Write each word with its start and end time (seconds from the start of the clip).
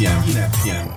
FM. 0.00 0.88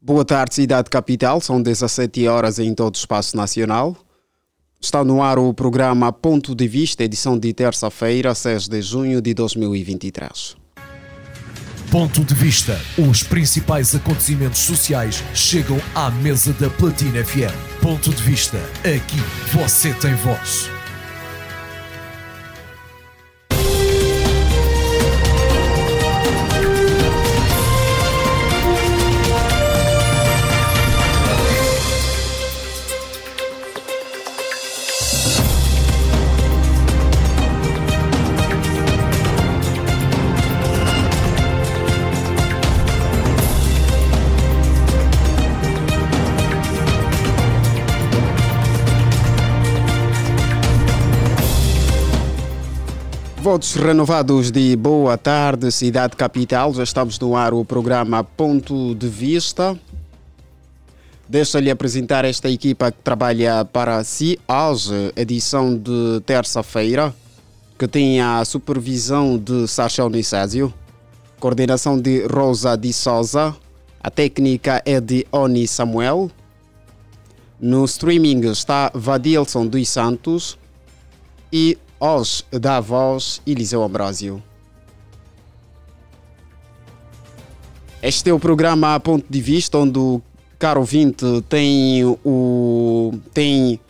Boa 0.00 0.24
tarde, 0.24 0.54
cidade 0.54 0.88
capital. 0.88 1.40
São 1.40 1.60
17 1.60 2.28
horas 2.28 2.60
em 2.60 2.72
todo 2.72 2.94
o 2.94 2.98
espaço 2.98 3.36
nacional. 3.36 3.96
Está 4.80 5.02
no 5.02 5.20
ar 5.20 5.36
o 5.36 5.52
programa 5.52 6.12
Ponto 6.12 6.54
de 6.54 6.68
Vista, 6.68 7.02
edição 7.02 7.36
de 7.36 7.52
terça-feira, 7.52 8.32
6 8.36 8.68
de 8.68 8.80
junho 8.80 9.20
de 9.20 9.34
2023. 9.34 10.56
Ponto 11.90 12.22
de 12.22 12.34
Vista. 12.34 12.80
Os 12.96 13.24
principais 13.24 13.96
acontecimentos 13.96 14.60
sociais 14.60 15.24
chegam 15.34 15.80
à 15.92 16.08
mesa 16.08 16.52
da 16.52 16.70
Platina 16.70 17.24
FM. 17.24 17.82
Ponto 17.82 18.10
de 18.10 18.22
Vista. 18.22 18.58
Aqui 18.84 19.18
você 19.52 19.92
tem 19.94 20.14
voz. 20.14 20.77
Votos 53.50 53.76
renovados 53.76 54.50
de 54.50 54.76
boa 54.76 55.16
tarde, 55.16 55.72
cidade 55.72 56.14
capital. 56.14 56.74
Já 56.74 56.82
estamos 56.82 57.18
no 57.18 57.34
ar 57.34 57.54
o 57.54 57.64
programa 57.64 58.22
Ponto 58.22 58.94
de 58.94 59.08
Vista. 59.08 59.74
Deixa-lhe 61.26 61.70
apresentar 61.70 62.26
esta 62.26 62.50
equipa 62.50 62.92
que 62.92 62.98
trabalha 63.02 63.64
para 63.64 64.04
si 64.04 64.38
hoje, 64.46 65.14
edição 65.16 65.74
de 65.74 66.20
terça-feira, 66.26 67.14
que 67.78 67.88
tem 67.88 68.20
a 68.20 68.44
supervisão 68.44 69.38
de 69.38 69.66
Sachel 69.66 70.10
Nicésio, 70.10 70.70
coordenação 71.40 71.98
de 71.98 72.26
Rosa 72.26 72.76
de 72.76 72.92
Souza, 72.92 73.56
a 73.98 74.10
técnica 74.10 74.82
é 74.84 75.00
de 75.00 75.26
Oni 75.32 75.66
Samuel. 75.66 76.30
No 77.58 77.86
streaming 77.86 78.40
está 78.50 78.92
Vadilson 78.94 79.66
dos 79.66 79.88
Santos 79.88 80.58
e 81.50 81.78
Hoje 82.00 82.44
dá 82.52 82.78
voz 82.78 83.42
Eliseu 83.44 83.82
Ambrosio. 83.82 84.40
Este 88.00 88.30
é 88.30 88.32
o 88.32 88.38
programa 88.38 89.00
ponto 89.00 89.26
de 89.28 89.40
vista 89.40 89.78
onde 89.78 89.98
o 89.98 90.22
caro 90.60 90.78
ouvinte 90.78 91.24
tem, 91.48 92.04
o, 92.24 93.12
tem 93.34 93.80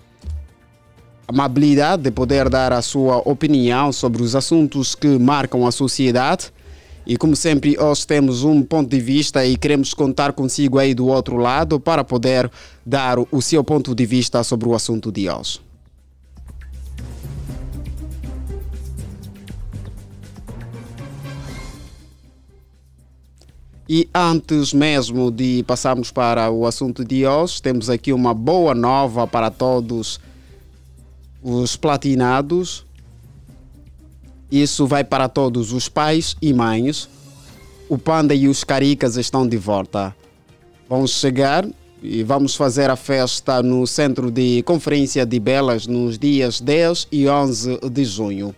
a 1.27 1.33
amabilidade 1.33 2.05
de 2.05 2.11
poder 2.11 2.49
dar 2.49 2.73
a 2.73 2.81
sua 2.81 3.19
opinião 3.19 3.93
sobre 3.93 4.23
os 4.23 4.35
assuntos 4.35 4.95
que 4.95 5.19
marcam 5.19 5.67
a 5.67 5.71
sociedade. 5.71 6.51
E 7.07 7.15
como 7.19 7.37
sempre, 7.37 7.79
hoje 7.79 8.07
temos 8.07 8.43
um 8.43 8.63
ponto 8.63 8.89
de 8.89 9.01
vista 9.01 9.45
e 9.45 9.55
queremos 9.55 9.93
contar 9.93 10.33
consigo 10.33 10.79
aí 10.79 10.95
do 10.95 11.09
outro 11.09 11.37
lado 11.37 11.79
para 11.79 12.03
poder 12.03 12.51
dar 12.87 13.19
o 13.19 13.43
seu 13.43 13.63
ponto 13.63 13.95
de 13.95 14.07
vista 14.07 14.43
sobre 14.43 14.67
o 14.67 14.75
assunto 14.75 15.13
de 15.13 15.29
hoje. 15.29 15.68
E 23.89 24.07
antes 24.15 24.75
mesmo 24.75 25.31
de 25.31 25.65
passarmos 25.67 26.11
para 26.11 26.51
o 26.51 26.67
assunto 26.67 27.03
de 27.03 27.27
hoje, 27.27 27.63
temos 27.63 27.89
aqui 27.89 28.13
uma 28.13 28.35
boa 28.35 28.75
nova 28.75 29.27
para 29.27 29.51
todos 29.51 30.21
os 31.43 31.75
platinados. 31.75 32.85
Isso 34.53 34.87
vai 34.87 35.03
para 35.03 35.27
todos 35.27 35.73
os 35.73 35.89
pais 35.89 36.37
e 36.43 36.53
mães. 36.53 37.09
O 37.89 37.97
Panda 37.97 38.35
e 38.35 38.47
os 38.47 38.63
Caricas 38.63 39.17
estão 39.17 39.49
de 39.49 39.57
volta. 39.57 40.15
Vamos 40.87 41.13
chegar 41.13 41.67
e 42.03 42.23
vamos 42.23 42.55
fazer 42.55 42.91
a 42.91 42.97
festa 42.97 43.63
no 43.63 43.87
Centro 43.87 44.31
de 44.31 44.63
Conferência 44.65 45.25
de 45.25 45.41
Belas 45.41 45.87
nos 45.87 46.19
dias 46.19 46.61
10 46.61 47.09
e 47.11 47.27
11 47.27 47.81
de 47.91 48.05
junho, 48.05 48.55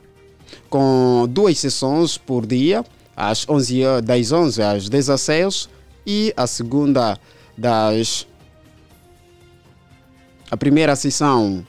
com 0.68 1.24
duas 1.30 1.56
sessões 1.56 2.18
por 2.18 2.44
dia 2.44 2.84
às 3.20 3.46
11, 3.46 3.82
das 4.02 4.32
11 4.32 4.62
às 4.62 4.88
16 4.88 5.68
e 6.06 6.32
a 6.34 6.46
segunda 6.46 7.18
das 7.56 8.26
a 10.50 10.56
primeira 10.56 10.96
sessão 10.96 11.64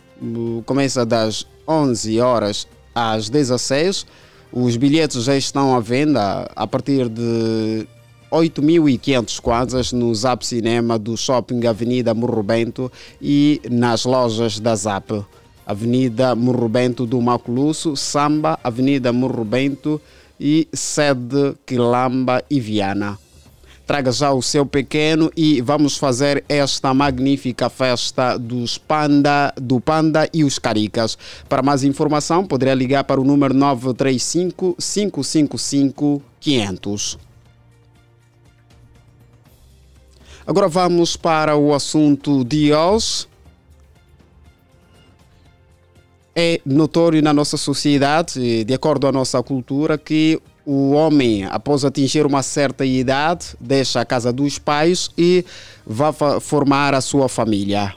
começa 0.65 1.05
das 1.05 1.45
11 1.67 2.19
horas 2.21 2.67
às 2.95 3.29
16. 3.29 4.07
Os 4.51 4.77
bilhetes 4.77 5.23
já 5.23 5.35
estão 5.35 5.75
à 5.75 5.79
venda 5.79 6.49
a 6.55 6.65
partir 6.65 7.09
de 7.09 7.85
8.500 8.31 9.39
kwanzas 9.41 9.91
no 9.91 10.13
Zap 10.15 10.45
Cinema 10.45 10.97
do 10.97 11.17
Shopping 11.17 11.67
Avenida 11.67 12.13
Morro 12.13 12.41
Bento 12.41 12.91
e 13.21 13.61
nas 13.69 14.05
lojas 14.05 14.59
da 14.59 14.75
Zap. 14.75 15.23
Avenida 15.65 16.33
Morro 16.33 16.67
Bento 16.67 17.05
do 17.05 17.21
Maculusso, 17.21 17.95
Samba, 17.95 18.57
Avenida 18.63 19.13
Morro 19.13 19.45
Bento, 19.45 20.01
e 20.41 20.67
sede 20.73 21.55
Quilamba 21.67 22.43
e 22.49 22.59
Viana. 22.59 23.19
Traga 23.85 24.11
já 24.11 24.31
o 24.31 24.41
seu 24.41 24.65
pequeno 24.65 25.31
e 25.35 25.61
vamos 25.61 25.97
fazer 25.97 26.43
esta 26.49 26.93
magnífica 26.93 27.69
festa 27.69 28.37
dos 28.37 28.77
panda, 28.77 29.53
do 29.55 29.79
Panda 29.79 30.27
e 30.33 30.43
os 30.43 30.57
Caricas. 30.57 31.17
Para 31.47 31.61
mais 31.61 31.83
informação, 31.83 32.45
poderá 32.45 32.73
ligar 32.73 33.03
para 33.03 33.21
o 33.21 33.23
número 33.23 33.53
935 33.53 34.77
555 34.79 36.21
500. 36.39 37.19
Agora 40.47 40.67
vamos 40.67 41.15
para 41.15 41.55
o 41.55 41.73
assunto 41.73 42.43
de 42.43 42.73
hoje. 42.73 43.30
É 46.35 46.61
notório 46.65 47.21
na 47.21 47.33
nossa 47.33 47.57
sociedade, 47.57 48.63
de 48.63 48.73
acordo 48.73 49.01
com 49.01 49.07
a 49.09 49.11
nossa 49.11 49.41
cultura, 49.43 49.97
que 49.97 50.41
o 50.65 50.91
homem, 50.91 51.43
após 51.45 51.83
atingir 51.83 52.25
uma 52.25 52.41
certa 52.41 52.85
idade, 52.85 53.47
deixa 53.59 53.99
a 53.99 54.05
casa 54.05 54.31
dos 54.31 54.57
pais 54.57 55.09
e 55.17 55.43
vai 55.85 56.13
formar 56.39 56.93
a 56.93 57.01
sua 57.01 57.27
família. 57.27 57.93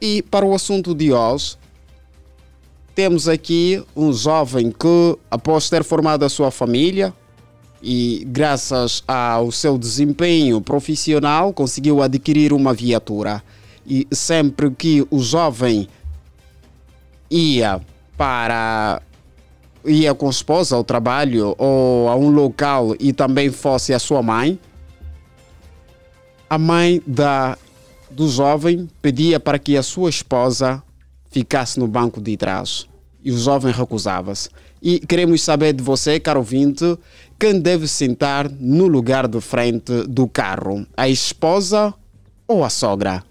E 0.00 0.22
para 0.22 0.44
o 0.44 0.54
assunto 0.54 0.94
de 0.94 1.12
hoje, 1.12 1.56
temos 2.94 3.28
aqui 3.28 3.82
um 3.94 4.12
jovem 4.12 4.70
que, 4.70 5.18
após 5.30 5.70
ter 5.70 5.84
formado 5.84 6.24
a 6.24 6.28
sua 6.28 6.50
família 6.50 7.14
e 7.82 8.24
graças 8.26 9.04
ao 9.06 9.52
seu 9.52 9.78
desempenho 9.78 10.60
profissional, 10.60 11.52
conseguiu 11.52 12.02
adquirir 12.02 12.52
uma 12.52 12.74
viatura. 12.74 13.42
E 13.86 14.06
sempre 14.10 14.70
que 14.70 15.06
o 15.10 15.20
jovem 15.20 15.88
ia 17.30 17.80
para 18.16 19.00
ia 19.84 20.14
com 20.14 20.26
a 20.26 20.30
esposa 20.30 20.76
ao 20.76 20.84
trabalho 20.84 21.54
ou 21.58 22.08
a 22.08 22.16
um 22.16 22.30
local 22.30 22.94
e 22.98 23.12
também 23.12 23.50
fosse 23.50 23.92
a 23.92 23.98
sua 23.98 24.22
mãe, 24.22 24.58
a 26.48 26.58
mãe 26.58 27.02
da, 27.06 27.58
do 28.10 28.28
jovem 28.28 28.88
pedia 29.02 29.38
para 29.38 29.58
que 29.58 29.76
a 29.76 29.82
sua 29.82 30.08
esposa 30.08 30.82
ficasse 31.30 31.78
no 31.78 31.86
banco 31.86 32.20
de 32.20 32.36
trás. 32.36 32.86
E 33.22 33.30
o 33.32 33.38
jovem 33.38 33.72
recusava-se. 33.72 34.50
E 34.80 35.00
queremos 35.00 35.42
saber 35.42 35.72
de 35.72 35.82
você, 35.82 36.20
caro 36.20 36.40
ouvinte, 36.40 36.98
quem 37.38 37.58
deve 37.58 37.88
sentar 37.88 38.48
no 38.50 38.86
lugar 38.86 39.26
de 39.26 39.40
frente 39.40 40.06
do 40.06 40.28
carro? 40.28 40.86
A 40.96 41.08
esposa 41.08 41.92
ou 42.46 42.62
a 42.62 42.68
sogra? 42.68 43.24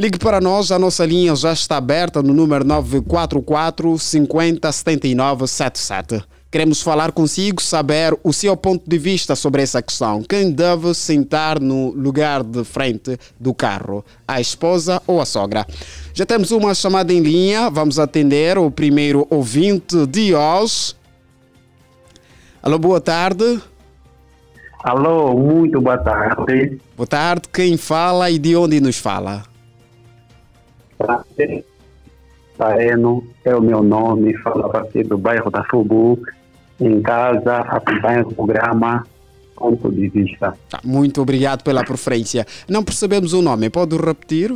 Ligue 0.00 0.18
para 0.18 0.40
nós, 0.40 0.72
a 0.72 0.78
nossa 0.78 1.04
linha 1.04 1.36
já 1.36 1.52
está 1.52 1.76
aberta 1.76 2.22
no 2.22 2.32
número 2.32 2.64
944 2.64 3.98
50 3.98 4.72
79 4.72 5.46
77. 5.46 6.24
Queremos 6.50 6.80
falar 6.80 7.12
consigo, 7.12 7.60
saber 7.60 8.18
o 8.24 8.32
seu 8.32 8.56
ponto 8.56 8.88
de 8.88 8.96
vista 8.96 9.36
sobre 9.36 9.60
essa 9.60 9.82
questão. 9.82 10.22
Quem 10.22 10.52
deve 10.52 10.94
sentar 10.94 11.60
no 11.60 11.90
lugar 11.90 12.42
de 12.42 12.64
frente 12.64 13.18
do 13.38 13.52
carro? 13.52 14.02
A 14.26 14.40
esposa 14.40 15.02
ou 15.06 15.20
a 15.20 15.26
sogra? 15.26 15.66
Já 16.14 16.24
temos 16.24 16.50
uma 16.50 16.74
chamada 16.74 17.12
em 17.12 17.20
linha, 17.20 17.68
vamos 17.68 17.98
atender 17.98 18.56
o 18.56 18.70
primeiro 18.70 19.26
ouvinte 19.28 20.06
de 20.06 20.34
hoje. 20.34 20.94
Alô, 22.62 22.78
boa 22.78 23.02
tarde. 23.02 23.60
Alô, 24.82 25.36
muito 25.36 25.78
boa 25.78 25.98
tarde. 25.98 26.80
Boa 26.96 27.06
tarde, 27.06 27.42
quem 27.52 27.76
fala 27.76 28.30
e 28.30 28.38
de 28.38 28.56
onde 28.56 28.80
nos 28.80 28.96
fala? 28.96 29.49
Santareno 32.56 33.24
é 33.44 33.54
o 33.54 33.60
meu 33.60 33.82
nome, 33.82 34.36
falo 34.38 34.66
a 34.66 34.68
partir 34.68 35.04
do 35.04 35.16
bairro 35.16 35.50
da 35.50 35.64
Fubu, 35.64 36.18
em 36.80 37.00
casa, 37.02 37.58
acompanho 37.58 38.28
o 38.28 38.34
programa 38.34 39.06
Ponto 39.56 39.90
de 39.92 40.08
Vista. 40.08 40.56
Tá, 40.68 40.80
muito 40.82 41.20
obrigado 41.20 41.62
pela 41.62 41.84
preferência. 41.84 42.46
Não 42.68 42.82
percebemos 42.82 43.32
o 43.32 43.42
nome, 43.42 43.68
pode 43.68 43.96
repetir? 43.96 44.54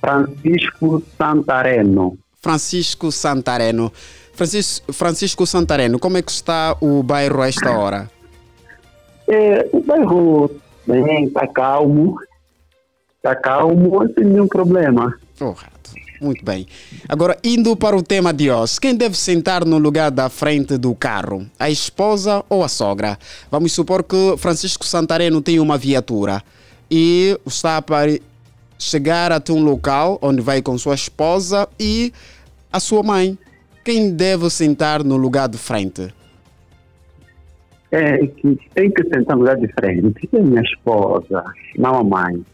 Francisco 0.00 1.02
Santareno. 1.16 2.18
Francisco 2.40 3.12
Santareno. 3.12 3.92
Francisco, 4.32 4.92
Francisco 4.92 5.46
Santareno, 5.46 5.98
como 5.98 6.16
é 6.16 6.22
que 6.22 6.30
está 6.30 6.76
o 6.80 7.02
bairro 7.02 7.42
a 7.42 7.48
esta 7.48 7.76
hora? 7.76 8.08
É, 9.28 9.68
o 9.72 9.80
bairro 9.80 10.50
bem, 10.86 11.24
está 11.24 11.46
calmo, 11.46 12.16
está 13.18 13.34
calmo, 13.34 14.08
tem 14.10 14.24
nenhum 14.24 14.46
problema. 14.46 15.12
Correto. 15.38 15.78
Muito 16.20 16.44
bem. 16.44 16.66
Agora, 17.08 17.36
indo 17.44 17.76
para 17.76 17.96
o 17.96 18.02
tema 18.02 18.32
de 18.32 18.50
hoje, 18.50 18.80
quem 18.80 18.94
deve 18.96 19.16
sentar 19.16 19.64
no 19.64 19.78
lugar 19.78 20.10
da 20.10 20.28
frente 20.28 20.76
do 20.76 20.92
carro? 20.94 21.46
A 21.58 21.70
esposa 21.70 22.44
ou 22.48 22.64
a 22.64 22.68
sogra? 22.68 23.16
Vamos 23.50 23.72
supor 23.72 24.02
que 24.02 24.36
Francisco 24.36 24.84
Santareno 24.84 25.40
tem 25.40 25.60
uma 25.60 25.78
viatura 25.78 26.42
e 26.90 27.38
está 27.46 27.80
para 27.80 28.18
chegar 28.78 29.30
até 29.30 29.52
um 29.52 29.62
local 29.62 30.18
onde 30.20 30.40
vai 30.40 30.60
com 30.60 30.76
sua 30.76 30.94
esposa 30.94 31.68
e 31.78 32.12
a 32.72 32.80
sua 32.80 33.02
mãe. 33.04 33.38
Quem 33.84 34.10
deve 34.12 34.50
sentar 34.50 35.04
no 35.04 35.16
lugar 35.16 35.48
de 35.48 35.58
frente? 35.58 36.12
É 37.92 38.18
tem 38.74 38.90
que 38.90 39.04
sentar 39.04 39.36
no 39.36 39.42
lugar 39.42 39.56
de 39.56 39.68
frente. 39.68 40.28
É 40.32 40.40
minha 40.40 40.62
esposa, 40.62 41.44
não 41.76 41.94
a 41.94 42.04
mãe. 42.04 42.44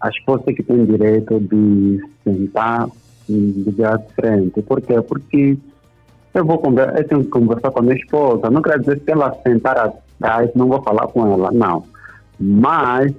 A 0.00 0.08
esposa 0.08 0.44
que 0.52 0.62
tem 0.62 0.84
direito 0.84 1.38
de 1.40 2.00
sentar 2.24 2.88
no 3.28 3.64
lugar 3.64 3.98
de 3.98 4.14
frente. 4.14 4.62
Por 4.62 4.80
quê? 4.80 5.00
Porque 5.02 5.58
eu 6.34 6.44
vou 6.44 6.58
conversar, 6.58 6.98
eu 6.98 7.08
tenho 7.08 7.24
que 7.24 7.30
conversar 7.30 7.70
com 7.70 7.80
a 7.80 7.82
minha 7.82 7.96
esposa. 7.96 8.50
Não 8.50 8.62
quer 8.62 8.78
dizer 8.78 9.00
que 9.00 9.10
ela 9.10 9.34
sentar 9.42 9.78
atrás, 9.78 10.50
não 10.54 10.68
vou 10.68 10.82
falar 10.82 11.06
com 11.08 11.26
ela, 11.26 11.50
não. 11.50 11.84
Mas 12.38 13.12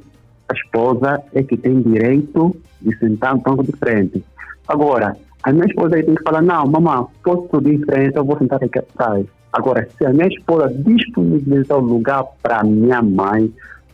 a 0.49 0.53
esposa 0.53 1.21
é 1.33 1.43
que 1.43 1.57
tem 1.57 1.81
direito 1.81 2.55
de 2.81 2.97
sentar 2.97 3.35
no 3.35 3.41
banco 3.41 3.63
de 3.63 3.71
frente. 3.73 4.23
Agora, 4.67 5.15
a 5.43 5.51
minha 5.51 5.65
esposa 5.65 5.95
aí 5.95 6.03
tem 6.03 6.15
que 6.15 6.23
falar, 6.23 6.41
não, 6.41 6.67
mamãe, 6.67 7.05
posso 7.23 7.47
subir 7.49 7.75
em 7.75 7.85
frente, 7.85 8.15
eu 8.15 8.23
vou 8.23 8.37
sentar 8.37 8.63
aqui 8.63 8.79
atrás. 8.79 9.25
Agora, 9.53 9.87
se 9.97 10.05
a 10.05 10.13
minha 10.13 10.27
esposa 10.27 10.73
disponibilizar 10.73 11.77
o 11.77 11.81
lugar 11.81 12.23
para 12.41 12.63
minha 12.63 13.01
mãe, 13.01 13.51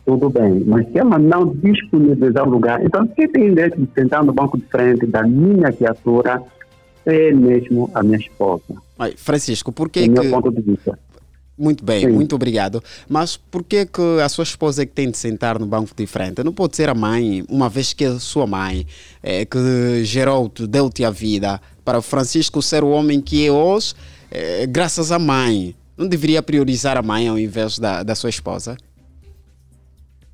tudo 0.08 0.30
bem. 0.30 0.64
Mas 0.64 0.90
se 0.90 0.98
ela 0.98 1.18
não 1.18 1.54
disponibilizar 1.54 2.48
o 2.48 2.50
lugar, 2.50 2.82
então 2.82 3.06
quem 3.08 3.28
tem 3.28 3.50
direito 3.50 3.78
de 3.78 3.88
sentar 3.92 4.24
no 4.24 4.32
banco 4.32 4.56
de 4.56 4.64
frente 4.64 5.04
da 5.04 5.22
minha 5.22 5.70
criatura 5.70 6.42
é 7.04 7.30
mesmo 7.30 7.90
a 7.92 8.02
minha 8.02 8.16
esposa. 8.16 8.62
Francisco, 9.16 9.70
por 9.70 9.90
que, 9.90 10.00
é 10.00 10.02
que... 10.04 10.08
meu 10.08 10.30
ponto 10.30 10.50
de 10.50 10.62
vista. 10.62 10.98
Muito 11.58 11.84
bem, 11.84 12.06
Sim. 12.06 12.12
muito 12.12 12.34
obrigado. 12.34 12.82
Mas 13.06 13.36
por 13.36 13.62
que, 13.62 13.84
que 13.84 14.20
a 14.24 14.28
sua 14.30 14.44
esposa 14.44 14.82
é 14.82 14.86
que 14.86 14.92
tem 14.92 15.10
de 15.10 15.18
sentar 15.18 15.58
no 15.58 15.66
banco 15.66 15.90
de 15.94 16.06
frente? 16.06 16.42
Não 16.42 16.54
pode 16.54 16.74
ser 16.74 16.88
a 16.88 16.94
mãe, 16.94 17.44
uma 17.46 17.68
vez 17.68 17.92
que 17.92 18.06
a 18.06 18.18
sua 18.18 18.46
mãe 18.46 18.86
é, 19.22 19.44
que 19.44 20.04
gerou-te, 20.04 20.66
deu-te 20.66 21.04
a 21.04 21.10
vida, 21.10 21.60
para 21.84 22.00
Francisco 22.00 22.62
ser 22.62 22.82
o 22.82 22.88
homem 22.88 23.20
que 23.20 23.46
é 23.46 23.52
hoje, 23.52 23.94
é, 24.30 24.66
graças 24.66 25.12
à 25.12 25.18
mãe. 25.18 25.74
Não 25.98 26.06
deveria 26.06 26.42
priorizar 26.42 26.96
a 26.96 27.02
mãe 27.02 27.28
ao 27.28 27.38
invés 27.38 27.78
da, 27.78 28.02
da 28.04 28.14
sua 28.14 28.30
esposa? 28.30 28.76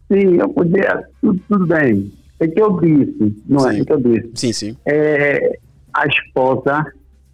Sim, 0.09 0.37
eu 0.39 0.49
podia, 0.49 1.05
tudo, 1.21 1.41
tudo 1.49 1.67
bem. 1.67 2.13
É 2.41 2.49
que 2.49 2.61
eu 2.61 2.81
disse, 2.81 3.43
não 3.47 3.61
sim. 3.61 3.69
é? 3.69 3.81
É 3.81 3.85
que 3.85 3.93
eu 3.93 4.01
disse. 4.01 4.31
Sim, 4.35 4.53
sim. 4.53 4.77
É, 4.85 5.59
a 5.95 6.07
esposa, 6.07 6.87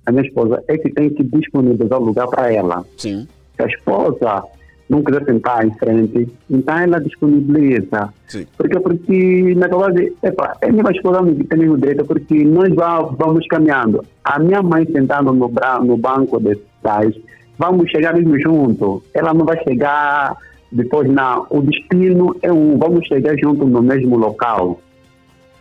a 0.06 0.12
minha 0.12 0.24
esposa, 0.24 0.62
é 0.68 0.78
que 0.78 0.90
tem 0.90 1.10
que 1.10 1.24
disponibilizar 1.24 1.98
o 1.98 2.04
lugar 2.04 2.28
para 2.28 2.52
ela. 2.52 2.84
Sim 2.96 3.26
se 3.60 3.62
a 3.62 3.66
esposa 3.66 4.42
não 4.88 5.04
quiser 5.04 5.24
sentar 5.24 5.64
em 5.64 5.72
frente, 5.74 6.28
então 6.50 6.76
ela 6.76 7.00
disponibiliza. 7.00 8.12
Sim. 8.26 8.44
Porque, 8.56 8.80
porque 8.80 9.54
na 9.54 9.68
verdade, 9.68 10.12
epa, 10.22 10.56
é 10.60 10.72
minha 10.72 10.90
esposa 10.90 11.22
que 11.32 11.44
tem 11.44 11.68
o 11.68 11.76
direito, 11.76 12.04
porque 12.04 12.44
nós 12.44 12.70
vamos 13.16 13.46
caminhando. 13.46 14.04
A 14.24 14.38
minha 14.40 14.60
mãe 14.62 14.84
sentando 14.90 15.32
no, 15.32 15.52
no 15.84 15.96
banco 15.96 16.40
de 16.40 16.58
trás, 16.82 17.14
vamos 17.56 17.88
chegar 17.88 18.14
mesmo 18.14 18.36
junto. 18.40 19.02
Ela 19.14 19.32
não 19.32 19.44
vai 19.44 19.62
chegar 19.62 20.36
depois, 20.72 21.08
não. 21.08 21.46
O 21.50 21.62
destino 21.62 22.36
é 22.42 22.52
um, 22.52 22.78
vamos 22.78 23.06
chegar 23.06 23.36
junto 23.36 23.66
no 23.66 23.82
mesmo 23.82 24.16
local. 24.16 24.80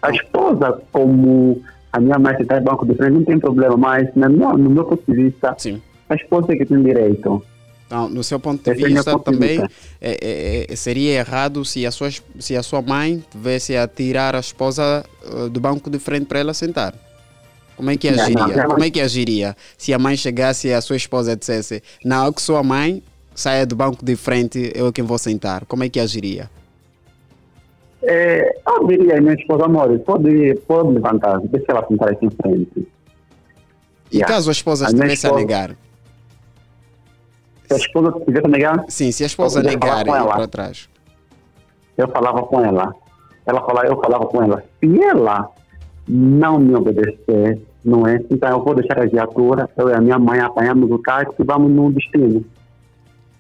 A 0.02 0.12
esposa, 0.12 0.82
como 0.92 1.62
a 1.92 2.00
minha 2.00 2.20
mãe 2.20 2.38
sentar 2.38 2.60
no 2.60 2.66
banco 2.66 2.86
de 2.86 2.96
frente, 2.96 3.14
não 3.14 3.24
tem 3.24 3.40
problema, 3.40 3.76
mas 3.76 4.08
no 4.16 4.30
meu, 4.30 4.58
no 4.58 4.70
meu 4.70 4.86
ponto 4.86 5.04
de 5.08 5.24
vista, 5.24 5.56
Sim. 5.58 5.82
a 6.08 6.16
esposa 6.16 6.54
é 6.54 6.56
que 6.56 6.66
tem 6.66 6.82
direito. 6.84 7.44
Então, 7.88 8.08
no 8.08 8.24
seu 8.24 8.40
ponto 8.40 8.64
de 8.64 8.86
vista, 8.86 9.18
também 9.18 9.60
é, 10.00 10.12
é, 10.22 10.66
é, 10.72 10.76
seria 10.76 11.14
errado 11.14 11.66
se 11.66 11.88
a, 11.88 11.92
sua, 11.92 12.10
se 12.38 12.56
a 12.56 12.62
sua 12.62 12.84
mãe 12.84 13.24
tivesse 13.32 13.76
a 13.76 13.88
tirar 13.88 14.36
a 14.36 14.40
esposa 14.40 15.04
uh, 15.26 15.50
do 15.50 15.60
banco 15.60 15.90
de 15.90 15.98
frente 15.98 16.28
para 16.28 16.38
ela 16.38 16.54
sentar. 16.54 16.94
Como 17.76 17.90
é 17.90 17.98
que 17.98 18.08
agiria? 18.08 18.66
Como 18.68 18.84
é 18.84 18.92
que 18.92 19.02
agiria 19.02 19.58
se 19.76 19.92
a 19.92 19.98
mãe 19.98 20.16
chegasse 20.16 20.68
e 20.68 20.74
a 20.74 20.82
sua 20.82 20.98
esposa 20.98 21.36
dissesse: 21.36 21.82
Não, 22.06 22.32
que 22.32 22.42
sua 22.42 22.62
mãe 22.62 23.02
saia 23.40 23.66
do 23.66 23.76
banco 23.76 24.04
de 24.04 24.16
frente, 24.18 24.72
eu 24.76 24.88
é 24.88 24.92
quem 24.92 25.04
vou 25.04 25.18
sentar? 25.18 25.66
Como 25.66 25.84
é 25.84 25.90
que 25.90 26.00
agiria? 26.00 26.50
É, 28.04 28.54
eu 28.68 28.86
diria, 28.88 29.22
minha 29.22 29.34
esposa, 29.34 29.66
amor, 29.66 29.98
pode, 30.00 30.56
pode 30.68 30.94
levantar, 30.94 31.40
deixa 31.44 31.72
ela 31.72 31.86
sentar 31.88 32.10
aqui 32.10 32.26
em 32.26 32.30
frente. 32.30 32.88
E 34.12 34.18
yeah. 34.18 34.34
caso 34.34 34.50
a 34.50 34.52
esposa 34.52 34.86
a 34.86 34.90
estivesse 34.90 35.14
esposa... 35.14 35.34
a 35.34 35.38
negar? 35.38 35.76
Se 37.66 37.74
a 37.74 37.78
esposa 37.78 38.12
quiser 38.26 38.48
negar? 38.48 38.86
Sim, 38.90 39.12
se 39.12 39.24
a 39.24 39.28
esposa 39.28 39.64
negar 39.64 40.06
e 40.06 40.10
para 40.10 40.48
trás. 40.48 40.90
Eu 41.98 42.08
falava 42.10 42.44
com 42.44 42.64
ela. 42.64 42.94
Ela 43.46 43.62
falava, 43.62 43.88
eu 43.88 44.02
falava 44.02 44.26
com 44.26 44.44
ela. 44.44 44.64
Se 44.80 45.04
ela 45.04 45.50
não 46.08 46.60
me 46.60 46.76
obedecer, 46.76 47.62
não 47.86 48.08
é? 48.08 48.20
Então 48.30 48.50
eu 48.50 48.64
vou 48.64 48.74
deixar 48.76 49.00
a 49.00 49.06
viatura, 49.06 49.70
eu 49.78 49.90
e 49.90 49.94
a 49.94 50.02
minha 50.02 50.18
mãe 50.18 50.40
apanhamos 50.40 50.90
o 50.92 50.98
táxi 51.00 51.36
e 51.40 51.44
vamos 51.44 51.72
no 51.72 51.92
destino. 51.92 52.44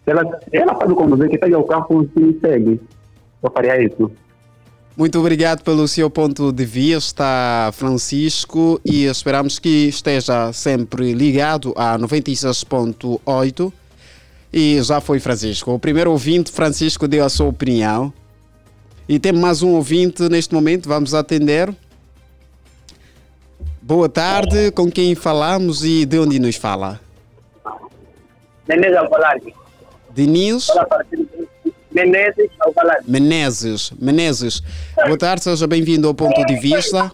Ela, 0.05 0.23
ela 0.51 0.75
faz 0.75 0.91
o 0.91 0.95
conduzir 0.95 1.29
que 1.29 1.37
pega 1.37 1.57
o 1.57 1.63
carro 1.63 2.09
e 2.15 2.39
segue. 2.39 2.81
Eu 3.41 3.51
faria 3.51 3.81
isso. 3.81 4.11
Muito 4.97 5.17
obrigado 5.17 5.63
pelo 5.63 5.87
seu 5.87 6.09
ponto 6.09 6.51
de 6.51 6.65
vista, 6.65 7.71
Francisco, 7.73 8.81
e 8.83 9.05
esperamos 9.05 9.57
que 9.57 9.87
esteja 9.87 10.51
sempre 10.51 11.13
ligado 11.13 11.73
a 11.77 11.97
96.8 11.97 13.71
e 14.51 14.81
já 14.81 14.99
foi 14.99 15.19
Francisco. 15.19 15.71
O 15.71 15.79
primeiro 15.79 16.11
ouvinte, 16.11 16.51
Francisco, 16.51 17.07
deu 17.07 17.23
a 17.23 17.29
sua 17.29 17.47
opinião. 17.47 18.11
E 19.07 19.17
tem 19.19 19.31
mais 19.31 19.63
um 19.63 19.73
ouvinte 19.75 20.27
neste 20.27 20.53
momento, 20.53 20.89
vamos 20.89 21.13
atender. 21.13 21.73
Boa 23.81 24.09
tarde, 24.09 24.71
com 24.71 24.91
quem 24.91 25.15
falamos 25.15 25.83
e 25.83 26.05
de 26.05 26.19
onde 26.19 26.39
nos 26.39 26.57
fala? 26.57 26.99
Menezes 28.67 28.97
Alvalade. 28.97 29.58
Denise? 30.19 30.69
Menezes 31.93 32.49
Alvalade. 32.59 33.09
Menezes, 33.09 33.91
Menezes. 33.91 34.61
Boa 35.05 35.17
tarde, 35.17 35.43
seja 35.43 35.65
bem-vindo 35.65 36.09
ao 36.09 36.13
Ponto 36.13 36.45
de 36.45 36.59
Vista. 36.59 37.09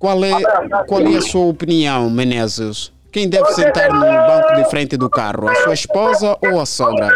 Qual 0.00 0.24
é, 0.24 0.32
qual 0.88 1.00
é 1.02 1.16
a 1.16 1.22
sua 1.22 1.46
opinião, 1.46 2.10
Menezes? 2.10 2.92
Quem 3.12 3.28
deve 3.28 3.46
sentar 3.52 3.88
no 3.92 4.00
banco 4.00 4.56
de 4.56 4.68
frente 4.68 4.96
do 4.96 5.08
carro? 5.08 5.48
A 5.48 5.54
sua 5.54 5.74
esposa 5.74 6.36
ou 6.42 6.60
a 6.60 6.66
sogra? 6.66 7.08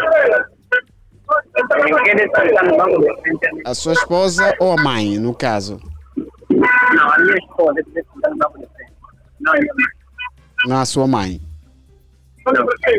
A 3.65 3.75
sua 3.75 3.93
esposa 3.95 4.55
ou 4.61 4.73
a 4.73 4.83
mãe, 4.83 5.19
no 5.19 5.35
caso? 5.35 5.81
Não, 6.49 7.13
a 7.13 7.19
minha 7.19 7.37
esposa 7.39 7.75
deve 7.75 8.07
sentar 8.15 8.31
no 8.31 8.39
banco 8.39 8.59
de 8.61 8.67
frente. 8.67 8.93
Não, 9.41 9.53
a 9.53 9.57
minha 9.57 9.75
mãe. 9.75 9.87
Não 10.67 10.77
a 10.79 10.85
sua 10.85 11.09
mãe? 11.09 11.50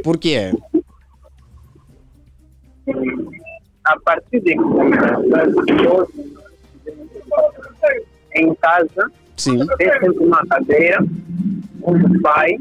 Por 0.04 0.18
quê? 0.18 0.52
A 3.84 4.00
partir 4.00 4.40
de 4.42 4.56
em 8.34 8.56
casa, 8.56 9.12
Sim. 9.38 9.66
tem 9.78 9.92
sempre 9.92 10.26
uma 10.26 10.46
cadeira, 10.48 11.04
um 11.84 12.22
pai 12.22 12.58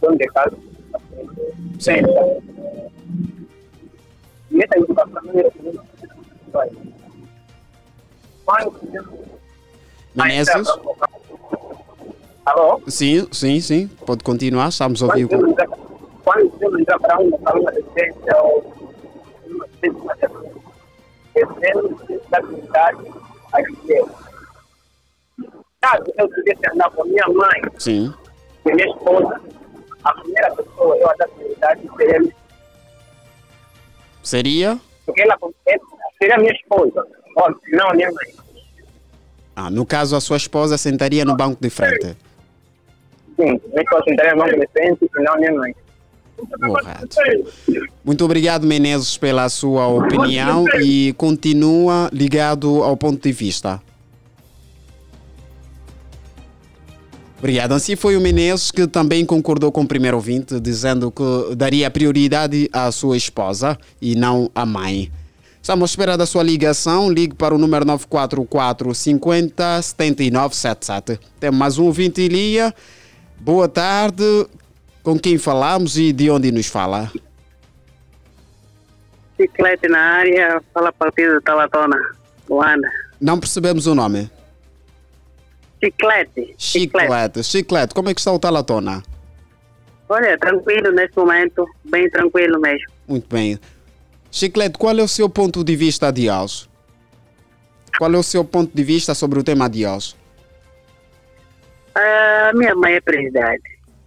dono 0.00 0.18
de 0.18 0.26
casa. 0.26 0.56
Sim. 1.78 1.92
E 4.50 4.62
essa 4.62 4.78
educação 4.78 5.22
é 5.34 5.50
Menésios? 10.14 10.68
Alô? 12.46 12.80
Sim, 12.86 13.26
sim, 13.32 13.60
sim. 13.60 13.88
Pode 14.06 14.22
continuar, 14.22 14.68
estamos 14.68 15.02
a 15.02 15.06
ouvir. 15.06 15.26
Quando 15.28 16.50
você 16.50 16.80
entrar 16.80 16.98
para 17.00 17.20
um 17.20 17.30
local, 17.30 17.60
uma 17.60 17.70
residência 17.72 18.36
ou 18.42 18.72
uma 19.48 19.66
residência, 19.82 20.30
devemos 21.34 22.00
da 22.30 22.40
comunidade 22.40 22.98
a 23.52 23.60
dizer 23.62 24.04
caso 25.80 26.04
eu 26.18 26.28
tivesse 26.28 26.70
andar 26.72 26.90
com 26.90 27.02
a 27.02 27.04
minha 27.04 27.28
mãe, 27.28 27.62
Sim. 27.78 28.14
com 28.62 28.70
a 28.70 28.74
minha 28.74 28.88
esposa, 28.88 29.40
a 30.04 30.12
primeira 30.14 30.54
pessoa 30.54 30.96
eu 30.96 31.10
a 31.10 31.14
dar 31.14 31.28
prioridade 31.28 31.80
seria, 31.96 32.32
Seria? 34.22 34.80
porque 35.04 35.22
ela 35.22 35.36
ela 35.66 35.80
seria 36.18 36.34
a 36.34 36.38
minha 36.38 36.52
esposa, 36.52 37.06
não 37.72 37.88
a 37.88 37.94
minha 37.94 38.08
mãe. 38.10 38.34
Ah, 39.54 39.70
no 39.70 39.86
caso, 39.86 40.16
a 40.16 40.20
sua 40.20 40.36
esposa 40.36 40.76
sentaria 40.76 41.24
no 41.24 41.36
banco 41.36 41.58
de 41.60 41.70
frente. 41.70 42.16
Sim, 43.36 43.60
entraria 44.08 44.34
no 44.34 44.44
banco 44.44 44.60
de 44.60 44.68
frente 44.72 44.98
e 45.02 45.22
não 45.22 45.34
a 45.34 45.36
minha 45.36 45.52
mãe. 45.52 45.74
Muito 48.04 48.24
obrigado, 48.24 48.66
Menezes, 48.66 49.16
pela 49.16 49.48
sua 49.48 49.86
opinião 49.88 50.64
e 50.82 51.14
continua 51.16 52.10
ligado 52.12 52.82
ao 52.82 52.96
ponto 52.96 53.22
de 53.22 53.32
vista. 53.32 53.80
Obrigado. 57.38 57.72
Assim 57.72 57.96
foi 57.96 58.16
o 58.16 58.20
Menezes 58.20 58.70
que 58.70 58.86
também 58.86 59.24
concordou 59.24 59.70
com 59.70 59.82
o 59.82 59.86
primeiro 59.86 60.16
ouvinte, 60.16 60.58
dizendo 60.58 61.10
que 61.10 61.54
daria 61.54 61.90
prioridade 61.90 62.68
à 62.72 62.90
sua 62.90 63.16
esposa 63.16 63.78
e 64.00 64.14
não 64.14 64.50
à 64.54 64.64
mãe. 64.64 65.10
Estamos 65.60 65.90
à 65.90 65.92
espera 65.92 66.16
da 66.16 66.26
sua 66.26 66.42
ligação. 66.42 67.10
Ligue 67.10 67.34
para 67.34 67.54
o 67.54 67.58
número 67.58 67.84
944 67.84 68.94
50 68.94 69.82
79 69.82 70.54
77. 70.54 71.20
Temos 71.38 71.58
mais 71.58 71.78
um 71.78 71.86
ouvinte, 71.86 72.22
Ilia. 72.22 72.74
Boa 73.40 73.68
tarde. 73.68 74.46
Com 75.02 75.18
quem 75.18 75.38
falamos 75.38 75.96
e 75.96 76.12
de 76.12 76.30
onde 76.30 76.50
nos 76.50 76.66
fala? 76.66 77.12
Chiclete 79.36 79.88
na 79.88 80.00
área, 80.00 80.62
fala 80.72 80.92
partido 80.92 81.40
Talatona, 81.42 81.96
Luanda. 82.48 82.88
Não 83.20 83.38
percebemos 83.38 83.86
o 83.86 83.94
nome. 83.94 84.30
Chiclete. 85.82 86.54
Chiclete. 86.58 87.44
Chiclete, 87.44 87.94
como 87.94 88.08
é 88.08 88.14
que 88.14 88.20
está 88.20 88.32
o 88.32 88.38
Talatona? 88.38 89.02
Olha, 90.08 90.38
tranquilo 90.38 90.90
nesse 90.92 91.16
momento, 91.16 91.68
bem 91.84 92.08
tranquilo 92.10 92.60
mesmo. 92.60 92.88
Muito 93.06 93.28
bem. 93.28 93.58
Chiclete, 94.30 94.78
qual 94.78 94.98
é 94.98 95.02
o 95.02 95.08
seu 95.08 95.28
ponto 95.28 95.62
de 95.62 95.76
vista 95.76 96.10
de 96.10 96.30
hoje? 96.30 96.68
Qual 97.98 98.12
é 98.12 98.16
o 98.16 98.22
seu 98.22 98.44
ponto 98.44 98.74
de 98.74 98.84
vista 98.84 99.14
sobre 99.14 99.38
o 99.38 99.44
tema 99.44 99.68
de 99.68 99.86
hoje? 99.86 100.14
A 101.96 102.52
minha 102.54 102.74
mãe 102.74 102.94
é 102.94 103.00
prioridade. 103.00 103.62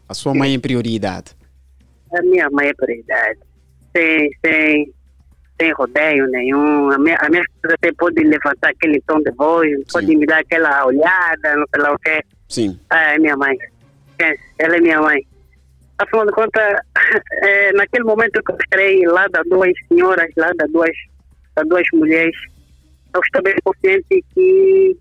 A 0.08 0.14
sua 0.14 0.34
mãe 0.36 0.54
em 0.54 0.60
prioridade. 0.60 1.36
A 2.14 2.22
minha 2.22 2.48
mãe 2.52 2.68
é 2.68 2.74
prioridade. 2.76 3.40
Sem, 3.96 4.30
sem, 4.46 4.94
sem 5.60 5.74
rodeio 5.74 6.28
nenhum. 6.28 6.92
A 6.92 7.00
minha, 7.00 7.18
a 7.20 7.30
minha 7.30 7.42
esposa 7.42 7.74
até 7.74 7.92
pode 7.94 8.24
levantar 8.24 8.70
aquele 8.70 9.02
tom 9.08 9.20
de 9.24 9.32
voz, 9.32 9.72
pode 9.92 10.16
me 10.16 10.26
dar 10.28 10.40
aquela 10.40 10.86
olhada, 10.86 11.56
não 11.56 11.66
sei 11.74 11.82
lá 11.82 11.94
o 11.94 12.00
quê. 12.00 12.22
Sim. 12.48 12.80
Ah, 12.92 13.14
é 13.16 13.18
minha 13.18 13.36
mãe. 13.36 13.58
É, 14.20 14.36
Ela 14.60 14.78
é 14.78 14.82
minha 14.82 15.02
mãe. 15.02 15.26
Afinal 15.98 16.28
de 16.28 16.32
contas, 16.32 16.80
é, 17.42 17.74
naquele 17.74 18.04
momento 18.04 18.42
que 18.44 18.52
eu 18.52 18.58
estarei 18.58 19.06
lá 19.08 19.28
das 19.30 19.48
duas 19.50 19.72
senhoras, 19.88 20.30
lá 20.38 20.52
das 20.58 20.72
duas, 20.72 20.96
das 21.56 21.68
duas 21.68 21.88
mulheres, 21.94 22.36
eu 23.16 23.22
estou 23.22 23.42
bem 23.42 23.56
consciente 23.64 24.24
que 24.34 24.96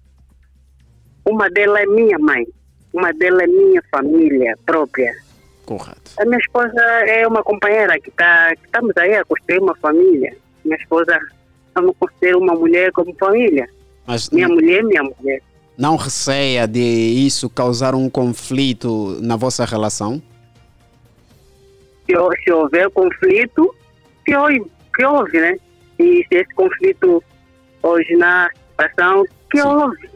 uma 1.26 1.50
delas 1.50 1.82
é 1.82 1.86
minha 1.86 2.18
mãe, 2.18 2.46
uma 2.92 3.12
delas 3.12 3.42
é 3.42 3.46
minha 3.46 3.82
família 3.90 4.56
própria. 4.66 5.14
Correto. 5.66 6.12
A 6.18 6.24
minha 6.24 6.38
esposa 6.38 6.80
é 7.06 7.26
uma 7.26 7.42
companheira 7.42 7.98
que 8.00 8.08
está 8.08 8.54
que 8.56 8.64
estamos 8.64 8.96
aí 8.96 9.14
a 9.14 9.24
construir 9.24 9.58
uma 9.60 9.76
família. 9.76 10.34
Minha 10.64 10.76
esposa, 10.78 11.18
não 11.76 11.92
considero 11.94 12.38
uma 12.38 12.54
mulher 12.54 12.90
como 12.92 13.14
família. 13.14 13.68
Mas 14.06 14.30
Minha 14.30 14.48
mulher 14.48 14.80
é 14.80 14.82
minha 14.82 15.02
mulher. 15.02 15.42
não 15.76 15.96
receia 15.96 16.66
de 16.66 16.80
isso 16.80 17.50
causar 17.50 17.94
um 17.94 18.08
conflito 18.08 19.18
na 19.20 19.36
vossa 19.36 19.64
relação? 19.66 20.22
se, 22.06 22.14
se 22.42 22.50
houver 22.50 22.88
conflito, 22.90 23.74
que 24.24 24.34
houve, 24.34 24.64
que 24.94 25.04
houve, 25.04 25.38
né? 25.40 25.58
E 25.98 26.24
se 26.26 26.36
esse 26.36 26.54
conflito 26.54 27.22
hoje 27.82 28.16
na 28.16 28.48
situação, 28.70 29.24
que 29.50 29.60
houve. 29.60 30.08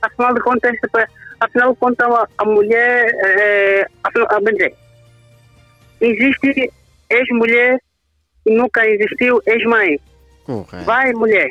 Afinal 0.00 0.34
de 0.34 0.40
contas, 0.40 0.76
afinal 1.44 1.72
de 1.72 1.78
contas, 1.78 2.08
a, 2.38 2.44
mulher, 2.44 3.10
é, 3.24 3.86
afinal, 4.02 4.28
a, 4.30 4.40
bem 4.40 4.54
dizer, 4.54 4.74
existe 6.00 6.72
ex-mulher 7.10 7.80
e 8.46 8.54
nunca 8.54 8.86
existiu 8.86 9.40
ex-mãe. 9.46 9.98
Correto. 10.44 10.84
Vai, 10.84 11.12
mulher. 11.12 11.50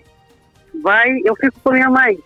Vai, 0.82 1.10
eu 1.24 1.36
fico 1.36 1.60
com 1.64 1.72
minha 1.72 1.90
mãe. 1.90 2.18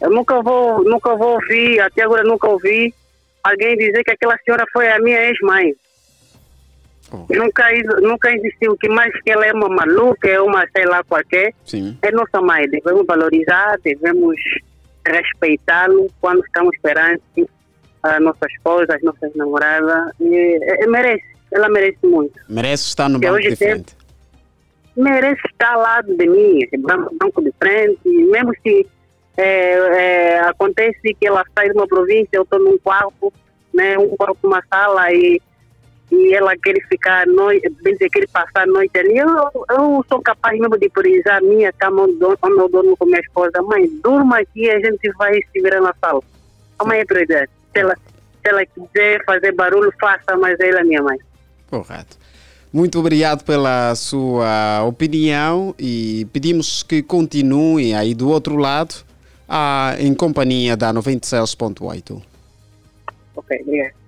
Eu 0.00 0.10
nunca 0.10 0.42
vou, 0.42 0.82
nunca 0.84 1.14
vou 1.16 1.34
ouvir, 1.34 1.80
até 1.80 2.02
agora 2.02 2.22
nunca 2.24 2.48
ouvi 2.48 2.94
alguém 3.42 3.76
dizer 3.76 4.02
que 4.04 4.10
aquela 4.10 4.36
senhora 4.44 4.64
foi 4.72 4.88
a 4.88 4.98
minha 4.98 5.20
ex-mãe. 5.28 5.74
Nunca, 7.30 7.72
ex- 7.72 8.02
nunca 8.02 8.32
existiu 8.34 8.76
que 8.76 8.88
mais 8.88 9.12
que 9.22 9.30
ela 9.30 9.46
é 9.46 9.52
uma 9.52 9.68
maluca, 9.68 10.28
é 10.28 10.40
uma 10.40 10.66
sei 10.74 10.84
lá 10.84 11.04
qualquer. 11.04 11.52
Sim. 11.64 11.96
É 12.02 12.10
nossa 12.10 12.40
mãe, 12.40 12.68
devemos 12.68 13.06
valorizar, 13.06 13.78
devemos 13.84 14.36
respeitá-lo 15.06 16.08
quando 16.20 16.44
estamos 16.44 16.76
perante 16.82 17.46
a 18.02 18.20
nossa 18.20 18.46
esposa, 18.50 18.94
as 18.94 19.02
nossas 19.02 19.34
namoradas. 19.34 20.12
E, 20.20 20.34
é- 20.62 20.84
é- 20.84 20.86
merece, 20.86 21.24
ela 21.52 21.68
merece 21.68 21.98
muito 22.02 22.38
Merece 22.48 22.84
estar 22.88 23.08
no 23.08 23.18
banco 23.18 23.40
de 23.40 23.56
frente. 23.56 23.96
merece 24.96 25.40
estar 25.50 25.74
ao 25.74 25.80
lado 25.80 26.16
de 26.16 26.26
mim, 26.28 26.60
banco, 26.78 27.14
banco 27.18 27.42
de 27.42 27.52
frente, 27.58 27.98
mesmo 28.04 28.52
se 28.62 28.86
é, 29.36 29.72
é, 29.72 30.40
acontece 30.40 31.14
que 31.18 31.26
ela 31.26 31.44
sai 31.54 31.68
de 31.68 31.74
uma 31.74 31.88
província, 31.88 32.28
eu 32.34 32.42
estou 32.42 32.58
num 32.60 32.78
quarto, 32.78 33.32
né, 33.72 33.98
um 33.98 34.08
quarto, 34.16 34.38
uma 34.44 34.62
sala 34.72 35.12
e, 35.12 35.40
e 36.14 36.34
ela 36.34 36.56
quer 36.56 36.74
ficar, 36.88 37.26
noite, 37.26 37.68
bem 37.82 37.92
dizer, 37.94 38.08
quer 38.10 38.28
passar 38.28 38.62
a 38.62 38.66
noite 38.66 38.96
ali, 38.98 39.16
eu, 39.18 39.28
eu 39.70 40.04
sou 40.08 40.20
capaz 40.22 40.58
mesmo 40.58 40.78
de 40.78 40.88
priorizar 40.88 41.38
a 41.38 41.40
minha 41.40 41.72
cama 41.72 42.02
onde, 42.02 42.22
eu- 42.22 42.68
durmo 42.68 42.96
com 42.96 43.06
minha 43.06 43.20
esposa. 43.20 43.60
Mãe, 43.62 43.88
durma 44.02 44.38
aqui 44.38 44.70
a 44.70 44.78
gente 44.80 45.10
vai 45.18 45.34
se 45.34 45.60
virar 45.60 45.80
na 45.80 45.94
sala. 46.00 46.22
A 46.78 46.84
mãe 46.84 47.00
é 47.00 47.04
prioridade. 47.04 47.50
Se 47.72 47.80
ela, 47.80 47.94
se 47.94 48.48
ela 48.48 48.64
quiser 48.66 49.24
fazer 49.24 49.52
barulho, 49.52 49.92
faça, 50.00 50.36
mas 50.36 50.58
ela 50.60 50.80
é 50.80 50.84
minha 50.84 51.02
mãe. 51.02 51.18
Correto. 51.70 52.16
Muito 52.72 52.98
obrigado 52.98 53.44
pela 53.44 53.94
sua 53.94 54.82
opinião 54.84 55.74
e 55.78 56.26
pedimos 56.32 56.82
que 56.82 57.02
continue 57.02 57.94
aí 57.94 58.14
do 58.14 58.28
outro 58.28 58.56
lado 58.56 58.96
ah, 59.48 59.94
em 60.00 60.12
companhia 60.12 60.76
da 60.76 60.92
96.8. 60.92 62.20
Ok, 63.36 63.60
obrigado. 63.62 64.03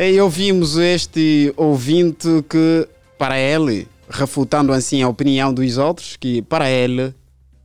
E 0.00 0.20
ouvimos 0.20 0.78
este 0.78 1.52
ouvinte 1.56 2.28
que, 2.48 2.88
para 3.18 3.36
ele, 3.36 3.88
refutando 4.08 4.72
assim 4.72 5.02
a 5.02 5.08
opinião 5.08 5.52
dos 5.52 5.76
outros, 5.76 6.14
que 6.16 6.40
para 6.40 6.70
ele 6.70 7.12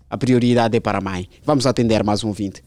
a 0.10 0.18
prioridade 0.18 0.76
é 0.76 0.80
para 0.80 0.98
a 0.98 1.02
mãe. 1.02 1.30
Vamos 1.46 1.68
atender 1.68 2.04
mais 2.04 2.24
um 2.24 2.30
ouvinte. 2.30 2.64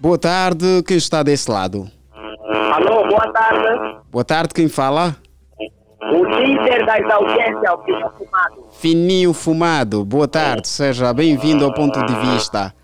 Boa 0.00 0.16
tarde, 0.16 0.82
quem 0.86 0.96
está 0.96 1.22
desse 1.22 1.50
lado? 1.50 1.90
Alô, 2.72 3.06
boa 3.06 3.30
tarde. 3.30 3.98
Boa 4.10 4.24
tarde, 4.24 4.54
quem 4.54 4.66
fala? 4.70 5.14
O 6.00 6.24
líder 6.24 6.86
das 6.86 7.10
audiências, 7.10 7.70
o 7.70 7.78
Pinho 7.78 8.10
Fumado. 8.16 8.68
Fininho 8.80 9.34
Fumado, 9.34 10.06
boa 10.06 10.26
tarde, 10.26 10.66
seja 10.68 11.12
bem-vindo 11.12 11.66
ao 11.66 11.74
ponto 11.74 12.02
de 12.06 12.14
vista. 12.14 12.74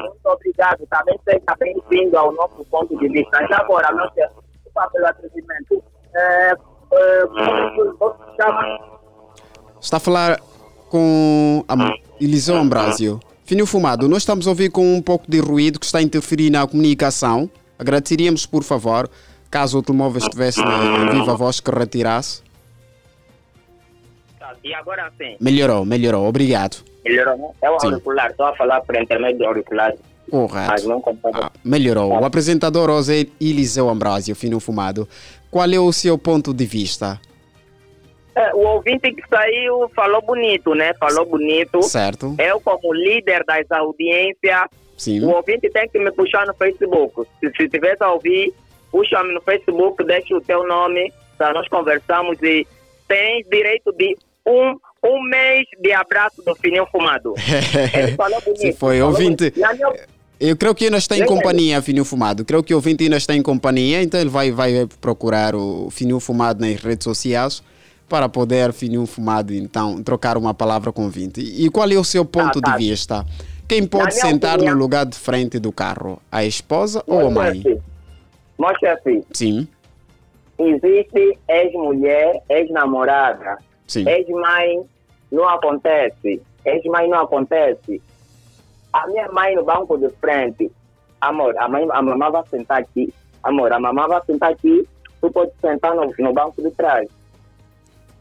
Muito 0.00 0.26
obrigado. 0.26 0.86
Também 0.88 1.18
seja 1.24 1.56
bem-vindo 1.58 2.16
ao 2.18 2.32
nosso 2.32 2.64
ponto 2.70 2.98
de 2.98 3.08
vista. 3.08 3.46
Já 3.48 3.58
agora, 3.58 3.92
não 3.92 4.08
se 4.10 4.20
desculpa 4.52 4.90
pelo 4.92 5.06
atrevimento. 5.06 5.82
É, 6.14 6.52
é, 6.52 7.26
como 7.98 8.14
chama? 8.40 8.94
Está 9.80 9.96
a 9.98 10.00
falar 10.00 10.40
com 10.88 11.64
a 11.68 11.74
Eliseu 12.20 12.56
Ambrásio. 12.56 13.20
Fininho 13.44 13.66
Fumado, 13.66 14.08
nós 14.08 14.22
estamos 14.22 14.46
a 14.46 14.50
ouvir 14.50 14.70
com 14.70 14.94
um 14.96 15.02
pouco 15.02 15.30
de 15.30 15.38
ruído 15.38 15.78
que 15.78 15.84
está 15.84 15.98
a 15.98 16.02
interferir 16.02 16.50
na 16.50 16.66
comunicação. 16.66 17.50
Agradeceríamos, 17.78 18.46
por 18.46 18.62
favor, 18.62 19.10
caso 19.50 19.78
o 19.78 19.82
telemóvel 19.82 20.18
estivesse 20.18 20.60
na 20.60 21.10
viva 21.10 21.36
voz, 21.36 21.60
que 21.60 21.70
retirasse. 21.70 22.42
Tá, 24.38 24.54
E 24.64 24.72
agora 24.72 25.12
sim. 25.18 25.36
Melhorou, 25.40 25.84
melhorou, 25.84 26.26
obrigado. 26.26 26.82
Melhorou, 27.04 27.36
né? 27.36 27.48
É 27.62 27.70
o 27.70 27.78
Sim. 27.80 27.86
auricular. 27.88 28.30
Estou 28.30 28.46
a 28.46 28.56
falar 28.56 28.80
por 28.80 28.96
intermédio 28.96 29.38
do 29.38 29.46
auricular. 29.46 29.92
Mas 29.92 30.30
Correto. 30.30 30.88
não 30.88 31.00
compara. 31.00 31.46
Ah, 31.46 31.50
melhorou. 31.62 32.12
O 32.12 32.24
apresentador 32.24 32.88
hoje 32.90 33.22
é 33.22 33.44
Eliseu 33.44 33.88
Ambrásio, 33.88 34.34
Fininho 34.34 34.58
Fumado. 34.60 35.06
Qual 35.50 35.70
é 35.70 35.78
o 35.78 35.92
seu 35.92 36.16
ponto 36.16 36.52
de 36.54 36.64
vista? 36.64 37.20
É, 38.34 38.52
o 38.54 38.66
ouvinte 38.66 39.12
que 39.12 39.22
saiu 39.28 39.88
falou 39.94 40.20
bonito, 40.22 40.74
né? 40.74 40.92
Falou 40.94 41.24
bonito. 41.24 41.82
Certo? 41.82 42.34
Eu, 42.38 42.60
como 42.60 42.92
líder 42.92 43.44
das 43.44 43.70
audiências, 43.70 44.66
Sim. 44.96 45.24
o 45.24 45.30
ouvinte 45.30 45.70
tem 45.70 45.88
que 45.88 45.98
me 45.98 46.10
puxar 46.10 46.46
no 46.46 46.54
Facebook. 46.54 47.28
Se, 47.38 47.52
se 47.56 47.68
tiver 47.68 47.96
a 48.00 48.12
ouvir, 48.12 48.52
puxa-me 48.90 49.32
no 49.32 49.40
Facebook, 49.40 50.02
deixa 50.04 50.34
o 50.34 50.40
teu 50.40 50.66
nome, 50.66 51.12
tá? 51.38 51.52
nós 51.52 51.68
conversamos 51.68 52.42
e 52.42 52.66
tens 53.06 53.46
direito 53.48 53.92
de 53.92 54.16
um, 54.46 54.76
um 55.04 55.22
mês 55.28 55.66
de 55.80 55.92
abraço 55.92 56.42
do 56.44 56.54
fininho 56.56 56.86
fumado. 56.90 57.34
Ele 57.94 58.12
falou 58.12 58.40
bonito. 58.40 58.60
Se 58.60 58.72
foi 58.72 58.98
falou 58.98 59.12
ouvinte. 59.12 59.52
Eu 60.40 60.56
creio 60.56 60.74
que 60.74 60.84
ainda 60.84 60.98
está 60.98 61.16
em 61.16 61.24
companhia, 61.24 61.80
Fininho 61.80 62.04
Fumado. 62.04 62.44
Creio 62.44 62.62
que 62.62 62.74
o 62.74 62.76
ouvinte 62.76 63.04
ainda 63.04 63.16
está 63.16 63.34
em 63.34 63.42
companhia, 63.42 64.02
então 64.02 64.20
ele 64.20 64.28
vai, 64.28 64.50
vai 64.50 64.86
procurar 65.00 65.54
o 65.54 65.88
Fininho 65.90 66.18
Fumado 66.18 66.60
nas 66.60 66.82
redes 66.82 67.04
sociais 67.04 67.62
para 68.08 68.28
poder, 68.28 68.72
Fininho 68.72 69.06
Fumado, 69.06 69.54
então, 69.54 70.02
trocar 70.02 70.36
uma 70.36 70.52
palavra 70.52 70.92
com 70.92 71.02
o 71.02 71.04
ouvinte. 71.04 71.40
E 71.40 71.70
qual 71.70 71.88
é 71.88 71.94
o 71.94 72.04
seu 72.04 72.24
ponto 72.24 72.60
tá. 72.60 72.72
de 72.72 72.78
vista? 72.78 73.24
Quem 73.66 73.86
pode 73.86 74.14
sentar 74.14 74.56
opinião- 74.56 74.74
no 74.74 74.80
lugar 74.80 75.06
de 75.06 75.16
frente 75.16 75.58
do 75.58 75.72
carro? 75.72 76.20
A 76.30 76.44
esposa 76.44 77.02
ou 77.06 77.28
a 77.28 77.30
mãe? 77.30 77.62
Meu 78.58 78.78
chefe, 78.78 79.24
Sim, 79.32 79.66
existe 80.58 81.38
ex-mulher, 81.48 82.42
ex-namorada, 82.50 83.58
sim. 83.86 84.08
ex-mãe, 84.08 84.82
não 85.30 85.48
acontece. 85.48 86.40
Ex-mãe 86.64 87.08
não 87.08 87.20
acontece. 87.20 88.00
A 88.92 89.06
minha 89.08 89.28
mãe 89.32 89.54
no 89.56 89.64
banco 89.64 89.98
de 89.98 90.08
frente, 90.20 90.70
amor, 91.20 91.56
a, 91.58 91.68
mãe, 91.68 91.86
a 91.90 92.00
mamãe 92.02 92.30
vai 92.30 92.42
sentar 92.48 92.80
aqui. 92.80 93.12
Amor, 93.42 93.72
a 93.72 93.78
mamãe 93.78 94.06
vai 94.08 94.22
sentar 94.24 94.52
aqui, 94.52 94.88
tu 95.20 95.30
pode 95.30 95.50
sentar 95.60 95.94
no, 95.94 96.12
no 96.18 96.32
banco 96.32 96.62
de 96.62 96.70
trás. 96.70 97.08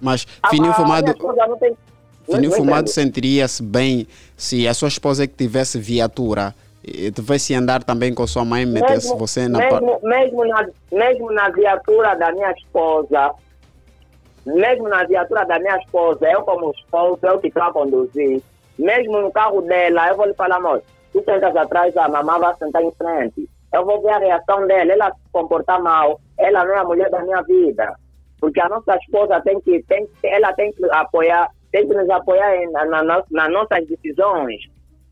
Mas 0.01 0.27
A- 0.41 0.50
Fininho 0.50 0.74
Fumado, 0.74 1.13
não 1.48 1.58
tem- 1.58 1.77
Fininho 2.25 2.50
não 2.51 2.58
Fumado 2.58 2.89
sentiria-se 2.89 3.63
bem 3.63 4.08
se 4.36 4.67
a 4.67 4.74
sua 4.74 4.88
esposa 4.89 5.25
que 5.27 5.34
tivesse 5.36 5.77
viatura 5.79 6.53
e 6.84 7.10
tivesse 7.12 7.53
andar 7.53 7.84
também 7.84 8.13
com 8.13 8.27
sua 8.27 8.43
mãe, 8.43 8.65
metesse 8.65 9.08
mesmo, 9.08 9.17
você 9.17 9.48
na 9.48 9.60
mesmo, 9.60 10.00
mesmo, 10.03 10.46
na, 10.46 10.67
mesmo 10.91 11.32
na 11.32 11.50
viatura 11.50 12.15
da 12.15 12.32
minha 12.34 12.51
esposa, 12.51 13.32
mesmo 14.46 14.90
na 14.90 15.04
viatura 15.06 15.46
da 15.46 15.60
minha 15.60 15.78
esposa, 15.78 16.30
eu 16.30 16.42
como 16.44 16.72
esposo, 16.72 17.20
eu 17.24 17.40
que 17.40 17.48
estou 17.48 17.64
a 17.64 17.74
conduzir, 17.74 18.42
mesmo 18.78 19.22
no 19.22 19.32
carro 19.32 19.62
dela, 19.62 20.10
eu 20.10 20.18
vou 20.18 20.26
lhe 20.26 20.34
falar, 20.34 20.58
amor, 20.58 20.82
tu 21.12 21.24
sentas 21.24 21.56
atrás, 21.56 21.96
a 21.96 22.08
mamãe 22.08 22.40
vai 22.40 22.56
sentar 22.56 22.84
em 22.84 22.92
frente. 22.92 23.50
Eu 23.74 23.86
vou 23.86 24.02
ver 24.02 24.10
a 24.10 24.20
reação 24.20 24.68
dela, 24.68 24.92
ela 24.92 25.12
se 25.12 25.32
comportar 25.32 25.82
mal, 25.82 26.20
ela 26.38 26.66
não 26.66 26.74
é 26.74 26.80
a 26.80 26.84
mulher 26.84 27.10
da 27.10 27.22
minha 27.24 27.42
vida. 27.42 27.96
Porque 28.40 28.60
a 28.60 28.70
nossa 28.70 28.96
esposa 28.98 29.42
tem 29.42 29.60
que, 29.62 29.82
tem, 29.84 30.08
ela 30.24 30.54
tem 30.54 30.72
que 30.74 30.84
apoiar, 30.92 31.50
tem 31.72 31.88
que 31.88 31.94
nos 31.94 32.10
apoiar 32.10 32.70
na, 32.72 32.86
na, 32.86 33.24
nas 33.32 33.52
nossas 33.52 33.88
decisões. 33.88 34.62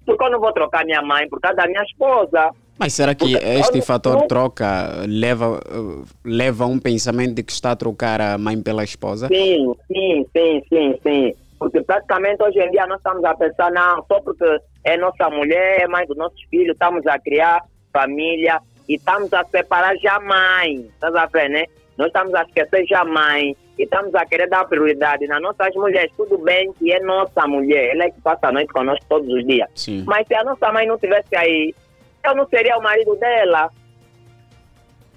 Porque 0.05 0.23
eu 0.23 0.31
não 0.31 0.39
vou 0.39 0.51
trocar 0.51 0.83
minha 0.85 1.01
mãe 1.01 1.29
por 1.29 1.39
causa 1.39 1.57
da 1.57 1.67
minha 1.67 1.83
esposa. 1.83 2.51
Mas 2.77 2.93
será 2.93 3.13
que 3.13 3.29
Porque- 3.31 3.45
este 3.45 3.73
olha, 3.73 3.81
fator 3.83 4.15
não- 4.17 4.27
troca 4.27 5.03
leva, 5.07 5.59
uh, 5.59 6.03
leva 6.25 6.63
a 6.63 6.67
um 6.67 6.79
pensamento 6.79 7.35
de 7.35 7.43
que 7.43 7.51
está 7.51 7.71
a 7.71 7.75
trocar 7.75 8.19
a 8.19 8.37
mãe 8.37 8.59
pela 8.61 8.83
esposa? 8.83 9.27
Sim, 9.27 9.73
sim, 9.87 10.25
sim, 10.35 10.63
sim, 10.67 10.99
sim. 11.03 11.33
Porque 11.59 11.79
praticamente 11.83 12.41
hoje 12.41 12.59
em 12.59 12.71
dia 12.71 12.87
nós 12.87 12.97
estamos 12.97 13.23
a 13.23 13.35
pensar, 13.35 13.71
não, 13.71 14.03
só 14.07 14.19
porque 14.21 14.43
é 14.83 14.97
nossa 14.97 15.29
mulher, 15.29 15.81
é 15.81 15.87
mãe 15.87 16.07
dos 16.07 16.17
nossos 16.17 16.41
filhos, 16.49 16.73
estamos 16.73 17.05
a 17.05 17.19
criar 17.19 17.61
família 17.93 18.59
e 18.89 18.95
estamos 18.95 19.31
a 19.31 19.43
separar 19.45 19.95
jamais. 19.97 20.79
Estás 20.85 21.13
a 21.15 21.27
ver, 21.27 21.49
né? 21.49 21.65
Nós 21.97 22.07
estamos 22.07 22.33
a 22.33 22.41
esquecer 22.41 22.83
jamais 22.87 23.55
e 23.77 23.83
estamos 23.83 24.15
a 24.15 24.25
querer 24.25 24.49
dar 24.49 24.65
prioridade 24.65 25.27
nas 25.27 25.39
nossas 25.39 25.71
mulheres. 25.75 26.11
Tudo 26.17 26.39
bem 26.39 26.73
que 26.79 26.91
é 26.91 26.99
nossa 27.01 27.45
mulher, 27.47 27.91
ela 27.93 28.05
é 28.05 28.09
que 28.09 28.19
passa 28.21 28.47
a 28.47 28.51
noite 28.51 28.73
conosco 28.73 29.05
todos 29.07 29.31
os 29.31 29.45
dias. 29.45 29.69
Sim. 29.75 30.03
Mas 30.07 30.25
se 30.25 30.33
a 30.33 30.43
nossa 30.43 30.71
mãe 30.71 30.87
não 30.87 30.95
estivesse 30.95 31.35
aí, 31.35 31.75
eu 32.23 32.35
não 32.35 32.47
seria 32.47 32.77
o 32.77 32.81
marido 32.81 33.15
dela. 33.15 33.69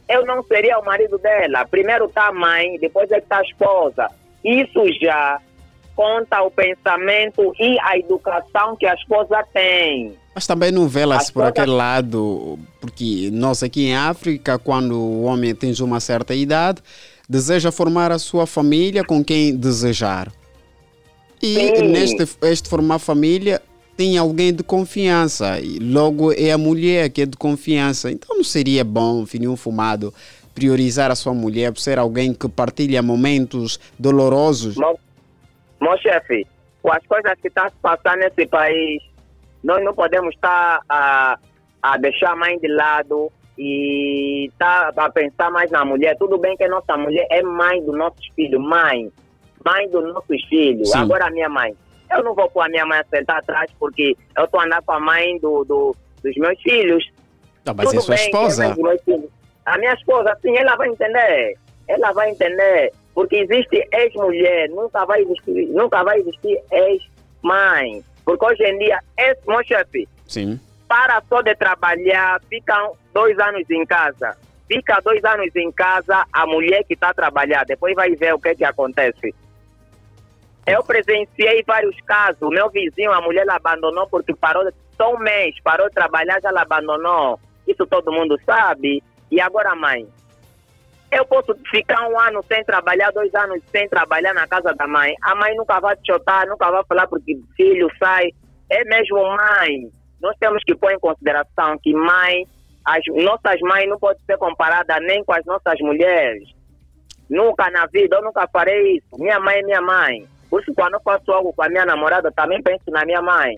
Eu 0.09 0.27
não 0.27 0.43
seria 0.43 0.79
o 0.79 0.85
marido 0.85 1.19
dela. 1.19 1.67
Primeiro 1.67 2.07
está 2.07 2.29
a 2.29 2.33
mãe, 2.33 2.79
depois 2.79 3.11
é 3.11 3.17
que 3.17 3.25
está 3.25 3.39
a 3.39 3.43
esposa. 3.43 4.09
Isso 4.45 4.81
já 5.01 5.41
conta 5.97 6.43
o 6.43 6.51
pensamento 6.51 7.55
e 7.59 7.79
a 7.81 7.97
educação 7.97 8.77
que 8.77 8.87
a 8.87 8.95
esposa 8.95 9.45
tem. 9.53 10.15
Mas 10.35 10.47
também 10.47 10.73
não 10.73 10.89
vela-se 10.89 11.27
As 11.27 11.31
por 11.31 11.45
aquele 11.45 11.71
lado, 11.71 12.59
porque 12.81 13.31
nós 13.33 13.63
aqui 13.63 13.87
em 13.87 13.97
África, 13.97 14.59
quando 14.59 14.97
o 14.97 15.23
homem 15.23 15.53
atinge 15.53 15.83
uma 15.83 16.01
certa 16.01 16.35
idade, 16.35 16.83
deseja 17.29 17.71
formar 17.71 18.11
a 18.11 18.19
sua 18.19 18.47
família 18.47 19.05
com 19.05 19.25
quem 19.25 19.57
desejar. 19.57 20.31
E 21.41 21.77
Sim. 21.77 21.89
neste 21.89 22.37
este 22.43 22.69
formar 22.69 22.99
família 22.99 23.63
tem 23.97 24.19
alguém 24.19 24.53
de 24.53 24.63
confiança, 24.63 25.59
e 25.61 25.79
logo 25.79 26.33
é 26.33 26.53
a 26.53 26.59
mulher 26.59 27.11
que 27.11 27.23
é 27.23 27.27
de 27.27 27.37
confiança. 27.37 28.11
Então 28.11 28.37
não 28.37 28.45
seria 28.45 28.85
bom, 28.85 29.25
fininho 29.25 29.57
fumado, 29.57 30.13
priorizar 30.55 31.11
a 31.11 31.15
sua 31.15 31.35
mulher 31.35 31.73
por 31.73 31.81
ser 31.81 31.99
alguém 31.99 32.33
que 32.33 32.49
partilha 32.49 33.03
momentos 33.03 33.79
dolorosos? 33.99 34.77
Meu, 34.77 34.99
meu 35.81 35.99
chefe, 35.99 36.47
com 36.83 36.93
as 36.93 37.05
coisas 37.07 37.33
que 37.41 37.49
estão 37.49 37.69
se 37.69 37.77
passando 37.83 38.21
nesse 38.21 38.47
país, 38.47 39.03
nós 39.63 39.83
não 39.83 39.95
podemos 39.95 40.35
estar 40.35 40.81
a, 40.89 41.39
a 41.83 41.97
deixar 41.99 42.33
a 42.33 42.37
mãe 42.37 42.59
de 42.59 42.69
lado 42.69 43.33
e 43.57 44.49
estar 44.49 44.93
a 44.97 45.11
pensar 45.11 45.51
mais 45.51 45.71
na 45.71 45.85
mulher. 45.85 46.17
Tudo 46.19 46.39
bem 46.39 46.57
que 46.57 46.65
a 46.65 46.69
nossa 46.69 46.97
mulher 46.97 47.27
é 47.31 47.43
mãe 47.43 47.83
dos 47.85 47.97
nossos 47.97 48.27
filhos, 48.35 48.61
mãe, 48.61 49.11
mãe 49.65 49.89
dos 49.89 50.13
nossos 50.13 50.45
filhos. 50.49 50.91
Sim. 50.91 50.99
Agora 50.99 51.27
a 51.27 51.31
minha 51.31 51.49
mãe. 51.49 51.75
Eu 52.15 52.23
não 52.23 52.35
vou 52.35 52.49
pôr 52.51 52.63
a 52.63 52.69
minha 52.69 52.87
mãe 52.87 52.99
a 53.01 53.05
sentar 53.05 53.39
atrás 53.39 53.71
porque 53.79 54.17
eu 54.37 54.45
estou 54.45 54.61
andando 54.61 54.83
com 54.85 54.93
a 54.93 55.01
mãe 55.01 55.39
do, 55.39 55.65
do- 55.65 55.97
dos 56.23 56.37
meus 56.37 56.61
filhos. 56.63 57.05
Ah, 57.67 57.73
mas 57.75 57.87
é 57.89 57.91
Tudo 57.91 58.03
sua 58.03 58.15
bem, 58.17 58.25
esposa. 58.27 58.67
é 58.67 58.99
filhos. 58.99 59.31
A 59.67 59.79
minha 59.79 59.93
esposa, 59.95 60.37
sim, 60.43 60.57
ela 60.57 60.77
vai 60.77 60.89
entender. 60.89 61.55
Ela 61.89 62.13
vai 62.13 62.31
entender. 62.31 62.93
Porque 63.15 63.37
existe 63.37 63.89
ex-mulher, 63.93 64.69
nunca 64.71 65.05
vai 65.05 65.23
existir, 65.23 65.67
nunca 65.69 66.03
vai 66.03 66.19
existir 66.19 66.59
ex-mãe. 66.73 68.05
Porque 68.25 68.45
hoje 68.45 68.65
em 68.65 68.79
dia, 68.79 68.99
esse 69.19 69.41
meu 69.47 69.63
chefe, 69.65 70.09
Sim. 70.27 70.59
para 70.89 71.23
só 71.29 71.41
de 71.43 71.55
trabalhar, 71.55 72.41
ficam 72.49 72.93
dois 73.13 73.39
anos 73.39 73.69
em 73.71 73.85
casa. 73.87 74.37
Fica 74.67 74.99
dois 75.05 75.23
anos 75.25 75.55
em 75.55 75.71
casa 75.73 76.25
a 76.33 76.47
mulher 76.47 76.83
que 76.85 76.95
está 76.95 77.11
a 77.11 77.15
trabalhar. 77.15 77.65
Depois 77.67 77.95
vai 77.95 78.11
ver 78.17 78.35
o 78.35 78.39
que, 78.39 78.55
que 78.55 78.65
acontece. 78.65 79.35
Eu 80.67 80.83
presenciei 80.83 81.63
vários 81.67 81.97
casos. 82.03 82.49
Meu 82.51 82.71
vizinho, 82.71 83.13
a 83.13 83.21
mulher 83.21 83.43
ela 83.43 83.57
abandonou 83.57 84.09
porque 84.09 84.35
parou, 84.35 84.65
só 84.97 85.15
um 85.15 85.19
mês, 85.19 85.55
parou 85.63 85.89
de 85.89 85.95
trabalhar, 85.95 86.41
já 86.41 86.49
ela 86.49 86.63
abandonou. 86.63 87.39
Isso 87.67 87.87
todo 87.87 88.13
mundo 88.13 88.39
sabe. 88.47 89.03
E 89.31 89.41
agora, 89.41 89.75
mãe? 89.75 90.07
Eu 91.11 91.25
posso 91.27 91.55
ficar 91.71 92.09
um 92.09 92.19
ano 92.19 92.43
sem 92.49 92.65
trabalhar, 92.65 93.13
dois 93.13 93.33
anos 93.35 93.63
sem 93.71 93.89
trabalhar 93.89 94.35
na 94.35 94.49
casa 94.49 94.75
da 94.75 94.87
mãe. 94.87 95.15
A 95.23 95.35
mãe 95.35 95.55
nunca 95.55 95.79
vai 95.79 95.95
te 95.97 96.13
chotar, 96.13 96.47
nunca 96.47 96.71
vai 96.71 96.83
falar 96.85 97.07
porque 97.07 97.39
filho 97.57 97.89
sai. 97.99 98.31
É 98.71 98.83
mesmo 98.85 99.19
mãe. 99.19 99.91
Nós 100.21 100.35
temos 100.41 100.63
que 100.65 100.75
pôr 100.75 100.93
em 100.93 100.99
consideração 100.99 101.79
que 101.83 101.93
mãe, 101.93 102.47
as 102.85 103.03
nossas 103.23 103.61
mães 103.61 103.89
não 103.89 103.99
podem 103.99 104.23
ser 104.25 104.39
comparadas 104.39 104.97
nem 105.03 105.23
com 105.23 105.33
as 105.33 105.45
nossas 105.45 105.79
mulheres. 105.81 106.49
Nunca 107.29 107.71
na 107.71 107.87
vida, 107.87 108.17
eu 108.17 108.23
nunca 108.23 108.49
farei 108.49 108.97
isso. 108.97 109.09
Minha 109.19 109.39
mãe 109.39 109.59
é 109.59 109.63
minha 109.63 109.81
mãe. 109.81 110.27
Isso, 110.61 110.73
quando 110.75 110.95
eu 110.95 111.01
faço 111.01 111.31
algo 111.33 111.53
com 111.53 111.63
a 111.63 111.69
minha 111.69 111.85
namorada, 111.87 112.31
também 112.33 112.63
penso 112.63 112.85
na 112.89 113.05
minha 113.05 113.21
mãe. 113.23 113.57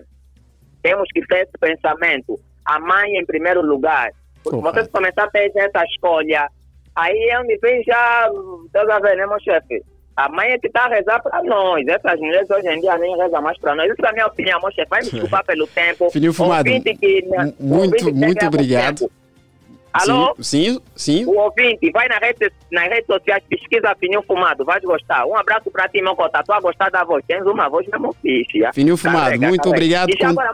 Temos 0.81 1.07
que 1.13 1.21
ter 1.27 1.43
esse 1.43 1.51
pensamento. 1.59 2.39
A 2.65 2.79
mãe 2.79 3.17
em 3.17 3.25
primeiro 3.25 3.61
lugar. 3.61 4.09
Porque 4.43 4.59
Correto. 4.61 4.85
você 4.85 4.91
começar 4.91 5.23
a 5.23 5.29
ter 5.29 5.51
essa 5.55 5.83
escolha, 5.85 6.47
aí 6.95 7.29
eu 7.33 7.43
me 7.45 7.57
vejo 7.57 7.83
já, 7.85 8.29
estás 8.65 8.89
a 8.89 8.99
ver, 8.99 9.17
né, 9.17 9.25
meu 9.27 9.39
chefe? 9.41 9.83
A 10.15 10.29
mãe 10.29 10.49
é 10.51 10.57
que 10.57 10.67
está 10.67 10.85
a 10.85 10.89
rezar 10.89 11.21
para 11.21 11.43
nós. 11.43 11.85
Essas 11.87 12.19
mulheres 12.19 12.49
hoje 12.49 12.67
em 12.69 12.79
dia 12.81 12.97
nem 12.97 13.15
rezam 13.17 13.41
mais 13.41 13.57
para 13.59 13.75
nós. 13.75 13.89
Essa 13.91 14.07
é 14.07 14.09
a 14.09 14.13
minha 14.13 14.25
opinião, 14.27 14.59
meu 14.59 14.71
chefe. 14.71 14.89
Vai 14.89 15.01
me 15.03 15.09
desculpar 15.11 15.45
pelo 15.45 15.67
tempo. 15.67 16.09
Fininho 16.09 16.33
Fumado, 16.33 16.63
que- 16.63 16.71
ouvinte 16.71 17.55
muito, 17.59 18.13
muito 18.15 18.39
pouco 18.39 18.55
obrigado. 18.55 18.99
tempo. 18.99 19.11
Alô? 20.01 20.35
Sim, 20.39 20.73
sim, 20.73 20.81
sim. 20.95 21.25
O 21.25 21.37
ouvinte, 21.39 21.89
vai 21.91 22.07
nas 22.07 22.19
redes, 22.19 22.49
nas 22.71 22.87
redes 22.89 23.05
sociais, 23.05 23.43
pesquisa 23.49 23.95
Fininho 23.99 24.23
Fumado, 24.23 24.63
vais 24.65 24.83
gostar. 24.83 25.25
Um 25.25 25.35
abraço 25.37 25.69
para 25.71 25.87
ti, 25.89 26.01
meu 26.01 26.15
cota. 26.15 26.43
Tu 26.43 26.51
a 26.51 26.59
gostar 26.59 26.89
da 26.89 27.03
voz. 27.03 27.23
Tens 27.27 27.45
uma 27.45 27.69
voz 27.69 27.87
mesmo 27.87 28.13
fixe. 28.21 28.59
já. 28.59 28.73
Fininho 28.73 28.97
Fumado, 28.97 29.19
Carrega, 29.25 29.47
muito 29.47 29.61
carrega. 29.63 29.77
obrigado. 29.77 30.09
E 30.09 30.17
já 30.19 30.29
agora, 30.29 30.51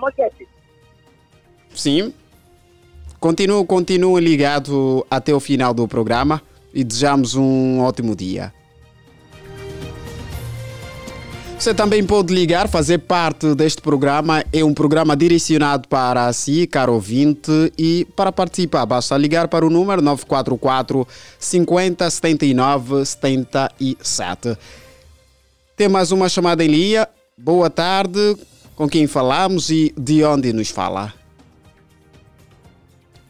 Sim. 1.74 2.14
Continue, 3.20 3.66
continue 3.66 4.22
ligado 4.22 5.06
até 5.10 5.34
o 5.34 5.40
final 5.40 5.74
do 5.74 5.88
programa 5.88 6.42
e 6.74 6.84
desejamos 6.84 7.36
um 7.36 7.80
ótimo 7.82 8.16
dia. 8.16 8.54
Você 11.64 11.74
também 11.74 12.06
pode 12.06 12.34
ligar, 12.34 12.68
fazer 12.68 12.98
parte 12.98 13.56
deste 13.56 13.82
programa. 13.82 14.44
É 14.52 14.66
um 14.66 14.74
programa 14.74 15.16
direcionado 15.16 15.88
para 15.88 16.34
si, 16.34 16.68
caro 16.68 16.92
ouvinte, 16.92 17.72
e 17.78 18.06
para 18.18 18.34
participar 18.34 18.86
basta 18.86 19.18
ligar 19.18 19.48
para 19.48 19.66
o 19.66 19.70
número 19.70 20.02
944 20.02 21.08
50 21.40 22.10
79 22.10 23.06
77. 23.06 24.58
Tem 25.78 25.88
mais 25.88 26.12
uma 26.12 26.28
chamada 26.28 26.66
em 26.66 26.68
linha. 26.68 27.08
Boa 27.38 27.70
tarde. 27.70 28.36
Com 28.76 28.90
quem 28.90 29.08
falamos 29.08 29.70
e 29.70 29.94
de 29.98 30.22
onde 30.26 30.52
nos 30.52 30.70
fala? 30.70 31.14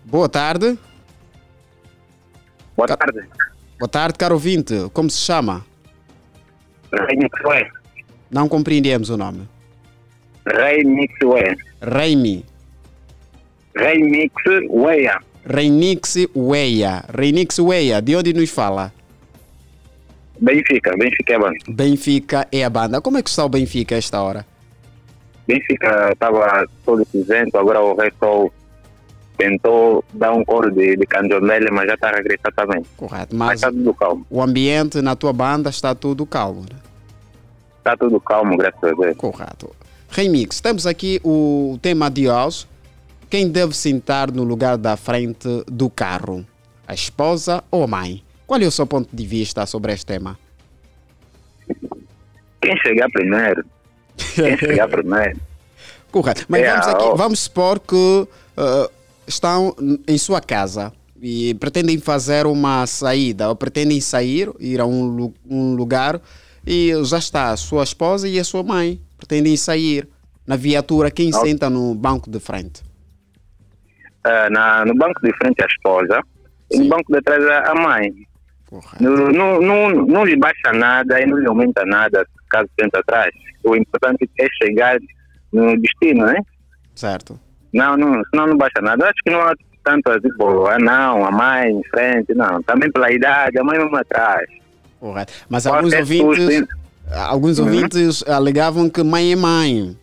Boa 0.04 0.28
tarde. 0.28 0.76
boa 2.76 2.88
tarde. 2.88 3.30
Boa 3.78 3.90
tarde, 3.90 4.18
caro 4.18 4.34
ouvinte. 4.34 4.90
Como 4.92 5.08
se 5.08 5.20
chama? 5.20 5.64
Foi. 7.44 7.83
Não 8.34 8.48
compreendemos 8.50 9.10
o 9.10 9.18
nome. 9.18 9.48
Remix 10.46 11.14
Weia. 11.24 11.56
Reimi. 11.82 12.46
Remix 13.76 14.34
Weia. 14.70 15.20
Reinix 15.46 16.16
Weia. 16.36 17.04
Reinix 17.14 17.60
Weia, 17.60 18.02
de 18.02 18.16
onde 18.16 18.34
nos 18.34 18.50
fala? 18.50 18.94
Benfica, 20.40 20.96
Benfica 20.98 21.34
é 21.34 21.40
bom. 21.40 21.52
Benfica 21.68 22.48
é 22.52 22.64
a 22.64 22.70
banda. 22.70 23.02
Como 23.02 23.18
é 23.18 23.24
que 23.24 23.30
está 23.30 23.46
o 23.46 23.50
Benfica 23.50 23.96
a 23.96 23.98
esta 23.98 24.22
hora? 24.22 24.46
Benfica 25.48 26.12
estava 26.14 26.66
todo 26.86 27.06
cinzento, 27.12 27.58
agora 27.58 27.82
o 27.82 27.94
resto 27.96 28.52
tentou 29.38 30.04
dar 30.14 30.32
um 30.32 30.44
coro 30.46 30.72
de, 30.72 30.96
de 30.96 31.06
candomblé, 31.06 31.60
mas 31.72 31.88
já 31.88 31.96
está 31.96 32.10
a 32.10 32.16
regressar 32.16 32.54
também. 32.54 32.82
Correto. 32.96 33.36
Mas 33.36 33.48
Mas 33.50 33.56
está 33.56 33.72
tudo 33.72 33.94
calmo. 33.94 34.26
o 34.30 34.42
ambiente 34.42 35.02
na 35.02 35.16
tua 35.16 35.34
banda 35.34 35.70
está 35.70 35.94
tudo 35.94 36.26
calmo. 36.26 36.62
né? 36.62 36.80
Está 37.84 37.98
tudo 37.98 38.18
calmo, 38.22 38.56
graças 38.56 38.82
a 38.82 38.94
Deus. 38.94 39.18
Correto. 39.18 39.76
Remix, 40.10 40.62
temos 40.62 40.88
aqui 40.88 41.20
o 41.22 41.78
tema 41.82 42.10
de 42.10 42.30
hoje. 42.30 42.66
Quem 43.30 43.50
deve 43.50 43.76
sentar 43.76 44.32
no 44.32 44.46
lugar 44.46 44.78
da 44.78 44.96
frente 44.96 45.50
do 45.68 45.90
carro? 45.90 46.46
A 46.88 46.94
esposa 46.94 47.62
ou 47.70 47.84
a 47.84 47.88
mãe? 47.88 48.24
Qual 48.48 48.58
é 48.62 48.66
o 48.66 48.72
seu 48.72 48.88
ponto 48.88 49.14
de 49.14 49.26
vista 49.26 49.66
sobre 49.66 49.92
este 49.92 50.06
tema? 50.06 50.40
Quem 52.62 52.78
chegar 52.78 53.10
primeiro, 53.12 53.66
quem 54.34 54.58
chegar 54.58 54.88
primeiro. 54.88 55.38
Correto. 56.10 56.46
Mas 56.48 56.62
É, 56.62 56.72
vamos, 56.72 56.88
aqui, 56.88 57.18
vamos 57.18 57.40
supor 57.42 57.82
que 57.82 58.28
eh, 58.56 58.90
estão 59.28 59.76
em 60.08 60.18
sua 60.18 60.40
casa 60.40 60.94
e 61.22 61.54
pretendem 61.56 62.00
fazer 62.00 62.46
uma 62.46 62.88
saída, 62.88 63.50
ou 63.50 63.58
pretendem 63.58 64.00
sair, 64.00 64.50
ir 64.58 64.80
a 64.80 64.86
um, 64.86 65.34
um 65.50 65.76
lugar 65.76 66.22
e 66.66 66.92
já 67.04 67.18
está 67.18 67.52
a 67.52 67.58
sua 67.58 67.84
esposa 67.84 68.28
e 68.28 68.40
a 68.40 68.44
sua 68.44 68.64
mãe. 68.64 69.02
Pretendem 69.18 69.56
sair. 69.58 70.08
Na 70.46 70.58
viatura, 70.58 71.10
quem 71.10 71.32
Ó. 71.34 71.40
senta 71.40 71.70
no 71.70 71.96
banco 71.96 72.30
de 72.30 72.40
frente? 72.40 72.84
Ah, 74.26 74.50
na, 74.50 74.86
no 74.86 74.94
banco 74.94 75.22
de 75.22 75.32
frente 75.38 75.64
a 75.64 75.66
esposa 75.66 76.22
e 76.70 76.78
Sim. 76.78 76.84
no 76.84 76.90
banco 76.90 77.14
de 77.14 77.22
trás 77.22 77.46
a 77.46 77.72
a 77.72 77.76
mãe. 77.76 78.12
Não, 79.00 79.12
não, 79.30 79.62
não, 79.62 79.90
não 80.06 80.26
lhe 80.26 80.36
baixa 80.36 80.74
nada 80.74 81.22
e 81.22 81.26
não 81.28 81.38
lhe 81.38 81.48
aumenta 81.48 81.86
nada 81.86 82.26
caso 82.54 82.70
senta 82.80 83.00
atrás. 83.00 83.34
O 83.64 83.76
importante 83.76 84.30
é 84.40 84.48
chegar 84.62 85.00
no 85.52 85.80
destino, 85.80 86.26
né? 86.26 86.36
Certo. 86.94 87.40
Não, 87.74 87.98
não, 87.98 88.22
senão 88.30 88.48
não 88.48 88.58
baixa 88.58 88.82
nada. 88.82 89.06
Acho 89.06 89.24
que 89.26 89.32
não 89.32 89.42
há 89.42 89.54
tanto 89.84 90.20
tipo, 90.22 90.68
ah 90.68 90.78
não, 90.78 91.26
a 91.26 91.32
mãe 91.32 91.72
em 91.72 91.84
frente, 91.90 92.34
não. 92.36 92.62
Também 92.64 92.92
pela 92.92 93.12
idade, 93.12 93.58
a 93.58 93.64
mãe 93.64 93.80
mesmo 93.80 93.96
atrás. 93.98 94.48
Correto. 95.04 95.34
Mas 95.50 95.68
alguns 95.68 95.90
ter 95.92 96.00
ouvintes, 96.00 96.64
alguns 97.14 97.60
Uhum. 97.60 97.66
ouvintes 97.66 98.24
alegavam 98.26 98.90
que 98.90 99.04
mãe 99.04 99.34
é 99.34 99.36
mãe. 99.36 99.98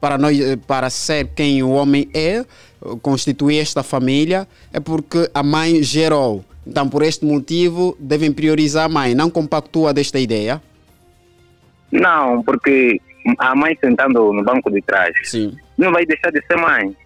Para, 0.00 0.16
nós, 0.16 0.34
para 0.66 0.88
ser 0.88 1.26
quem 1.36 1.62
o 1.62 1.70
homem 1.72 2.08
é, 2.14 2.42
constituir 3.02 3.58
esta 3.58 3.82
família, 3.82 4.48
é 4.72 4.80
porque 4.80 5.28
a 5.34 5.42
mãe 5.42 5.82
gerou. 5.82 6.42
Então, 6.66 6.88
por 6.88 7.02
este 7.02 7.26
motivo, 7.26 7.94
devem 8.00 8.32
priorizar 8.32 8.86
a 8.86 8.88
mãe. 8.88 9.14
Não 9.14 9.28
compactua 9.28 9.92
desta 9.92 10.18
ideia? 10.18 10.62
Não, 11.92 12.42
porque 12.42 12.98
a 13.38 13.54
mãe 13.54 13.76
sentando 13.78 14.32
no 14.32 14.42
banco 14.42 14.70
de 14.70 14.80
trás 14.80 15.14
Sim. 15.24 15.54
não 15.76 15.92
vai 15.92 16.06
deixar 16.06 16.30
de 16.30 16.40
ser 16.46 16.56
mãe. 16.56 16.96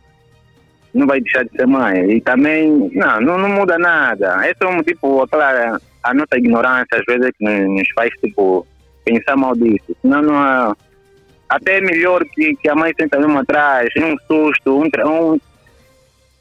Não 0.95 1.05
vai 1.05 1.21
deixar 1.21 1.45
de 1.45 1.51
ser 1.51 1.67
mãe. 1.67 2.13
E 2.13 2.21
também, 2.21 2.91
não, 2.95 3.21
não, 3.21 3.39
não 3.39 3.49
muda 3.49 3.77
nada. 3.77 4.49
Esse 4.49 4.63
é 4.63 4.67
um 4.69 4.83
tipo, 4.85 5.23
aquela, 5.23 5.81
a 6.03 6.15
nossa 6.15 6.37
ignorância 6.37 6.99
às 6.99 7.05
vezes 7.07 7.27
é 7.27 7.33
que 7.33 7.45
nos 7.45 7.89
faz, 7.95 8.11
tipo, 8.21 8.67
pensar 9.05 9.37
mal 9.37 9.55
disso. 9.55 9.97
Senão 10.03 10.23
não 10.23 10.35
há, 10.35 10.77
até 11.49 11.79
é 11.79 11.81
melhor 11.81 12.25
que, 12.25 12.55
que 12.57 12.69
a 12.69 12.75
mãe 12.75 12.93
senta 12.99 13.19
mesmo 13.19 13.39
atrás, 13.39 13.89
num 13.97 14.17
susto, 14.27 14.79
um, 14.79 14.85
um 14.85 15.39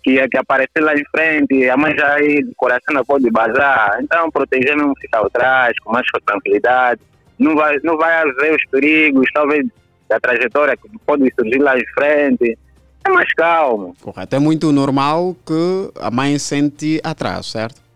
que, 0.04 0.28
que 0.28 0.38
aparecer 0.38 0.82
lá 0.82 0.95
em 0.95 1.04
frente, 1.12 1.69
a 1.69 1.76
mãe 1.76 1.95
já 1.98 2.13
aí, 2.13 2.43
o 2.43 2.56
coração 2.56 2.93
não 2.93 3.04
pode 3.04 3.30
bazar. 3.30 4.00
Então, 4.02 4.30
proteger 4.32 4.76
mesmo 4.76 4.93
ficar 5.00 5.22
atrás, 5.22 5.74
com 5.84 5.91
mais 5.91 6.06
tranquilidade. 6.26 7.02
Não 7.38 7.56
vai, 7.56 7.78
não 7.84 7.98
vai 7.98 8.22
haver 8.22 8.56
os 8.56 8.65
perigos, 8.69 9.28
talvez, 9.34 9.65
da 10.08 10.19
trajetória 10.19 10.76
que 10.78 10.89
pode 11.06 11.32
surgir 11.36 11.60
lá 11.60 11.78
em 11.78 11.86
frente. 11.93 12.58
É 13.06 13.10
mais 13.10 13.32
calmo. 13.34 13.95
Correto. 14.02 14.36
É 14.36 14.39
muito 14.39 14.72
normal 14.72 15.36
que 15.45 15.91
a 16.00 16.12
mãe 16.12 16.38
sente 16.38 17.00
atrás, 17.04 17.48
certo? 17.48 17.88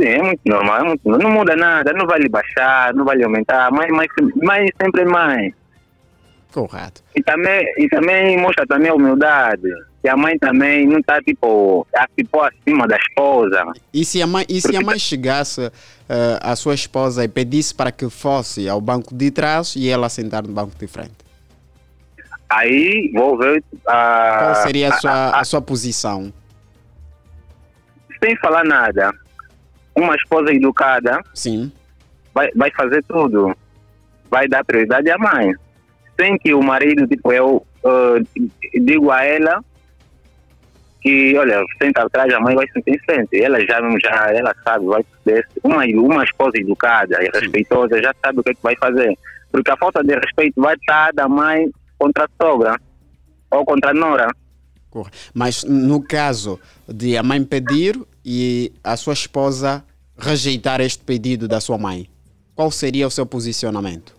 Sim, 0.00 0.06
é 0.08 0.22
muito 0.22 0.40
normal, 0.46 0.78
é 0.80 0.84
muito, 0.84 1.08
não 1.08 1.30
muda 1.30 1.56
nada, 1.56 1.92
não 1.92 2.06
vai 2.06 2.18
lhe 2.20 2.28
baixar, 2.28 2.94
não 2.94 3.04
vai 3.04 3.16
lhe 3.16 3.24
aumentar. 3.24 3.70
Mãe, 3.72 3.88
mãe, 3.90 4.06
mãe 4.42 4.68
sempre 4.80 5.02
é 5.02 5.04
mãe. 5.04 5.54
Correto. 6.52 7.02
E 7.16 7.22
também, 7.22 7.64
e 7.76 7.88
também 7.88 8.38
mostra 8.38 8.66
também 8.66 8.90
a 8.90 8.94
humildade. 8.94 9.68
Que 10.00 10.08
a 10.08 10.16
mãe 10.16 10.38
também 10.38 10.86
não 10.86 11.00
está, 11.00 11.20
tipo, 11.20 11.84
a 11.94 12.06
tipo 12.16 12.40
acima 12.40 12.86
da 12.86 12.96
esposa. 12.96 13.64
E 13.92 14.04
se 14.04 14.22
a 14.22 14.26
mãe, 14.28 14.46
e 14.48 14.60
se 14.60 14.76
a 14.76 14.80
mãe 14.80 14.98
chegasse 14.98 15.70
eh, 16.08 16.38
à 16.40 16.54
sua 16.54 16.74
esposa 16.74 17.24
e 17.24 17.28
pedisse 17.28 17.74
para 17.74 17.90
que 17.90 18.08
fosse 18.08 18.68
ao 18.68 18.80
banco 18.80 19.12
de 19.12 19.30
trás 19.32 19.74
e 19.74 19.88
ela 19.90 20.08
sentar 20.08 20.44
no 20.44 20.52
banco 20.52 20.72
de 20.78 20.86
frente? 20.86 21.16
Aí 22.48 23.10
vou 23.12 23.36
ver 23.36 23.62
a. 23.86 24.36
Qual 24.38 24.54
seria 24.62 24.90
a 24.90 24.94
a- 24.94 24.98
sua, 25.00 25.10
a- 25.10 25.40
a 25.40 25.44
sua 25.44 25.60
posição? 25.60 26.32
sem 28.24 28.36
falar 28.38 28.64
nada. 28.64 29.12
Uma 29.98 30.14
esposa 30.14 30.52
educada 30.52 31.20
Sim. 31.34 31.72
vai, 32.32 32.50
vai 32.54 32.70
fazer 32.70 33.02
tudo. 33.04 33.54
Vai 34.30 34.46
dar 34.46 34.64
prioridade 34.64 35.10
à 35.10 35.18
mãe. 35.18 35.52
Sem 36.20 36.38
que 36.38 36.52
o 36.52 36.62
marido, 36.62 37.06
tipo, 37.06 37.32
eu 37.32 37.66
ah, 37.84 38.18
digo 38.74 39.10
a 39.10 39.24
ela 39.24 39.64
que, 41.00 41.36
olha, 41.38 41.64
senta 41.80 42.02
atrás, 42.02 42.32
a 42.32 42.40
mãe 42.40 42.54
vai 42.54 42.66
sentar 42.68 42.94
em 42.94 42.98
frente. 43.00 43.40
Ela 43.40 43.60
já, 43.60 43.80
já 44.02 44.30
ela 44.32 44.54
sabe, 44.64 44.86
vai. 44.86 45.04
Uma, 45.62 45.84
uma 45.84 46.24
esposa 46.24 46.58
educada 46.58 47.22
e 47.22 47.30
respeitosa 47.32 48.02
já 48.02 48.14
sabe 48.24 48.40
o 48.40 48.42
que, 48.42 48.50
é 48.50 48.54
que 48.54 48.62
vai 48.62 48.76
fazer. 48.76 49.16
Porque 49.50 49.70
a 49.70 49.76
falta 49.76 50.02
de 50.02 50.14
respeito 50.14 50.60
vai 50.60 50.74
estar 50.74 51.12
da 51.12 51.28
mãe 51.28 51.70
contra 51.98 52.24
a 52.24 52.44
sogra 52.44 52.80
ou 53.50 53.64
contra 53.64 53.90
a 53.90 53.94
nora. 53.94 54.28
Mas 55.32 55.64
no 55.64 56.02
caso 56.02 56.58
de 56.88 57.16
a 57.16 57.22
mãe 57.22 57.44
pedir 57.44 57.98
e 58.24 58.72
a 58.82 58.96
sua 58.96 59.12
esposa 59.12 59.84
rejeitar 60.18 60.80
este 60.80 61.04
pedido 61.04 61.46
da 61.46 61.60
sua 61.60 61.78
mãe, 61.78 62.08
qual 62.54 62.70
seria 62.70 63.06
o 63.06 63.10
seu 63.10 63.24
posicionamento? 63.24 64.14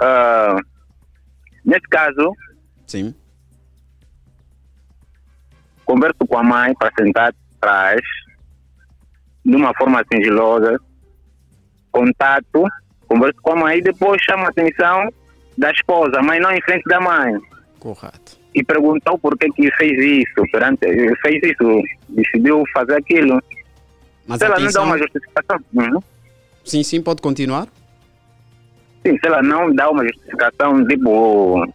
Ah, 0.00 0.56
nesse 1.64 1.86
caso, 1.88 2.32
Sim. 2.86 3.14
converso 5.84 6.26
com 6.26 6.38
a 6.38 6.42
mãe 6.42 6.74
para 6.74 6.90
sentar 6.98 7.34
atrás, 7.56 8.00
de 9.44 9.54
uma 9.54 9.74
forma 9.74 10.02
sigilosa, 10.10 10.80
contato, 11.92 12.64
converso 13.06 13.40
com 13.42 13.52
a 13.52 13.56
mãe 13.56 13.78
e 13.78 13.82
depois 13.82 14.20
chamo 14.22 14.46
a 14.46 14.48
atenção 14.48 15.12
da 15.56 15.70
esposa, 15.70 16.20
mas 16.22 16.40
não 16.40 16.50
em 16.50 16.62
frente 16.62 16.84
da 16.84 17.00
mãe. 17.00 17.34
Correto. 17.78 18.43
E 18.54 18.62
perguntou 18.62 19.18
por 19.18 19.36
que 19.36 19.50
que 19.50 19.70
fez 19.72 20.26
isso, 20.26 20.42
perante, 20.52 20.86
fez 21.22 21.42
isso, 21.42 21.82
decidiu 22.08 22.62
fazer 22.72 22.96
aquilo. 22.96 23.42
Mas 24.26 24.38
Se 24.38 24.44
ela 24.44 24.54
não 24.54 24.60
dá 24.60 24.64
atenção, 24.64 24.84
uma 24.84 24.98
justificação, 24.98 25.58
uhum. 25.74 26.00
sim, 26.64 26.82
sim, 26.82 27.02
pode 27.02 27.20
continuar? 27.20 27.68
sim, 29.04 29.18
se 29.18 29.26
ela 29.26 29.42
não 29.42 29.72
dá 29.74 29.90
uma 29.90 30.04
justificação, 30.04 30.86
tipo, 30.86 31.66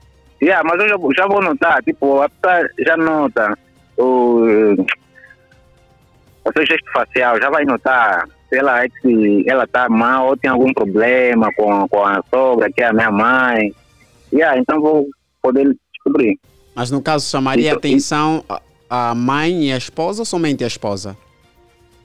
yeah, 0.41 0.67
mas 0.67 0.81
eu 0.81 0.89
já, 0.89 0.95
já 1.15 1.27
vou 1.27 1.41
notar, 1.41 1.83
tipo, 1.83 2.21
a 2.21 2.29
pessoa 2.29 2.69
já 2.79 2.97
nota 2.97 3.57
o, 3.97 4.75
o 6.43 6.53
seu 6.53 6.65
gesto 6.65 6.91
facial, 6.91 7.39
já 7.39 7.49
vai 7.49 7.63
notar 7.65 8.27
se 8.49 8.57
ela 8.57 8.83
é 8.83 8.89
que 8.89 9.45
ela 9.47 9.67
tá 9.67 9.87
mal 9.87 10.29
ou 10.29 10.37
tem 10.37 10.49
algum 10.49 10.73
problema 10.73 11.51
com, 11.55 11.87
com 11.87 12.03
a 12.03 12.23
sogra, 12.31 12.71
que 12.71 12.81
é 12.81 12.87
a 12.87 12.93
minha 12.93 13.11
mãe. 13.11 13.71
Yeah, 14.33 14.59
então 14.59 14.81
vou 14.81 15.07
poder 15.41 15.75
descobrir. 15.93 16.39
Mas 16.79 16.89
no 16.89 17.01
caso 17.01 17.29
chamaria 17.29 17.71
Então, 17.71 17.77
atenção 17.77 18.45
a- 18.89 19.13
mãe 19.13 19.65
e 19.65 19.73
a 19.73 19.77
esposa 19.77 20.21
ou 20.21 20.25
somente 20.25 20.63
a 20.63 20.67
esposa? 20.67 21.17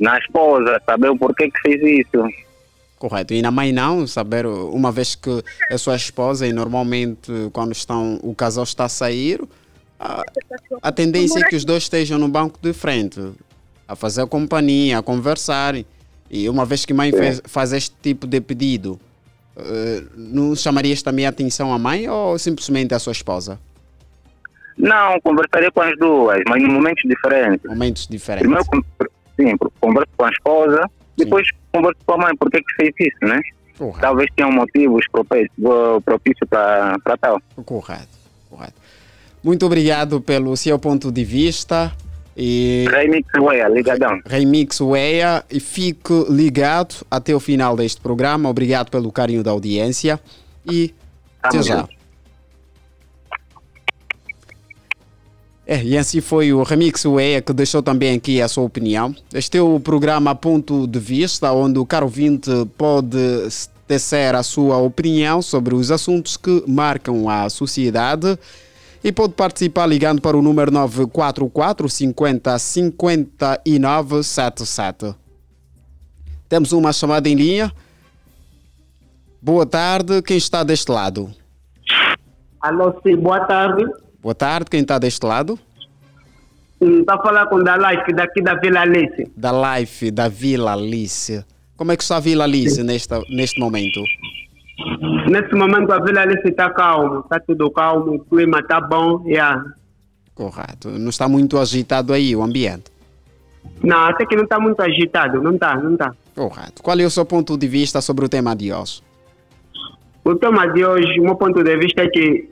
Na 0.01 0.19
esposa, 0.19 0.83
saber 0.85 1.11
o 1.11 1.17
porquê 1.17 1.49
que 1.49 1.61
fez 1.61 1.81
isso. 2.05 2.29
Correto. 2.99 3.33
E 3.35 3.41
na 3.41 3.53
mãe 3.53 3.71
não, 3.71 4.05
saber, 4.05 4.47
uma 4.47 4.91
vez 4.91 5.15
que 5.15 5.31
é 5.71 5.79
sua 5.79 5.95
esposa 5.95 6.45
e 6.45 6.53
normalmente 6.53 7.31
quando 7.53 7.71
estão, 7.71 8.19
o 8.21 8.35
casal 8.35 8.65
está 8.65 8.87
a 8.87 8.89
sair, 8.89 9.41
a, 10.01 10.25
a 10.83 10.91
tendência 10.91 11.39
é 11.39 11.45
que 11.45 11.55
os 11.55 11.65
dois 11.65 11.85
estejam 11.85 12.19
no 12.19 12.27
banco 12.27 12.59
de 12.61 12.73
frente, 12.73 13.21
a 13.87 13.95
fazer 13.95 14.27
companhia, 14.27 14.99
a 14.99 15.03
conversarem. 15.05 15.87
E 16.29 16.49
uma 16.49 16.65
vez 16.65 16.85
que 16.85 16.93
a 16.93 16.97
mãe 16.97 17.13
fez, 17.13 17.41
faz 17.45 17.73
este 17.73 17.95
tipo 18.03 18.27
de 18.27 18.41
pedido, 18.41 18.99
eh, 19.57 20.03
não 20.17 20.57
chamarias 20.57 21.01
também 21.01 21.27
a 21.27 21.29
atenção 21.29 21.73
à 21.73 21.79
mãe 21.79 22.09
ou 22.09 22.37
simplesmente 22.41 22.93
à 22.93 22.99
sua 22.99 23.13
esposa? 23.13 23.61
Não, 24.77 25.21
conversaria 25.21 25.71
com 25.71 25.81
as 25.81 25.97
duas, 25.99 26.43
mas 26.49 26.63
em 26.63 26.67
momentos 26.67 27.03
diferentes. 27.05 27.69
Momentos 27.69 28.07
diferentes. 28.09 28.47
Primeiro, 28.47 28.87
sim, 29.37 29.57
converso 29.81 30.11
com 30.17 30.25
a 30.25 30.31
esposa, 30.31 30.91
depois 31.17 31.47
converso 31.73 31.99
com 32.05 32.15
a 32.15 32.19
mãe, 32.19 32.37
por 32.37 32.51
que 32.51 32.61
que 32.61 32.75
fez 32.75 32.95
isso, 32.99 33.19
né? 33.23 33.41
Correto. 33.79 34.01
Talvez 34.01 34.31
tenham 34.37 34.53
motivos 34.53 35.07
propícios 35.11 35.51
propício 36.05 36.47
para 36.47 37.17
tal. 37.21 37.41
Correto, 37.65 38.19
correto. 38.49 38.75
Muito 39.43 39.67
obrigado 39.67 40.21
pelo 40.21 40.57
seu 40.57 40.79
ponto 40.79 41.11
de 41.13 41.25
vista. 41.25 41.93
E 42.37 42.87
Remix 42.91 43.29
Weia, 43.39 43.69
ligadão. 43.69 44.21
Remix 44.27 44.81
Weia 44.81 45.45
e 45.51 45.61
fique 45.61 46.25
ligado 46.29 47.07
até 47.11 47.35
o 47.35 47.39
final 47.39 47.77
deste 47.77 48.01
programa. 48.01 48.49
Obrigado 48.49 48.91
pelo 48.91 49.13
carinho 49.13 49.43
da 49.43 49.51
audiência 49.51 50.19
e 50.67 50.93
até 51.43 51.63
já. 51.63 51.89
É, 55.67 55.83
e 55.83 55.97
assim 55.97 56.21
foi 56.21 56.53
o 56.53 56.63
Remix 56.63 57.07
Weia 57.07 57.41
que 57.41 57.53
deixou 57.53 57.83
também 57.83 58.17
aqui 58.17 58.41
a 58.43 58.49
sua 58.49 58.65
opinião. 58.65 59.15
Este 59.33 59.57
é 59.57 59.63
o 59.63 59.81
programa 59.81 60.35
Ponto 60.35 60.87
de 60.87 60.99
Vista, 60.99 61.51
onde 61.53 61.79
o 61.79 61.87
caro 61.87 62.05
ouvinte 62.05 62.51
pode 62.77 63.19
tecer 63.87 64.35
a 64.35 64.43
sua 64.43 64.77
opinião 64.77 65.41
sobre 65.41 65.75
os 65.75 65.91
assuntos 65.91 66.37
que 66.37 66.65
marcam 66.67 67.29
a 67.29 67.49
sociedade 67.49 68.39
e 69.03 69.11
pode 69.11 69.35
participar 69.35 69.87
ligando 69.87 70.21
para 70.21 70.37
o 70.37 70.43
número 70.43 70.71
944 70.71 71.89
50 71.89 72.59
59 72.59 74.23
77. 74.23 75.15
Temos 76.47 76.73
uma 76.73 76.93
chamada 76.93 77.29
em 77.29 77.35
linha. 77.35 77.73
Boa 79.41 79.65
tarde, 79.65 80.21
quem 80.23 80.37
está 80.37 80.63
deste 80.63 80.91
lado? 80.91 81.31
Alô, 82.61 82.95
sim, 83.03 83.17
boa 83.17 83.41
tarde. 83.47 83.85
Boa 84.25 84.35
tarde, 84.35 84.71
quem 84.71 84.81
está 84.81 84.99
deste 84.99 85.27
lado? 85.27 85.59
Está 86.81 87.17
a 87.17 87.19
falar 87.23 87.45
com 87.45 87.57
o 87.57 87.63
da 87.63 87.77
Life 87.77 88.11
daqui 88.15 88.41
da 88.41 88.55
Vila 88.55 88.81
Alice. 88.81 89.31
Da 89.37 89.77
Life 89.77 90.11
da 90.11 90.29
Vila 90.31 90.73
Alice. 90.73 91.45
Como 91.77 91.93
é 91.93 91.97
que 91.97 92.03
está 92.03 92.17
a 92.17 92.21
Vila 92.21 92.45
Alice 92.45 92.83
nesta, 92.83 93.21
neste 93.29 93.61
momento? 93.61 94.01
Nesse 95.31 95.55
momento 95.55 95.93
a 95.93 96.03
Vila 96.03 96.23
Alice 96.23 96.49
está 96.49 96.71
calmo, 96.71 97.21
está 97.21 97.39
tudo 97.39 97.71
calmo, 97.71 98.15
o 98.15 98.25
clima 98.25 98.61
está 98.61 98.81
bom. 98.81 99.23
Yeah. 99.27 99.63
Correto. 100.35 100.89
Não 100.89 101.11
está 101.11 101.29
muito 101.29 101.59
agitado 101.59 102.15
aí 102.15 102.35
o 102.35 102.43
ambiente? 102.43 102.91
Não, 103.83 104.07
até 104.07 104.25
que 104.25 104.37
não 104.37 104.45
está 104.45 104.59
muito 104.59 104.81
agitado, 104.81 105.43
não 105.43 105.53
está, 105.53 105.77
não 105.77 105.93
está. 105.93 106.15
Correto. 106.35 106.83
Qual 106.83 106.99
é 106.99 107.05
o 107.05 107.11
seu 107.11 107.27
ponto 107.27 107.59
de 107.59 107.69
vista 107.69 108.01
sobre 108.01 108.25
o 108.25 108.29
tema 108.31 108.57
de 108.57 108.73
hoje? 108.73 109.03
O 110.25 110.35
tema 110.37 110.67
de 110.69 110.83
hoje, 110.83 111.21
o 111.21 111.25
meu 111.25 111.37
ponto 111.37 111.63
de 111.63 111.77
vista 111.77 112.01
é 112.01 112.09
que 112.09 112.49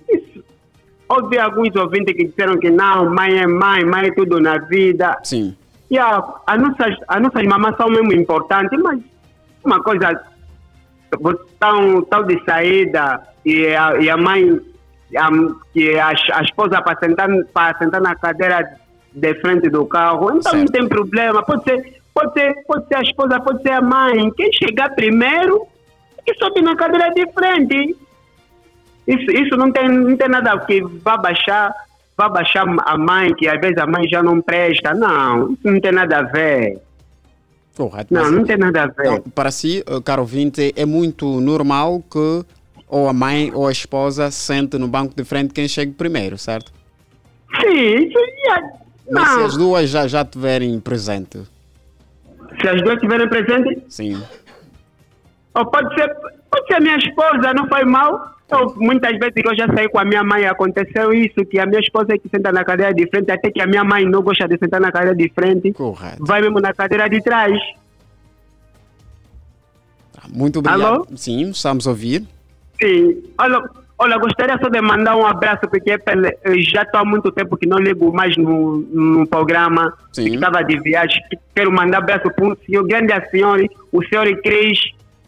houve 1.12 1.38
alguns 1.38 1.74
ouvintes 1.76 2.14
que 2.14 2.24
disseram 2.24 2.58
que 2.58 2.70
não, 2.70 3.10
mãe 3.10 3.38
é 3.38 3.46
mãe, 3.46 3.84
mãe 3.84 4.06
é 4.06 4.14
tudo 4.14 4.40
na 4.40 4.58
vida. 4.58 5.18
Sim. 5.22 5.56
Yeah, 5.90 6.26
as, 6.46 6.60
nossas, 6.60 6.96
as 7.06 7.20
nossas 7.20 7.44
mamães 7.44 7.76
são 7.76 7.88
mesmo 7.88 8.12
importantes, 8.14 8.78
mas 8.82 8.98
uma 9.62 9.82
coisa, 9.82 10.18
estão 11.12 12.02
tão 12.02 12.24
de 12.24 12.42
saída 12.44 13.22
e 13.44 13.66
a, 13.74 13.96
e 13.98 14.08
a 14.08 14.16
mãe, 14.16 14.58
a, 15.16 15.28
que 15.72 15.98
a, 15.98 16.08
a 16.08 16.42
esposa 16.42 16.80
para 16.80 16.98
sentar, 16.98 17.28
para 17.52 17.78
sentar 17.78 18.00
na 18.00 18.14
cadeira 18.14 18.78
de 19.12 19.34
frente 19.40 19.68
do 19.68 19.84
carro, 19.84 20.30
então 20.36 20.52
não 20.52 20.60
Certo. 20.60 20.72
tem 20.72 20.88
problema, 20.88 21.42
pode 21.42 21.64
ser, 21.64 22.00
pode, 22.14 22.32
ser, 22.32 22.54
pode 22.66 22.88
ser 22.88 22.94
a 22.94 23.02
esposa, 23.02 23.40
pode 23.40 23.62
ser 23.62 23.72
a 23.72 23.82
mãe, 23.82 24.30
quem 24.30 24.50
chegar 24.54 24.94
primeiro, 24.94 25.66
que 26.24 26.34
sobe 26.36 26.62
na 26.62 26.74
cadeira 26.74 27.10
de 27.10 27.30
frente. 27.32 27.96
Isso, 29.06 29.30
isso 29.30 29.56
não, 29.56 29.70
tem, 29.72 29.88
não 29.88 30.16
tem 30.16 30.28
nada 30.28 30.58
que 30.60 30.82
vá 31.02 31.16
baixar, 31.16 31.74
vá 32.16 32.28
baixar 32.28 32.64
a 32.86 32.96
mãe, 32.96 33.34
que 33.34 33.48
às 33.48 33.60
vezes 33.60 33.78
a 33.78 33.86
mãe 33.86 34.08
já 34.08 34.22
não 34.22 34.40
presta. 34.40 34.94
Não, 34.94 35.52
isso 35.52 35.60
não 35.64 35.80
tem 35.80 35.92
nada 35.92 36.18
a 36.18 36.22
ver. 36.22 36.80
Correto. 37.76 38.12
Não, 38.12 38.30
não 38.30 38.44
tem 38.44 38.56
nada 38.56 38.82
a 38.82 38.86
ver. 38.86 39.12
então, 39.12 39.30
para 39.34 39.50
si, 39.50 39.82
eh, 39.86 40.00
caro 40.04 40.22
ouvinte, 40.22 40.72
é 40.76 40.84
muito 40.84 41.40
normal 41.40 42.02
que 42.10 42.44
ou 42.86 43.08
a 43.08 43.12
mãe 43.12 43.50
ou 43.54 43.66
a 43.66 43.72
esposa 43.72 44.30
sente 44.30 44.76
no 44.76 44.86
banco 44.86 45.14
de 45.16 45.24
frente 45.24 45.54
quem 45.54 45.66
chega 45.66 45.90
primeiro, 45.96 46.36
certo? 46.36 46.70
Sim, 47.60 48.06
isso 48.06 48.18
já. 48.44 48.62
Mas 49.10 49.28
se 49.28 49.36
Não, 49.36 49.44
as 49.46 49.56
duas 49.56 49.90
já, 49.90 50.06
já 50.06 50.24
tiverem 50.24 50.78
presente, 50.78 51.40
se 52.60 52.68
as 52.68 52.82
duas 52.82 52.96
estiverem 52.96 53.28
presentes, 53.28 53.82
sim. 53.88 54.22
ou 55.54 55.66
pode 55.66 55.94
ser, 55.94 56.14
pode 56.50 56.66
ser 56.66 56.74
a 56.74 56.80
minha 56.80 56.96
esposa, 56.96 57.54
não 57.54 57.66
foi 57.68 57.84
mal. 57.84 58.36
Ou, 58.52 58.74
muitas 58.76 59.12
vezes 59.18 59.32
eu 59.36 59.56
já 59.56 59.66
saí 59.74 59.88
com 59.88 59.98
a 59.98 60.04
minha 60.04 60.22
mãe, 60.22 60.44
aconteceu 60.44 61.12
isso, 61.12 61.44
que 61.46 61.58
a 61.58 61.66
minha 61.66 61.80
esposa 61.80 62.14
é 62.14 62.18
que 62.18 62.28
senta 62.28 62.52
na 62.52 62.64
cadeira 62.64 62.92
de 62.92 63.08
frente, 63.08 63.30
até 63.30 63.50
que 63.50 63.60
a 63.60 63.66
minha 63.66 63.82
mãe 63.82 64.04
não 64.04 64.22
gosta 64.22 64.46
de 64.46 64.58
sentar 64.58 64.80
na 64.80 64.92
cadeira 64.92 65.16
de 65.16 65.30
frente, 65.34 65.72
Correto. 65.72 66.24
vai 66.24 66.40
mesmo 66.42 66.60
na 66.60 66.72
cadeira 66.72 67.08
de 67.08 67.20
trás. 67.22 67.58
Muito 70.28 70.58
obrigado. 70.58 70.82
Alô? 70.82 71.06
Sim, 71.16 71.50
estamos 71.50 71.86
a 71.86 71.90
ouvir. 71.90 72.26
Sim. 72.80 73.22
Olha, 73.38 73.62
olha, 73.98 74.18
gostaria 74.18 74.58
só 74.58 74.68
de 74.68 74.80
mandar 74.80 75.16
um 75.16 75.26
abraço, 75.26 75.68
porque 75.68 75.98
eu 76.44 76.60
já 76.60 76.82
estou 76.82 77.00
há 77.00 77.04
muito 77.04 77.30
tempo 77.32 77.56
que 77.56 77.66
não 77.66 77.78
ligo 77.78 78.12
mais 78.12 78.36
no, 78.36 78.78
no 78.78 79.26
programa. 79.26 79.92
Estava 80.16 80.62
de 80.62 80.78
viagem. 80.80 81.20
Quero 81.54 81.72
mandar 81.72 81.98
abraço 81.98 82.30
para 82.34 82.44
um 82.44 82.56
senhor, 82.66 82.86
grande 82.86 83.12
a 83.12 83.28
senhora, 83.30 83.64
o 83.90 84.02
senhor 84.04 84.26
Cris, 84.42 84.78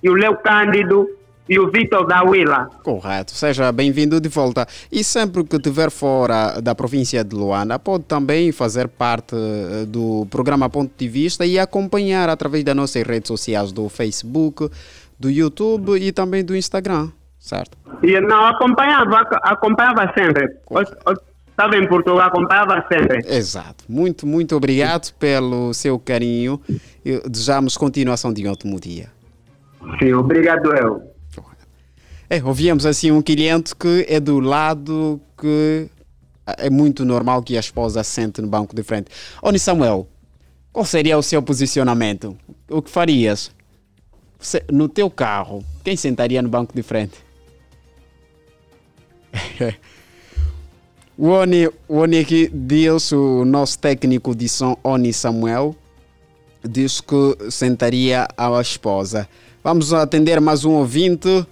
e 0.02 0.10
o 0.10 0.14
Leo 0.14 0.36
Cândido, 0.36 1.08
e 1.48 1.58
o 1.58 1.70
Vitor 1.70 2.06
da 2.06 2.22
Willa. 2.22 2.68
Correto, 2.82 3.32
seja 3.32 3.70
bem-vindo 3.70 4.20
de 4.20 4.28
volta. 4.28 4.66
E 4.90 5.04
sempre 5.04 5.44
que 5.44 5.56
estiver 5.56 5.90
fora 5.90 6.60
da 6.60 6.74
província 6.74 7.22
de 7.22 7.34
Luanda, 7.34 7.78
pode 7.78 8.04
também 8.04 8.50
fazer 8.52 8.88
parte 8.88 9.34
eh, 9.34 9.84
do 9.86 10.26
programa 10.30 10.70
Ponto 10.70 10.92
de 10.96 11.08
Vista 11.08 11.44
e 11.44 11.58
acompanhar 11.58 12.28
através 12.28 12.64
das 12.64 12.74
nossas 12.74 13.02
redes 13.02 13.28
sociais 13.28 13.72
do 13.72 13.88
Facebook, 13.88 14.70
do 15.18 15.30
YouTube 15.30 15.96
e 15.96 16.12
também 16.12 16.44
do 16.44 16.56
Instagram, 16.56 17.10
certo? 17.38 17.76
E 18.02 18.18
não, 18.20 18.46
acompanhava, 18.46 19.20
acompanhava 19.42 20.12
sempre. 20.16 20.48
Estava 21.48 21.76
em 21.76 21.86
Portugal, 21.86 22.26
acompanhava 22.26 22.84
sempre. 22.90 23.18
Exato. 23.28 23.84
Muito, 23.88 24.26
muito 24.26 24.56
obrigado 24.56 25.12
pelo 25.14 25.72
seu 25.72 25.98
carinho 25.98 26.60
desejamos 27.28 27.76
continuação 27.76 28.32
de 28.32 28.46
um 28.46 28.50
ótimo 28.50 28.80
dia. 28.80 29.08
Sim, 30.00 30.14
obrigado 30.14 30.74
eu. 30.74 31.13
É, 32.28 32.42
ouvimos 32.42 32.86
assim 32.86 33.10
um 33.10 33.20
cliente 33.20 33.74
que 33.74 34.06
é 34.08 34.18
do 34.18 34.40
lado 34.40 35.20
que 35.38 35.88
é 36.46 36.70
muito 36.70 37.04
normal 37.04 37.42
que 37.42 37.56
a 37.56 37.60
esposa 37.60 38.02
sente 38.02 38.40
no 38.40 38.48
banco 38.48 38.74
de 38.74 38.82
frente. 38.82 39.10
Oni 39.42 39.58
Samuel, 39.58 40.08
qual 40.72 40.84
seria 40.84 41.18
o 41.18 41.22
seu 41.22 41.42
posicionamento? 41.42 42.36
O 42.68 42.82
que 42.82 42.90
farias? 42.90 43.50
No 44.70 44.88
teu 44.88 45.10
carro, 45.10 45.64
quem 45.82 45.96
sentaria 45.96 46.42
no 46.42 46.48
banco 46.48 46.74
de 46.74 46.82
frente? 46.82 47.14
o 51.16 51.28
Oni, 51.28 51.66
o 51.66 51.98
Oni 51.98 52.18
aqui 52.18 52.50
diz, 52.52 53.12
o 53.12 53.44
nosso 53.44 53.78
técnico 53.78 54.34
de 54.34 54.48
som, 54.48 54.76
Oni 54.82 55.12
Samuel, 55.12 55.76
diz 56.62 57.00
que 57.00 57.50
sentaria 57.50 58.26
a 58.36 58.60
esposa. 58.60 59.28
Vamos 59.62 59.92
atender 59.92 60.40
mais 60.40 60.64
um 60.64 60.72
ouvinte. 60.72 61.46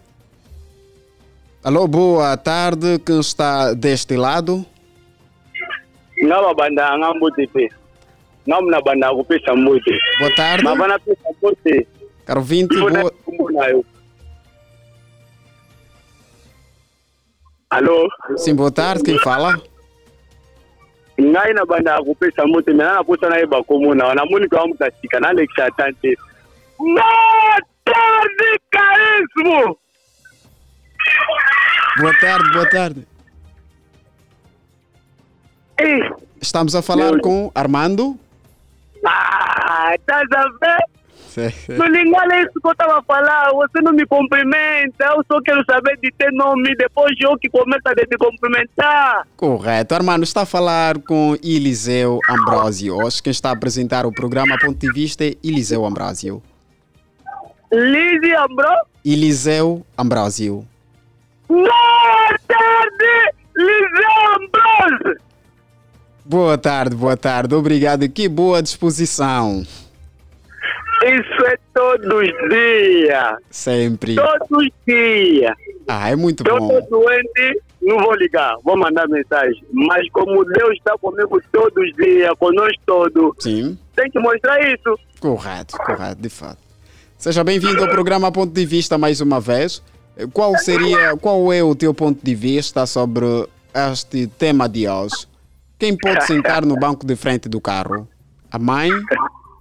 Alô, 1.65 1.87
boa 1.87 2.37
tarde. 2.37 2.99
Quem 2.99 3.21
está 3.21 3.73
deste 3.75 4.17
lado? 4.17 4.65
ngaba 6.25 6.55
banda 6.55 6.97
ngambuti 6.99 7.47
pe 7.49 7.69
ngamna 8.47 8.81
banda 8.81 9.11
kupesa 9.11 9.55
mbuti 9.57 9.91
Boa 10.21 10.31
tarde. 10.37 10.63
mavana 10.63 10.99
pesa 10.99 11.29
mbuti 11.37 11.87
Caro 12.27 12.43
funa 12.45 13.03
boa... 13.03 13.83
allo 17.71 18.09
sim, 18.37 18.55
boa 18.55 18.71
tarde. 18.71 19.03
Quem 19.03 19.19
fala? 19.19 19.59
ngai 21.21 21.53
na 21.55 21.65
banda 21.67 21.99
kupesa 22.05 22.47
mbuti 22.47 22.71
mina 22.71 22.95
napusa 22.95 23.29
nayeba 23.29 23.63
komona 23.65 24.15
namoni 24.15 24.49
kama 24.49 24.67
mutasika 24.67 25.19
nalekisa 25.21 25.71
tante 25.77 26.17
boa 26.79 27.59
tarde 27.85 28.49
carismo 28.71 29.77
Boa 31.99 32.19
tarde, 32.21 32.53
boa 32.53 32.71
tarde. 32.71 33.07
Estamos 36.41 36.75
a 36.75 36.83
falar 36.83 37.21
com 37.21 37.51
Armando. 37.55 38.19
ah, 39.05 39.95
estás 39.95 40.29
a 40.33 40.45
ver? 40.61 40.93
Sim. 41.33 41.51
No 41.79 41.87
lingala 41.87 42.43
isso 42.43 42.61
que 42.61 42.67
eu 42.67 42.73
estava 42.73 42.99
a 42.99 43.03
falar, 43.03 43.51
você 43.53 43.81
não 43.81 43.93
me 43.93 44.05
cumprimenta, 44.05 45.05
eu 45.07 45.25
só 45.27 45.41
quero 45.41 45.65
saber 45.65 45.99
de 46.03 46.13
ter 46.13 46.31
nome, 46.31 46.77
depois 46.77 47.15
eu 47.21 47.39
que 47.39 47.49
começa 47.49 47.89
a 47.89 47.95
te 47.95 48.19
cumprimentar. 48.19 49.27
Correto. 49.35 49.95
Armando 49.95 50.25
está 50.25 50.43
a 50.43 50.47
falar 50.47 50.99
com 50.99 51.35
Eliseu 51.43 52.19
Ambrosio. 52.29 52.97
Hoje 52.97 53.23
quem 53.23 53.31
está 53.31 53.49
a 53.49 53.53
apresentar 53.53 54.05
o 54.05 54.13
programa 54.13 54.59
Ponto 54.59 54.79
de 54.79 54.93
Vista 54.93 55.25
é 55.25 55.33
Eliseu 55.43 55.87
Ambrosio. 55.87 56.43
Lizzie 57.73 58.35
Ambro, 58.35 58.69
Eliseu 59.03 59.87
Ambrosio. 59.97 60.69
Boa 61.57 62.39
tarde, 62.49 63.33
Ambrose. 64.37 65.19
Boa 66.25 66.57
tarde, 66.57 66.97
boa 66.97 67.17
tarde. 67.17 67.55
Obrigado. 67.55 68.09
Que 68.09 68.29
boa 68.29 68.63
disposição. 68.63 69.63
Isso 71.05 71.47
é 71.47 71.59
todos 71.75 72.07
os 72.07 72.49
dias. 72.49 73.37
Sempre. 73.51 74.15
Todos 74.15 74.49
os 74.51 74.69
dias. 74.87 75.55
Ah, 75.89 76.11
é 76.11 76.17
muito 76.17 76.45
eu 76.47 76.59
bom. 76.59 76.79
estou 76.79 77.01
doente, 77.03 77.61
não 77.83 77.99
vou 77.99 78.15
ligar, 78.15 78.55
vou 78.63 78.77
mandar 78.79 79.09
mensagem. 79.09 79.63
Mas 79.73 80.09
como 80.11 80.45
Deus 80.45 80.75
está 80.77 80.97
comigo 80.99 81.43
todos 81.51 81.77
os 81.77 81.93
dias, 81.97 82.31
conosco 82.39 82.81
todos, 82.87 83.33
Sim, 83.41 83.77
tem 83.97 84.09
que 84.11 84.19
mostrar 84.21 84.61
isso. 84.73 84.97
correto, 85.21 85.77
correto, 85.77 86.23
de 86.23 86.29
fato. 86.29 86.59
Seja 87.19 87.43
bem-vindo 87.43 87.83
ao 87.83 87.89
programa 87.91 88.31
Ponto 88.31 88.53
de 88.55 88.65
Vista 88.65 88.97
mais 88.97 89.21
uma 89.21 89.41
vez. 89.41 89.83
Qual 90.33 90.57
seria, 90.59 91.17
qual 91.17 91.53
é 91.53 91.63
o 91.63 91.75
teu 91.75 91.95
ponto 91.95 92.25
de 92.25 92.35
vista 92.35 92.87
sobre 92.87 93.27
este 93.75 94.27
tema 94.27 94.69
de 94.69 94.89
hoje? 94.89 95.27
Quem 95.79 95.97
pode 95.97 96.25
sentar 96.27 96.65
no 96.65 96.77
banco 96.77 97.07
de 97.07 97.17
frente 97.17 97.49
do 97.49 97.61
carro? 97.61 98.07
A 98.51 98.59
mãe 98.59 98.91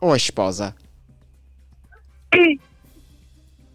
ou 0.02 0.12
a 0.12 0.18
esposa? 0.18 0.76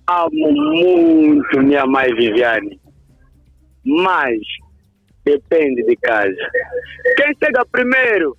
Amo 0.09 0.53
muito 0.53 1.61
minha 1.63 1.85
mãe 1.85 2.15
Viviane, 2.15 2.79
mas 3.85 4.39
depende 5.25 5.83
de 5.83 5.97
casa. 5.97 6.37
Quem 7.17 7.35
chega 7.43 7.67
primeiro 7.67 8.37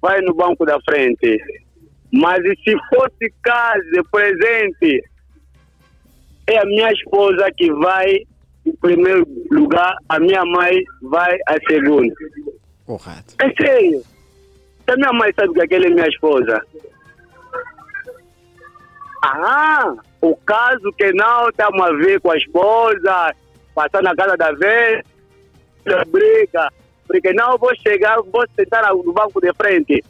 vai 0.00 0.20
no 0.20 0.34
banco 0.34 0.64
da 0.64 0.78
frente. 0.82 1.38
Mas 2.12 2.42
se 2.62 2.76
fosse 2.94 3.34
casa 3.42 4.04
presente, 4.12 5.02
é 6.46 6.58
a 6.58 6.64
minha 6.64 6.90
esposa 6.92 7.50
que 7.56 7.72
vai 7.72 8.22
em 8.64 8.76
primeiro 8.76 9.26
lugar, 9.50 9.96
a 10.08 10.20
minha 10.20 10.44
mãe 10.44 10.82
vai 11.02 11.36
a 11.48 11.56
segundo. 11.68 12.12
Correto. 12.86 13.34
É 13.40 13.50
sério. 13.62 14.02
Se 14.84 14.90
a 14.90 14.96
minha 14.96 15.12
mãe 15.12 15.32
sabe 15.34 15.52
que 15.52 15.62
aquela 15.62 15.86
é 15.86 15.90
minha 15.90 16.08
esposa. 16.08 16.60
Ah, 19.24 19.94
o 20.20 20.36
caso 20.36 20.92
que 20.96 21.12
não 21.12 21.48
estamos 21.48 21.80
a 21.80 21.92
ver 21.92 22.20
com 22.20 22.30
a 22.30 22.36
esposa, 22.36 23.34
passar 23.74 24.02
na 24.02 24.14
casa 24.14 24.36
da 24.36 24.52
vez, 24.52 25.04
briga, 26.08 26.68
porque 27.06 27.32
não 27.32 27.56
vou 27.56 27.74
chegar, 27.76 28.20
vou 28.20 28.44
sentar 28.56 28.92
no 28.92 29.12
banco 29.12 29.40
de 29.40 29.52
frente. 29.54 30.04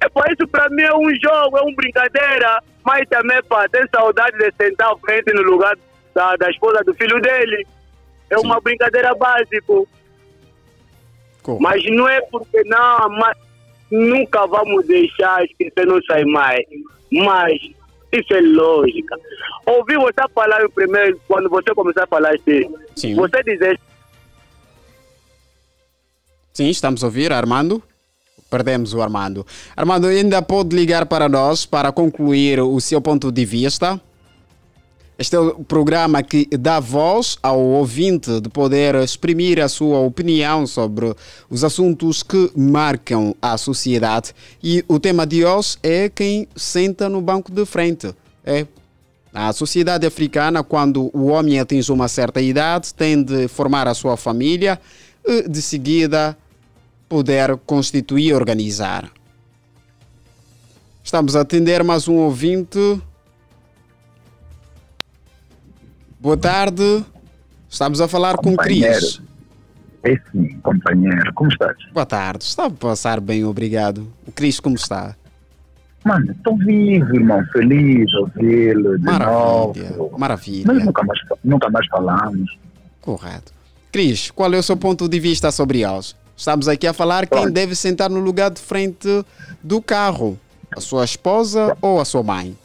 É 0.00 0.08
por 0.08 0.24
isso 0.32 0.48
para 0.48 0.68
mim 0.70 0.82
é 0.82 0.94
um 0.94 1.10
jogo, 1.16 1.58
é 1.58 1.62
uma 1.62 1.74
brincadeira, 1.74 2.62
mas 2.84 3.08
também 3.08 3.42
para 3.44 3.68
ter 3.68 3.88
saudade 3.90 4.36
de 4.38 4.52
sentar 4.56 4.92
à 4.92 4.96
frente 4.98 5.32
no 5.34 5.42
lugar 5.42 5.76
da, 6.14 6.36
da 6.36 6.50
esposa 6.50 6.82
do 6.84 6.94
filho 6.94 7.20
dele. 7.20 7.66
É 8.30 8.38
uma 8.38 8.60
brincadeira 8.60 9.14
básica. 9.14 9.74
Mas 11.58 11.84
não 11.86 12.08
é 12.08 12.20
porque 12.22 12.62
não, 12.64 13.08
mas 13.10 13.36
nunca 13.90 14.46
vamos 14.46 14.86
deixar 14.86 15.46
que 15.58 15.70
você 15.70 15.84
não 15.84 16.00
sai 16.02 16.24
mais. 16.24 16.64
Mas 17.12 17.60
isso 18.12 18.34
é 18.34 18.40
lógica. 18.40 19.16
Ouvi 19.66 19.96
você 19.96 20.28
falar 20.34 20.68
primeiro, 20.70 21.20
quando 21.28 21.48
você 21.50 21.74
começar 21.74 22.04
a 22.04 22.06
falar 22.06 22.34
assim, 22.34 22.72
Sim. 22.96 23.14
você 23.14 23.42
dizer 23.42 23.78
Sim, 26.52 26.68
estamos 26.68 27.02
a 27.02 27.06
ouvir, 27.06 27.32
Armando. 27.32 27.82
Perdemos 28.50 28.92
o 28.92 29.00
Armando. 29.00 29.46
Armando, 29.76 30.08
ainda 30.08 30.42
pode 30.42 30.74
ligar 30.74 31.06
para 31.06 31.28
nós 31.28 31.64
para 31.64 31.92
concluir 31.92 32.60
o 32.60 32.80
seu 32.80 33.00
ponto 33.00 33.30
de 33.30 33.44
vista. 33.44 34.00
Este 35.16 35.36
é 35.36 35.38
o 35.38 35.62
programa 35.62 36.22
que 36.22 36.48
dá 36.58 36.80
voz 36.80 37.36
ao 37.42 37.60
ouvinte 37.60 38.40
de 38.40 38.48
poder 38.48 38.94
exprimir 38.96 39.60
a 39.60 39.68
sua 39.68 39.98
opinião 40.00 40.66
sobre 40.66 41.14
os 41.50 41.62
assuntos 41.62 42.22
que 42.22 42.50
marcam 42.56 43.34
a 43.40 43.58
sociedade. 43.58 44.32
E 44.62 44.82
o 44.88 44.98
tema 44.98 45.26
de 45.26 45.44
hoje 45.44 45.76
é 45.82 46.08
quem 46.08 46.48
senta 46.56 47.06
no 47.08 47.20
banco 47.20 47.52
de 47.52 47.66
frente. 47.66 48.14
É 48.42 48.66
a 49.32 49.52
sociedade 49.52 50.06
africana, 50.06 50.64
quando 50.64 51.10
o 51.14 51.26
homem 51.26 51.60
atinge 51.60 51.92
uma 51.92 52.08
certa 52.08 52.40
idade, 52.40 52.92
tem 52.94 53.22
de 53.22 53.46
formar 53.46 53.86
a 53.86 53.94
sua 53.94 54.16
família 54.16 54.80
e, 55.24 55.48
de 55.48 55.62
seguida, 55.62 56.36
poder 57.10 57.56
constituir 57.66 58.28
e 58.28 58.32
organizar. 58.32 59.10
Estamos 61.02 61.34
a 61.34 61.40
atender 61.40 61.82
mais 61.82 62.06
um 62.06 62.14
ouvinte. 62.14 63.02
Boa 66.20 66.36
tarde. 66.36 67.04
Estamos 67.68 68.00
a 68.00 68.06
falar 68.06 68.36
com 68.36 68.56
Cris. 68.56 69.20
É 70.04 70.14
sim, 70.30 70.56
companheiro. 70.62 71.34
Como 71.34 71.50
estás? 71.50 71.76
Boa 71.92 72.06
tarde. 72.06 72.44
Está 72.44 72.66
a 72.66 72.70
passar 72.70 73.20
bem, 73.20 73.44
obrigado. 73.44 74.06
O 74.24 74.30
Cris, 74.30 74.60
como 74.60 74.76
está? 74.76 75.16
Mano, 76.04 76.30
estou 76.30 76.56
vivo, 76.58 77.12
irmão. 77.12 77.44
Feliz 77.52 78.08
ouvi-lo 78.14 78.98
de 78.98 79.04
Maravilha. 79.04 79.90
novo. 79.96 80.16
Maravilha. 80.18 80.72
Nós 80.72 80.84
nunca 80.84 81.02
mais, 81.02 81.20
nunca 81.42 81.70
mais 81.70 81.86
falamos. 81.88 82.56
Correto. 83.00 83.52
Cris, 83.90 84.30
qual 84.30 84.54
é 84.54 84.58
o 84.58 84.62
seu 84.62 84.76
ponto 84.76 85.08
de 85.08 85.18
vista 85.18 85.50
sobre 85.50 85.84
hoje? 85.84 86.14
Estamos 86.40 86.68
aqui 86.68 86.86
a 86.86 86.94
falar 86.94 87.26
quem 87.26 87.52
deve 87.52 87.74
sentar 87.74 88.08
no 88.08 88.18
lugar 88.18 88.50
de 88.50 88.62
frente 88.62 89.06
do 89.62 89.82
carro. 89.82 90.40
A 90.74 90.80
sua 90.80 91.04
esposa 91.04 91.76
ou 91.82 92.00
a 92.00 92.04
sua 92.06 92.22
mãe? 92.22 92.56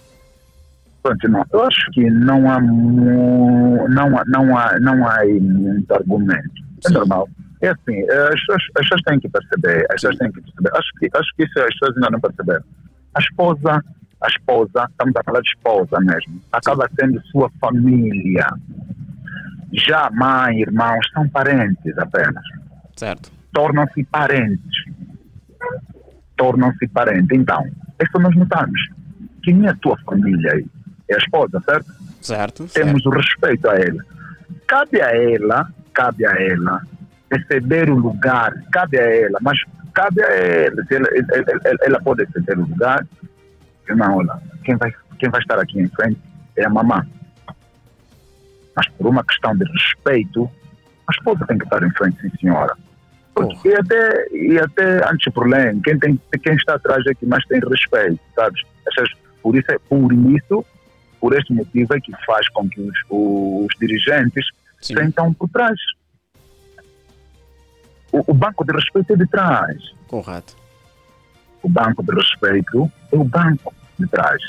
Pronto, 1.04 1.22
irmão. 1.26 1.46
Eu 1.52 1.62
acho 1.66 1.92
que 1.92 2.10
não 2.10 2.50
há, 2.50 2.62
não 2.62 4.18
há, 4.18 4.24
não 4.28 4.58
há, 4.58 4.80
não 4.80 5.06
há 5.06 5.26
muito 5.26 5.94
argumento. 5.94 6.64
É 6.86 6.88
Sim. 6.88 6.94
normal. 6.94 7.28
É 7.62 7.68
assim, 7.68 8.02
as 8.10 8.40
pessoas, 8.40 8.64
as 8.78 8.84
pessoas 8.84 9.02
têm 9.08 9.20
que 9.20 9.28
perceber, 9.28 9.86
as 9.90 9.96
pessoas 9.96 10.18
têm 10.20 10.32
que 10.32 10.42
perceber. 10.42 10.70
Acho 10.74 10.90
que, 10.98 11.10
acho 11.14 11.36
que 11.36 11.44
isso 11.44 11.60
as 11.60 11.74
pessoas 11.74 11.98
ainda 11.98 12.10
não 12.12 12.22
perceberam. 12.22 12.64
A 13.14 13.20
esposa, 13.20 13.84
a 14.22 14.28
esposa, 14.28 14.88
estamos 14.90 15.16
a 15.18 15.24
falar 15.26 15.42
de 15.42 15.50
esposa 15.50 16.00
mesmo, 16.00 16.42
acaba 16.54 16.90
sendo 16.98 17.22
sua 17.26 17.52
família. 17.60 18.48
Já 19.74 20.10
mãe, 20.14 20.62
irmãos, 20.62 21.06
são 21.14 21.28
parentes 21.28 21.98
apenas. 21.98 22.44
Certo. 22.96 23.35
Tornam-se 23.56 24.04
parentes. 24.04 24.84
Tornam-se 26.38 26.88
parentes. 26.90 27.30
Então, 27.40 27.64
isso 28.04 28.20
nós 28.20 28.36
notamos. 28.36 28.80
Quem 29.42 29.66
é 29.66 29.70
a 29.70 29.76
tua 29.76 29.98
família 30.06 30.52
aí? 30.54 30.66
É 31.10 31.16
a 31.16 31.18
esposa, 31.18 31.62
certo? 31.66 31.92
Certo. 32.22 32.68
certo. 32.68 32.86
Temos 32.86 33.06
o 33.06 33.10
respeito 33.10 33.70
a 33.70 33.76
ela. 33.76 34.04
Cabe 34.68 35.02
a 35.02 35.10
ela, 35.16 35.70
cabe 35.94 36.26
a 36.26 36.32
ela 36.32 36.82
receber 37.32 37.90
o 37.90 37.96
lugar, 37.96 38.54
cabe 38.72 39.00
a 39.00 39.04
ela, 39.04 39.40
mas 39.42 39.58
cabe 39.94 40.22
a 40.22 40.28
ela. 40.28 40.84
Se 40.86 40.96
ela, 40.96 41.08
ela, 41.14 41.62
ela- 41.64 41.78
ela 41.84 42.02
pode 42.02 42.26
receber 42.26 42.58
o 42.58 42.62
lugar, 42.68 43.08
não, 43.90 44.18
olha, 44.18 44.34
quem 44.64 44.76
vai, 44.76 44.94
quem 45.20 45.30
vai 45.30 45.40
estar 45.40 45.60
aqui 45.60 45.80
em 45.80 45.88
frente 45.88 46.20
é 46.58 46.66
a 46.66 46.70
mamã. 46.70 47.06
Mas 48.76 48.88
por 48.98 49.08
uma 49.08 49.24
questão 49.24 49.56
de 49.56 49.64
respeito, 49.72 50.50
a 51.08 51.12
esposa 51.12 51.46
tem 51.48 51.58
que 51.58 51.64
estar 51.64 51.82
em 51.84 51.92
frente, 51.92 52.20
sim 52.22 52.30
senhora. 52.42 52.76
Porque, 53.36 53.68
e, 53.68 53.76
até, 53.76 54.28
e 54.34 54.58
até 54.58 55.12
antes 55.12 55.32
por 55.34 55.44
além, 55.46 55.82
quem, 55.82 56.00
tem, 56.00 56.20
quem 56.42 56.56
está 56.56 56.76
atrás 56.76 57.06
é 57.06 57.14
que 57.14 57.26
mais 57.26 57.46
tem 57.46 57.60
respeito, 57.60 58.20
sabes? 58.34 58.62
Essas- 58.88 59.12
Por 59.44 59.56
isso, 59.56 59.72
é- 59.72 59.78
por 59.78 60.12
isso, 60.14 60.66
por 61.20 61.34
este 61.38 61.54
motivo 61.54 61.94
é 61.96 62.00
que 62.00 62.12
faz 62.26 62.48
com 62.50 62.68
que 62.70 62.82
os, 62.82 62.98
os 63.10 63.68
dirigentes 63.80 64.46
Sim. 64.82 64.96
sentam 64.96 65.34
por 65.34 65.50
trás. 65.50 65.78
O, 68.12 68.24
o 68.32 68.34
banco 68.34 68.64
de 68.66 68.72
respeito 68.74 69.14
é 69.14 69.16
de 69.18 69.28
trás. 69.28 69.78
Correto. 70.08 70.56
O 71.62 71.70
banco 71.70 72.02
de 72.04 72.14
respeito 72.16 72.92
é 73.12 73.16
o 73.18 73.24
banco 73.24 73.74
de 74.00 74.08
trás. 74.08 74.42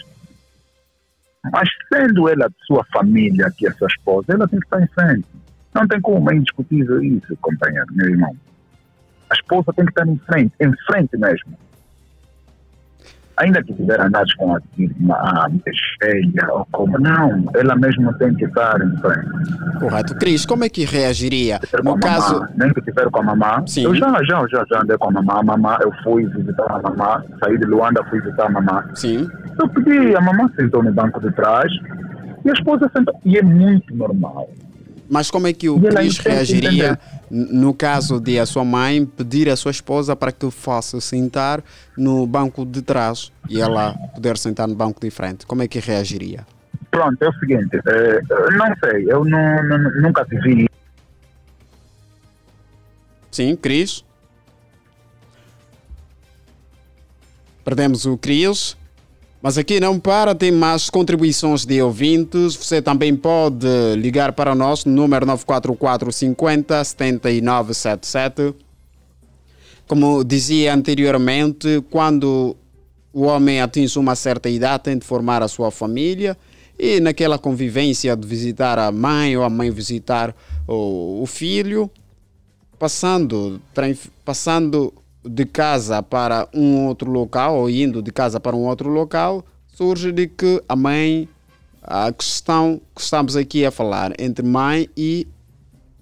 Mas 1.52 1.68
sendo 1.92 2.28
ela 2.28 2.48
de 2.48 2.56
sua 2.66 2.84
família, 2.92 3.52
que 3.56 3.66
é 3.66 3.72
sua 3.72 3.88
esposa, 3.88 4.32
ela 4.32 4.46
tem 4.48 4.58
que 4.60 4.66
estar 4.66 4.80
em 4.82 4.88
frente. 4.88 5.26
Não 5.74 5.86
tem 5.86 6.00
como, 6.00 6.30
é 6.30 6.36
indiscutível 6.36 7.02
isso, 7.02 7.36
companheiro, 7.40 7.86
meu 7.90 8.08
irmão. 8.08 8.36
A 9.30 9.34
esposa 9.34 9.72
tem 9.74 9.84
que 9.84 9.90
estar 9.90 10.06
em 10.06 10.18
frente, 10.18 10.52
em 10.60 10.72
frente 10.86 11.16
mesmo. 11.16 11.52
Ainda 13.36 13.62
que 13.62 13.74
tiver 13.74 14.00
andado 14.00 14.28
com 14.38 14.56
a 14.56 14.60
filha, 14.74 16.48
ou 16.52 16.66
como, 16.72 16.98
não, 16.98 17.44
ela 17.54 17.76
mesma 17.76 18.14
tem 18.14 18.34
que 18.34 18.46
estar 18.46 18.80
em 18.80 18.96
frente. 18.96 19.78
Correto. 19.78 20.14
Cris, 20.14 20.46
como 20.46 20.64
é 20.64 20.70
que 20.70 20.86
reagiria 20.86 21.60
no 21.84 21.98
caso. 22.00 22.34
mamã, 22.36 22.48
nem 22.56 22.72
que 22.72 22.80
tiver 22.80 23.10
com 23.10 23.20
a 23.20 23.22
mamã. 23.22 23.62
Sim. 23.66 23.84
Eu 23.84 23.94
já, 23.94 24.10
já, 24.24 24.46
já, 24.48 24.64
já 24.70 24.80
andei 24.80 24.96
com 24.96 25.08
a 25.08 25.12
mamã. 25.12 25.34
A 25.34 25.42
mamã, 25.42 25.76
eu 25.82 25.92
fui 26.02 26.24
visitar 26.26 26.64
a 26.70 26.80
mamã, 26.80 27.22
saí 27.44 27.58
de 27.58 27.66
Luanda, 27.66 28.02
fui 28.04 28.22
visitar 28.22 28.46
a 28.46 28.50
mamã. 28.50 28.82
Sim. 28.94 29.28
Eu 29.60 29.68
pedi, 29.68 30.16
a 30.16 30.20
mamãe 30.22 30.46
sentou 30.56 30.82
no 30.82 30.92
banco 30.92 31.20
de 31.20 31.30
trás 31.32 31.70
e 32.42 32.50
a 32.50 32.54
esposa 32.54 32.90
sentou. 32.96 33.20
E 33.22 33.36
é 33.36 33.42
muito 33.42 33.94
normal. 33.94 34.48
Mas 35.08 35.30
como 35.30 35.46
é 35.46 35.52
que 35.52 35.68
o 35.68 35.80
Cris 35.80 36.18
reagiria 36.18 36.98
no 37.30 37.72
caso 37.72 38.20
de 38.20 38.38
a 38.38 38.46
sua 38.46 38.64
mãe 38.64 39.04
pedir 39.04 39.48
à 39.48 39.56
sua 39.56 39.70
esposa 39.70 40.16
para 40.16 40.32
que 40.32 40.50
faça 40.50 41.00
sentar 41.00 41.62
no 41.96 42.26
banco 42.26 42.64
de 42.64 42.82
trás 42.82 43.30
e 43.48 43.60
ela 43.60 43.94
poder 44.14 44.36
sentar 44.38 44.66
no 44.66 44.74
banco 44.74 45.00
de 45.00 45.10
frente? 45.10 45.46
Como 45.46 45.62
é 45.62 45.68
que 45.68 45.78
reagiria? 45.78 46.46
Pronto, 46.90 47.20
é 47.22 47.28
o 47.28 47.32
seguinte, 47.34 47.76
eh, 47.86 48.20
não 48.56 48.74
sei, 48.82 49.04
eu 49.10 49.24
não, 49.24 49.62
não- 49.68 50.00
nunca 50.02 50.24
vivi 50.24 50.66
Sim, 53.30 53.54
Cris? 53.54 54.02
Perdemos 57.62 58.06
o 58.06 58.16
Cris. 58.16 58.76
Mas 59.46 59.56
aqui 59.56 59.78
não 59.78 59.96
para, 60.00 60.34
tem 60.34 60.50
mais 60.50 60.90
contribuições 60.90 61.64
de 61.64 61.80
ouvintes. 61.80 62.56
Você 62.56 62.82
também 62.82 63.14
pode 63.14 63.64
ligar 63.96 64.32
para 64.32 64.56
nós 64.56 64.84
no 64.84 64.90
número 64.90 65.24
944 65.24 66.10
50 66.12 66.82
7977. 66.82 68.52
Como 69.86 70.24
dizia 70.24 70.74
anteriormente, 70.74 71.80
quando 71.92 72.56
o 73.12 73.22
homem 73.22 73.60
atinge 73.60 73.96
uma 74.00 74.16
certa 74.16 74.48
idade, 74.48 74.82
tem 74.82 74.98
de 74.98 75.06
formar 75.06 75.44
a 75.44 75.46
sua 75.46 75.70
família 75.70 76.36
e 76.76 76.98
naquela 76.98 77.38
convivência 77.38 78.16
de 78.16 78.26
visitar 78.26 78.80
a 78.80 78.90
mãe 78.90 79.36
ou 79.36 79.44
a 79.44 79.48
mãe 79.48 79.70
visitar 79.70 80.34
o, 80.66 81.22
o 81.22 81.26
filho, 81.26 81.88
passando, 82.80 83.62
passando 84.24 84.92
de 85.28 85.44
casa 85.44 86.02
para 86.02 86.48
um 86.54 86.86
outro 86.86 87.10
local 87.10 87.56
ou 87.56 87.68
indo 87.68 88.02
de 88.02 88.12
casa 88.12 88.38
para 88.38 88.54
um 88.54 88.66
outro 88.66 88.88
local, 88.88 89.44
surge 89.66 90.12
de 90.12 90.26
que 90.26 90.62
a 90.68 90.76
mãe, 90.76 91.28
a 91.82 92.12
questão 92.12 92.80
que 92.94 93.00
estamos 93.00 93.36
aqui 93.36 93.64
a 93.64 93.70
falar 93.70 94.12
entre 94.18 94.44
mãe 94.44 94.88
e 94.96 95.26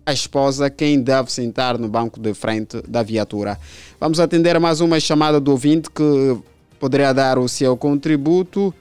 a 0.07 0.13
esposa, 0.13 0.69
quem 0.69 1.01
deve 1.01 1.33
sentar 1.33 1.79
no 1.79 1.89
banco 1.89 2.21
de 2.21 2.35
frente 2.35 2.83
da 2.87 3.03
viatura. 3.03 3.59
Vamos 3.99 4.21
atender 4.21 4.59
mais 4.61 4.81
uma 4.81 5.01
chamada 5.01 5.41
do 5.41 5.51
ouvinte 5.51 5.91
que 5.91 6.39
poderá 6.79 7.13
dar 7.13 7.39
o 7.39 7.49
seu 7.49 7.77
contributo. 7.77 8.75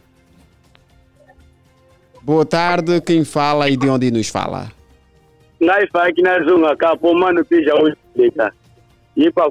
Boa 2.21 2.45
tarde, 2.45 2.99
quem 3.01 3.23
fala 3.23 3.69
e 3.69 3.77
de 3.77 3.87
onde 3.87 4.11
nos 4.11 4.27
fala? 4.27 4.71
Nai 5.61 5.87
faki 5.87 6.21
na 6.21 6.43
zunga 6.43 6.75
ka 6.75 6.97
po 6.97 7.13
mano 7.15 7.45
pija 7.45 7.73
o 7.75 7.87
data. 8.15 8.51
yi 9.15 9.31
pa 9.31 9.47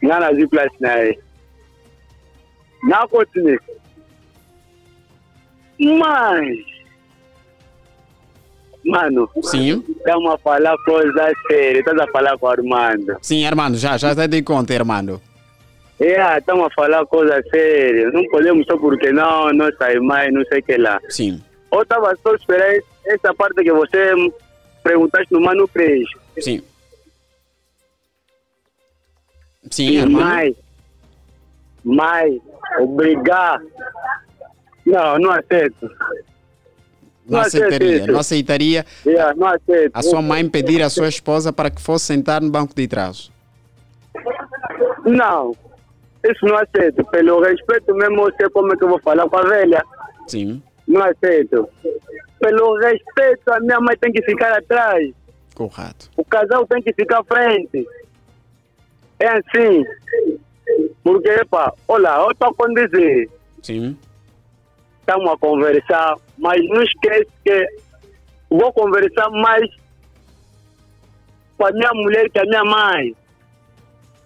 koyi 0.00 0.04
ngana 0.04 0.34
zi 0.34 0.46
place 0.46 0.76
na 0.80 0.92
ye 0.94 1.18
na 2.88 3.06
continue 3.06 3.58
mas 5.78 6.58
mano 8.84 9.28
sim. 9.42 9.84
estamos 9.88 10.34
a 10.34 10.38
falar 10.38 10.76
coisa 10.84 11.32
séria 11.48 11.78
estás 11.80 11.98
a 12.00 12.06
falar 12.08 12.38
com 12.38 12.46
o 12.46 12.48
Armando 12.48 13.16
sim 13.22 13.44
Armando 13.44 13.76
já 13.76 13.96
já 13.96 14.10
está 14.10 14.26
de 14.26 14.42
conta 14.42 14.74
Armando. 14.74 15.20
É 16.00 16.38
estamos 16.38 16.66
a 16.66 16.70
falar 16.70 17.04
coisa 17.06 17.42
séria 17.50 18.10
não 18.12 18.24
podemos 18.30 18.66
só 18.66 18.76
porque 18.76 19.12
não 19.12 19.52
não 19.52 19.70
sai 19.78 19.98
mais 19.98 20.32
não 20.32 20.44
sei 20.44 20.60
o 20.60 20.62
que 20.62 20.76
lá 20.76 21.00
sim. 21.08 21.42
Eu 21.70 21.82
estava 21.82 22.16
só 22.22 22.34
esperando 22.34 22.82
essa 23.04 23.34
parte 23.34 23.62
que 23.62 23.72
você 23.72 24.14
perguntaste 24.82 25.32
no 25.32 25.40
Mano 25.40 25.68
Prejo 25.68 26.18
sim 26.38 26.62
Sim, 29.70 29.98
Armando. 29.98 30.24
Mas, 30.24 30.56
mas, 31.84 32.40
obrigar. 32.80 33.60
Não, 34.86 35.18
não 35.18 35.30
aceito. 35.32 35.90
Não, 37.28 37.40
aceitaria, 37.40 38.06
não 38.06 38.20
aceitaria 38.20 38.86
yeah, 39.04 39.34
não 39.34 39.48
aceito. 39.48 39.90
a 39.92 40.02
sua 40.02 40.22
mãe 40.22 40.48
pedir 40.48 40.82
à 40.82 40.88
sua 40.88 41.08
esposa 41.08 41.52
para 41.52 41.68
que 41.68 41.80
fosse 41.80 42.06
sentar 42.06 42.40
no 42.40 42.50
banco 42.50 42.74
de 42.74 42.88
trás. 42.88 43.30
Não, 45.04 45.54
isso 46.24 46.46
não 46.46 46.56
aceito. 46.56 47.04
Pelo 47.10 47.42
respeito 47.42 47.94
mesmo, 47.94 48.26
eu 48.26 48.34
sei 48.34 48.48
como 48.48 48.72
é 48.72 48.76
que 48.76 48.84
eu 48.84 48.88
vou 48.88 49.00
falar 49.02 49.28
com 49.28 49.36
a 49.36 49.42
velha. 49.42 49.84
Sim. 50.26 50.62
Não 50.86 51.02
aceito. 51.02 51.68
Pelo 52.40 52.78
respeito, 52.78 53.52
a 53.52 53.60
minha 53.60 53.78
mãe 53.80 53.96
tem 53.98 54.10
que 54.10 54.22
ficar 54.22 54.56
atrás. 54.56 55.12
Correto. 55.54 56.10
O 56.16 56.24
casal 56.24 56.66
tem 56.66 56.80
que 56.82 56.94
ficar 56.94 57.20
à 57.20 57.24
frente. 57.24 57.86
É 59.20 59.28
assim. 59.28 59.84
Porque, 61.02 61.28
epa, 61.28 61.72
olha, 61.88 62.08
eu 62.20 62.30
estou 62.30 62.48
a 62.48 62.54
condizer. 62.54 63.28
Sim. 63.62 63.96
Estamos 65.00 65.32
a 65.32 65.36
conversar, 65.38 66.16
mas 66.36 66.60
não 66.68 66.82
esquece 66.82 67.28
que 67.44 67.66
vou 68.50 68.72
conversar 68.72 69.30
mais 69.30 69.68
com 71.56 71.66
a 71.66 71.72
minha 71.72 71.90
mulher 71.94 72.30
que 72.30 72.38
a 72.38 72.44
minha 72.44 72.64
mãe. 72.64 73.16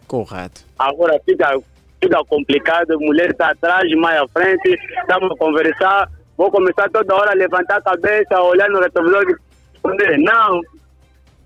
Correto. 0.06 0.64
Agora 0.78 1.20
fica, 1.24 1.56
fica 2.02 2.24
complicado, 2.24 2.98
mulher 3.00 3.30
está 3.30 3.50
atrás, 3.50 3.90
mãe 3.96 4.16
à 4.16 4.26
frente, 4.28 4.78
estamos 5.00 5.30
a 5.30 5.36
conversar, 5.36 6.10
vou 6.36 6.50
começar 6.50 6.90
toda 6.90 7.14
hora 7.14 7.30
a 7.30 7.34
levantar 7.34 7.78
a 7.78 7.82
cabeça, 7.82 8.42
olhar 8.42 8.68
no 8.68 8.80
retrovisor 8.80 9.22
e 9.22 9.36
responder. 9.72 10.18
Não, 10.18 10.60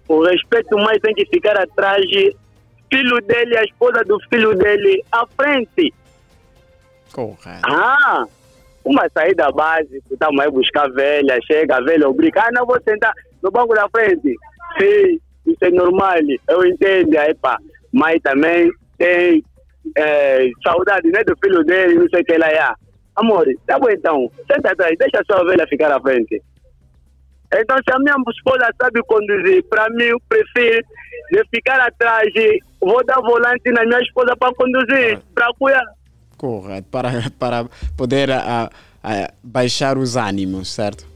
o 0.09 0.25
respeito 0.25 0.77
mais 0.79 0.99
tem 1.01 1.15
que 1.15 1.27
ficar 1.27 1.57
atrás 1.59 2.05
filho 2.91 3.21
dele, 3.23 3.57
a 3.57 3.65
esposa 3.65 4.05
do 4.05 4.19
filho 4.29 4.55
dele 4.55 5.05
à 5.13 5.27
frente. 5.27 5.93
Correto. 7.13 7.63
Ah, 7.65 8.25
uma 8.85 9.09
saída 9.13 9.51
básica, 9.51 10.01
estamos 10.11 10.41
aí 10.41 10.51
buscar 10.51 10.89
velha, 10.91 11.39
chega 11.47 11.77
a 11.77 11.81
velha, 11.81 12.09
obriga, 12.09 12.43
ah, 12.43 12.51
não 12.53 12.67
vou 12.67 12.81
sentar 12.83 13.13
no 13.43 13.51
banco 13.51 13.75
da 13.75 13.89
frente. 13.89 14.35
Sim, 14.79 15.19
isso 15.47 15.65
é 15.65 15.71
normal, 15.71 16.15
eu 16.49 16.67
entendo, 16.67 17.17
aí 17.17 17.35
pá, 17.35 17.59
mas 17.93 18.21
também 18.23 18.71
tem 18.99 19.43
é, 19.97 20.51
saudade 20.63 21.09
né, 21.09 21.23
do 21.25 21.37
filho 21.43 21.65
dele, 21.65 21.95
não 21.95 22.09
sei 22.09 22.21
o 22.21 22.25
que 22.25 22.39
lá 22.39 22.49
é. 22.49 22.73
Amor, 23.17 23.47
tá 23.67 23.79
bom 23.79 23.89
então, 23.89 24.31
senta 24.53 24.73
atrás, 24.73 24.95
deixa 24.99 25.21
a 25.21 25.25
sua 25.25 25.45
velha 25.45 25.67
ficar 25.69 25.91
à 25.91 26.01
frente. 26.01 26.43
Então, 27.59 27.77
se 27.79 27.95
a 27.95 27.99
minha 27.99 28.15
esposa 28.31 28.69
sabe 28.81 29.03
conduzir, 29.05 29.65
para 29.65 29.89
mim, 29.91 30.05
eu 30.05 30.21
prefiro 30.29 30.87
de 31.31 31.43
ficar 31.55 31.81
atrás 31.81 32.29
e 32.35 32.61
vou 32.81 33.05
dar 33.05 33.21
volante 33.21 33.71
na 33.73 33.85
minha 33.85 34.01
esposa 34.01 34.35
para 34.37 34.55
conduzir, 34.55 35.19
para 35.35 35.49
cuidar. 35.59 35.85
Correto, 36.37 36.89
para, 36.91 37.11
para 37.39 37.67
poder 37.97 38.31
a, 38.31 38.71
a 39.03 39.33
baixar 39.43 39.97
os 39.97 40.17
ânimos, 40.17 40.71
certo? 40.73 41.07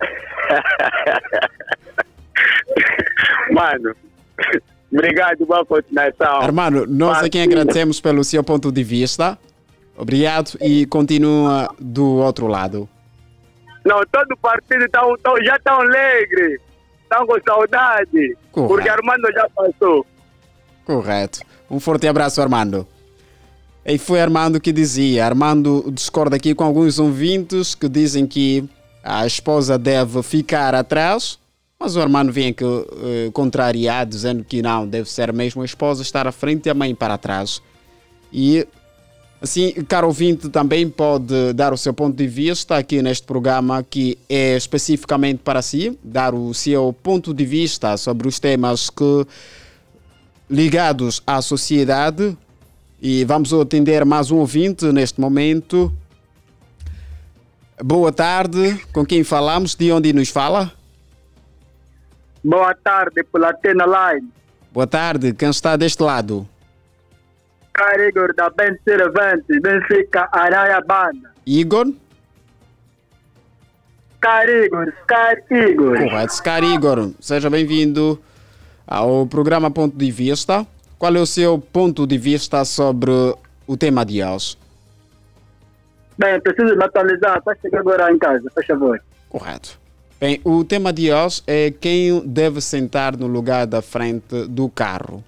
Mano, 3.52 3.94
obrigado, 4.90 5.44
boa 5.44 5.66
continuação. 5.66 6.40
Armando, 6.40 6.86
nós 6.86 7.22
aqui 7.22 7.38
agradecemos 7.40 8.00
pelo 8.00 8.24
seu 8.24 8.42
ponto 8.42 8.72
de 8.72 8.82
vista. 8.82 9.38
Obrigado 9.96 10.56
e 10.62 10.86
continua 10.86 11.68
do 11.78 12.16
outro 12.16 12.46
lado. 12.46 12.88
Não, 13.84 14.00
todo 14.12 14.36
partido 14.36 14.88
tão, 14.90 15.16
tão, 15.18 15.42
já 15.44 15.56
estão 15.56 15.80
alegre, 15.80 16.60
estão 17.02 17.26
com 17.26 17.36
saudade, 17.46 18.36
Correto. 18.52 18.74
porque 18.74 18.88
Armando 18.88 19.32
já 19.32 19.48
passou. 19.50 20.06
Correto. 20.84 21.40
Um 21.70 21.78
forte 21.78 22.06
abraço, 22.08 22.40
Armando. 22.40 22.86
E 23.84 23.96
foi 23.98 24.20
Armando 24.20 24.60
que 24.60 24.72
dizia. 24.72 25.24
Armando 25.24 25.90
discorda 25.92 26.36
aqui 26.36 26.54
com 26.54 26.64
alguns 26.64 26.98
ouvintes 26.98 27.74
que 27.74 27.88
dizem 27.88 28.26
que 28.26 28.68
a 29.02 29.26
esposa 29.26 29.78
deve 29.78 30.22
ficar 30.22 30.74
atrás, 30.74 31.38
mas 31.78 31.96
o 31.96 32.00
Armando 32.00 32.32
vem 32.32 32.48
aqui 32.48 32.64
uh, 32.64 33.32
contrariar, 33.32 34.04
dizendo 34.04 34.44
que 34.44 34.60
não, 34.60 34.86
deve 34.86 35.10
ser 35.10 35.32
mesmo 35.32 35.62
a 35.62 35.64
esposa 35.64 36.02
estar 36.02 36.26
à 36.26 36.32
frente 36.32 36.66
e 36.66 36.70
a 36.70 36.74
mãe 36.74 36.94
para 36.94 37.16
trás. 37.16 37.62
E 38.32 38.66
assim, 39.40 39.72
caro 39.84 40.06
ouvinte, 40.08 40.48
também 40.48 40.88
pode 40.88 41.52
dar 41.52 41.72
o 41.72 41.76
seu 41.76 41.94
ponto 41.94 42.16
de 42.16 42.26
vista 42.26 42.76
aqui 42.76 43.00
neste 43.02 43.26
programa 43.26 43.82
que 43.82 44.18
é 44.28 44.56
especificamente 44.56 45.38
para 45.38 45.62
si, 45.62 45.98
dar 46.02 46.34
o 46.34 46.52
seu 46.52 46.92
ponto 46.92 47.32
de 47.32 47.44
vista 47.44 47.96
sobre 47.96 48.26
os 48.26 48.38
temas 48.38 48.90
que 48.90 49.26
ligados 50.50 51.22
à 51.26 51.40
sociedade. 51.40 52.36
E 53.00 53.24
vamos 53.24 53.52
atender 53.52 54.04
mais 54.04 54.30
um 54.30 54.38
ouvinte 54.38 54.86
neste 54.86 55.20
momento. 55.20 55.92
Boa 57.80 58.10
tarde, 58.10 58.76
com 58.92 59.06
quem 59.06 59.22
falamos? 59.22 59.76
De 59.76 59.92
onde 59.92 60.12
nos 60.12 60.30
fala? 60.30 60.72
Boa 62.42 62.74
tarde, 62.74 63.22
pela 63.22 63.52
Tena 63.52 63.84
Line. 63.84 64.28
Boa 64.72 64.86
tarde, 64.86 65.32
quem 65.32 65.48
está 65.48 65.76
deste 65.76 66.02
lado? 66.02 66.48
Igor 68.08 68.34
da 68.34 68.50
Ben 68.50 68.76
Servante, 68.84 69.60
Benfica, 69.60 70.28
Araia 70.32 70.80
Banda. 70.80 71.32
Igor? 71.46 71.86
Scar 74.16 74.48
Igor, 74.48 74.92
Scar 75.02 75.36
Igor. 75.50 75.98
Correto, 75.98 76.32
Scar 76.34 76.64
Igor, 76.64 77.12
seja 77.20 77.48
bem-vindo 77.48 78.20
ao 78.86 79.26
programa 79.26 79.70
Ponto 79.70 79.96
de 79.96 80.10
Vista. 80.10 80.66
Qual 80.98 81.14
é 81.14 81.20
o 81.20 81.26
seu 81.26 81.58
ponto 81.58 82.04
de 82.06 82.18
vista 82.18 82.64
sobre 82.64 83.12
o 83.66 83.76
tema 83.76 84.04
de 84.04 84.24
hoje? 84.24 84.58
Bem, 86.18 86.40
preciso 86.40 86.74
me 86.76 86.84
atualizar 86.84 87.40
para 87.42 87.56
chegar 87.62 87.78
agora 87.78 88.12
em 88.12 88.18
casa, 88.18 88.50
por 88.52 88.64
favor. 88.64 89.00
Correto. 89.28 89.78
Bem, 90.20 90.40
o 90.42 90.64
tema 90.64 90.92
de 90.92 91.12
hoje 91.12 91.42
é 91.46 91.70
quem 91.70 92.20
deve 92.26 92.60
sentar 92.60 93.16
no 93.16 93.28
lugar 93.28 93.68
da 93.68 93.80
frente 93.80 94.48
do 94.48 94.68
carro. 94.68 95.22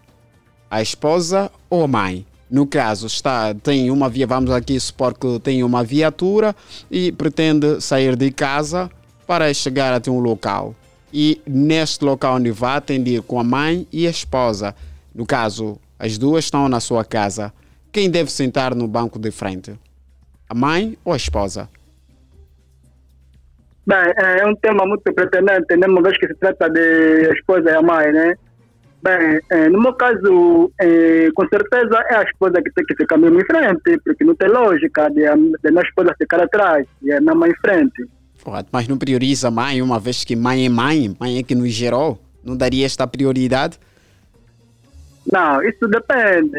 A 0.68 0.82
esposa 0.82 1.48
ou 1.68 1.84
a 1.84 1.86
mãe? 1.86 2.26
No 2.50 2.66
caso, 2.66 3.06
está, 3.06 3.54
tem 3.54 3.92
uma 3.92 4.08
via, 4.08 4.26
vamos 4.26 4.50
aqui 4.50 4.78
supor 4.80 5.14
que 5.16 5.38
tem 5.38 5.62
uma 5.62 5.84
viatura 5.84 6.54
e 6.90 7.12
pretende 7.12 7.80
sair 7.80 8.16
de 8.16 8.32
casa 8.32 8.90
para 9.24 9.54
chegar 9.54 9.92
até 9.92 10.10
um 10.10 10.18
local. 10.18 10.74
E 11.12 11.40
neste 11.46 12.04
local 12.04 12.36
onde 12.36 12.50
vai, 12.50 12.80
tem 12.80 13.00
de 13.00 13.16
ir 13.16 13.22
com 13.22 13.38
a 13.38 13.44
mãe 13.44 13.86
e 13.92 14.04
a 14.04 14.10
esposa. 14.10 14.74
No 15.14 15.24
caso, 15.24 15.78
as 15.96 16.18
duas 16.18 16.44
estão 16.44 16.68
na 16.68 16.80
sua 16.80 17.04
casa. 17.04 17.52
Quem 17.92 18.10
deve 18.10 18.32
sentar 18.32 18.74
no 18.74 18.88
banco 18.88 19.16
de 19.16 19.30
frente? 19.30 19.72
A 20.48 20.54
mãe 20.54 20.98
ou 21.04 21.12
a 21.12 21.16
esposa? 21.16 21.68
Bem, 23.86 24.12
é 24.16 24.44
um 24.44 24.56
tema 24.56 24.84
muito 24.86 25.12
pretendente, 25.12 25.76
né? 25.76 25.86
uma 25.86 26.02
vez 26.02 26.18
que 26.18 26.26
se 26.26 26.34
trata 26.34 26.68
de 26.68 27.32
esposa 27.32 27.70
e 27.70 27.74
a 27.74 27.82
mãe, 27.82 28.12
né? 28.12 28.34
Bem, 29.02 29.40
é, 29.50 29.68
no 29.68 29.80
meu 29.80 29.94
caso, 29.94 30.70
é, 30.78 31.30
com 31.34 31.48
certeza 31.48 32.04
é 32.10 32.16
a 32.16 32.22
esposa 32.22 32.60
que 32.62 32.70
tem 32.70 32.84
que 32.84 32.94
ficar 32.94 33.16
mesmo 33.16 33.40
em 33.40 33.44
frente, 33.44 33.98
porque 34.04 34.24
não 34.24 34.34
tem 34.34 34.48
lógica 34.48 35.08
de 35.10 35.26
a, 35.26 35.34
de 35.34 35.70
minha 35.70 35.82
esposa 35.82 36.14
ficar 36.18 36.40
atrás 36.40 36.86
e 37.02 37.10
a 37.12 37.20
minha 37.20 37.34
mãe 37.34 37.50
em 37.50 37.56
frente. 37.56 38.06
Mas 38.70 38.88
não 38.88 38.98
prioriza 38.98 39.48
a 39.48 39.50
mãe, 39.50 39.80
uma 39.80 39.98
vez 39.98 40.24
que 40.24 40.36
mãe 40.36 40.66
é 40.66 40.68
mãe, 40.68 41.14
mãe 41.18 41.38
é 41.38 41.42
que 41.42 41.54
nos 41.54 41.70
gerou. 41.70 42.18
Não 42.44 42.56
daria 42.56 42.86
esta 42.86 43.06
prioridade? 43.06 43.78
Não, 45.30 45.62
isso 45.62 45.86
depende 45.86 46.50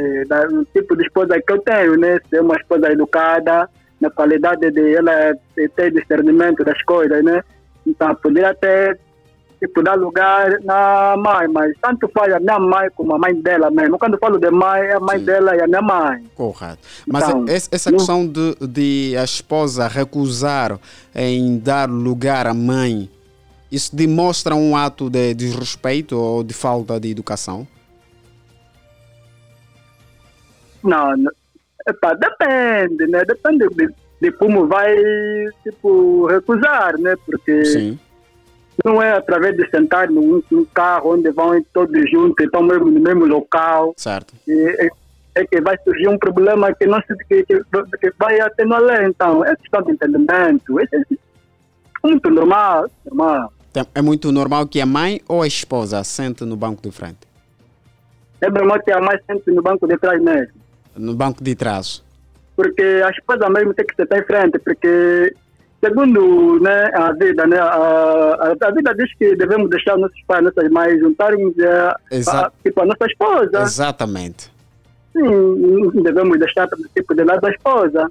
do 0.49 0.65
tipo 0.65 0.95
de 0.95 1.03
esposa 1.03 1.41
que 1.41 1.51
eu 1.51 1.59
tenho, 1.59 1.97
né? 1.97 2.19
Se 2.29 2.37
é 2.37 2.41
uma 2.41 2.55
esposa 2.55 2.91
educada, 2.91 3.67
na 3.99 4.09
qualidade 4.09 4.71
de 4.71 4.95
ela 4.95 5.33
ter 5.75 5.91
discernimento 5.91 6.63
das 6.63 6.81
coisas, 6.83 7.23
né? 7.23 7.43
Então, 7.85 8.13
poderia 8.15 8.53
ter, 8.55 8.99
tipo, 9.61 9.83
dar 9.83 9.93
lugar 9.93 10.59
na 10.63 11.15
mãe, 11.15 11.47
mas 11.47 11.71
tanto 11.79 12.09
faz 12.09 12.33
a 12.33 12.39
minha 12.39 12.59
mãe 12.59 12.89
como 12.95 13.13
a 13.13 13.19
mãe 13.19 13.33
dela 13.35 13.69
mesmo. 13.69 13.99
Quando 13.99 14.17
falo 14.17 14.39
de 14.39 14.49
mãe, 14.49 14.81
é 14.81 14.93
a 14.93 14.99
mãe 14.99 15.19
Sim. 15.19 15.25
dela 15.25 15.55
e 15.55 15.61
a 15.61 15.67
minha 15.67 15.81
mãe. 15.83 16.23
Correto. 16.33 16.79
Mas 17.07 17.23
Então, 17.29 17.45
es- 17.47 17.69
essa 17.71 17.91
questão 17.91 18.25
de, 18.27 18.55
de 18.67 19.15
a 19.17 19.23
esposa 19.23 19.87
recusar 19.87 20.79
em 21.13 21.59
dar 21.59 21.87
lugar 21.87 22.47
à 22.47 22.53
mãe, 22.55 23.07
isso 23.71 23.95
demonstra 23.95 24.55
um 24.55 24.75
ato 24.75 25.09
de 25.11 25.33
desrespeito 25.35 26.17
ou 26.17 26.43
de 26.43 26.55
falta 26.55 26.99
de 26.99 27.11
educação? 27.11 27.67
Não, 30.83 31.13
epá, 31.87 32.13
depende, 32.15 33.05
né? 33.07 33.23
Depende 33.25 33.67
de, 33.75 33.89
de 34.19 34.31
como 34.31 34.67
vai, 34.67 34.95
tipo, 35.63 36.25
recusar, 36.25 36.97
né? 36.97 37.15
Porque... 37.25 37.63
Sim. 37.65 37.99
Não 38.85 39.01
é 39.01 39.11
através 39.13 39.55
de 39.55 39.69
sentar 39.69 40.09
num, 40.09 40.41
num 40.51 40.65
carro 40.65 41.13
onde 41.13 41.29
vão 41.31 41.61
todos 41.73 42.09
juntos, 42.09 42.43
estão 42.45 42.63
mesmo 42.63 42.89
no 42.91 42.99
mesmo 42.99 43.25
local, 43.25 43.93
Certo. 43.97 44.33
e 44.47 44.89
é, 45.35 45.45
que 45.45 45.61
vai 45.61 45.77
surgir 45.83 46.07
um 46.09 46.17
problema 46.17 46.73
que, 46.73 46.85
não 46.85 46.99
se, 47.01 47.15
que, 47.27 47.43
que, 47.45 47.59
que 48.01 48.13
vai 48.19 48.39
até 48.41 48.65
no 48.65 48.75
além. 48.75 49.07
Então, 49.07 49.45
é 49.45 49.55
questão 49.55 49.81
de 49.83 49.91
entendimento. 49.93 50.79
É, 50.79 50.83
é 50.93 51.03
muito 52.03 52.29
normal. 52.29 52.89
normal. 53.05 53.53
É 53.95 54.01
muito 54.01 54.31
normal 54.31 54.67
que 54.67 54.81
a 54.81 54.85
mãe 54.85 55.21
ou 55.29 55.41
a 55.41 55.47
esposa 55.47 56.03
sente 56.03 56.43
no 56.43 56.57
banco 56.57 56.81
de 56.81 56.91
frente, 56.91 57.19
É 58.41 58.49
normal 58.49 58.81
que 58.81 58.91
a 58.91 58.99
mãe 58.99 59.17
sente 59.25 59.49
no 59.51 59.61
banco 59.61 59.87
de 59.87 59.97
trás 59.97 60.21
mesmo. 60.21 60.53
no 60.97 61.13
banco 61.15 61.41
de 61.41 61.55
trás. 61.55 62.03
Porque 62.55 62.81
a 62.83 63.09
esposa 63.09 63.49
mesmo 63.49 63.73
tem 63.73 63.85
que 63.85 63.95
sentar 63.95 64.19
em 64.19 64.25
frente, 64.25 64.59
porque 64.59 65.33
segundo 65.83 66.59
né, 66.59 66.91
a 66.93 67.11
vida, 67.13 67.45
né, 67.47 67.57
a, 67.57 67.65
a, 67.65 68.67
a 68.67 68.71
vida 68.71 68.93
diz 68.95 69.13
que 69.17 69.35
devemos 69.35 69.69
deixar 69.69 69.97
nossos 69.97 70.21
pais, 70.27 70.43
nossas 70.43 70.69
mães 70.71 70.99
juntarem 70.99 71.53
a, 71.59 71.95
Exa- 72.11 72.47
a, 72.47 72.51
tipo, 72.63 72.81
a 72.81 72.85
nossa 72.85 73.05
esposa. 73.05 73.61
Exatamente. 73.61 74.51
Sim, 75.13 76.01
devemos 76.03 76.39
deixar 76.39 76.67
tipo 76.95 77.13
de 77.13 77.23
lado 77.23 77.41
da 77.41 77.49
esposa. 77.49 78.09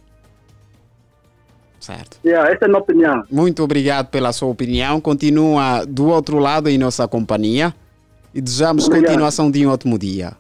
Certo. 1.81 2.19
Yeah, 2.23 2.51
essa 2.53 2.65
é 2.65 2.67
a 2.67 2.69
minha 2.69 2.81
opinião. 2.81 3.25
Muito 3.31 3.63
obrigado 3.63 4.09
pela 4.09 4.33
sua 4.35 4.49
opinião. 4.49 5.01
Continua 5.01 5.87
do 5.87 6.09
outro 6.09 6.39
lado 6.39 6.69
em 6.69 6.77
nossa 6.77 7.09
companhia 7.09 7.75
e 8.35 8.41
desejamos 8.41 8.85
Obrigado. 8.87 9.07
continuação 9.09 9.51
de 9.51 9.67
um 9.67 9.71
ótimo 9.71 9.99
dia. 9.99 10.33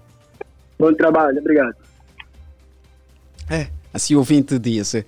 Bom 0.78 0.93
trabalho, 0.93 1.39
obrigado. 1.39 1.74
É, 3.49 3.68
assim 3.93 4.14
o 4.14 4.18
ouvinte 4.18 4.59
disse. 4.59 5.07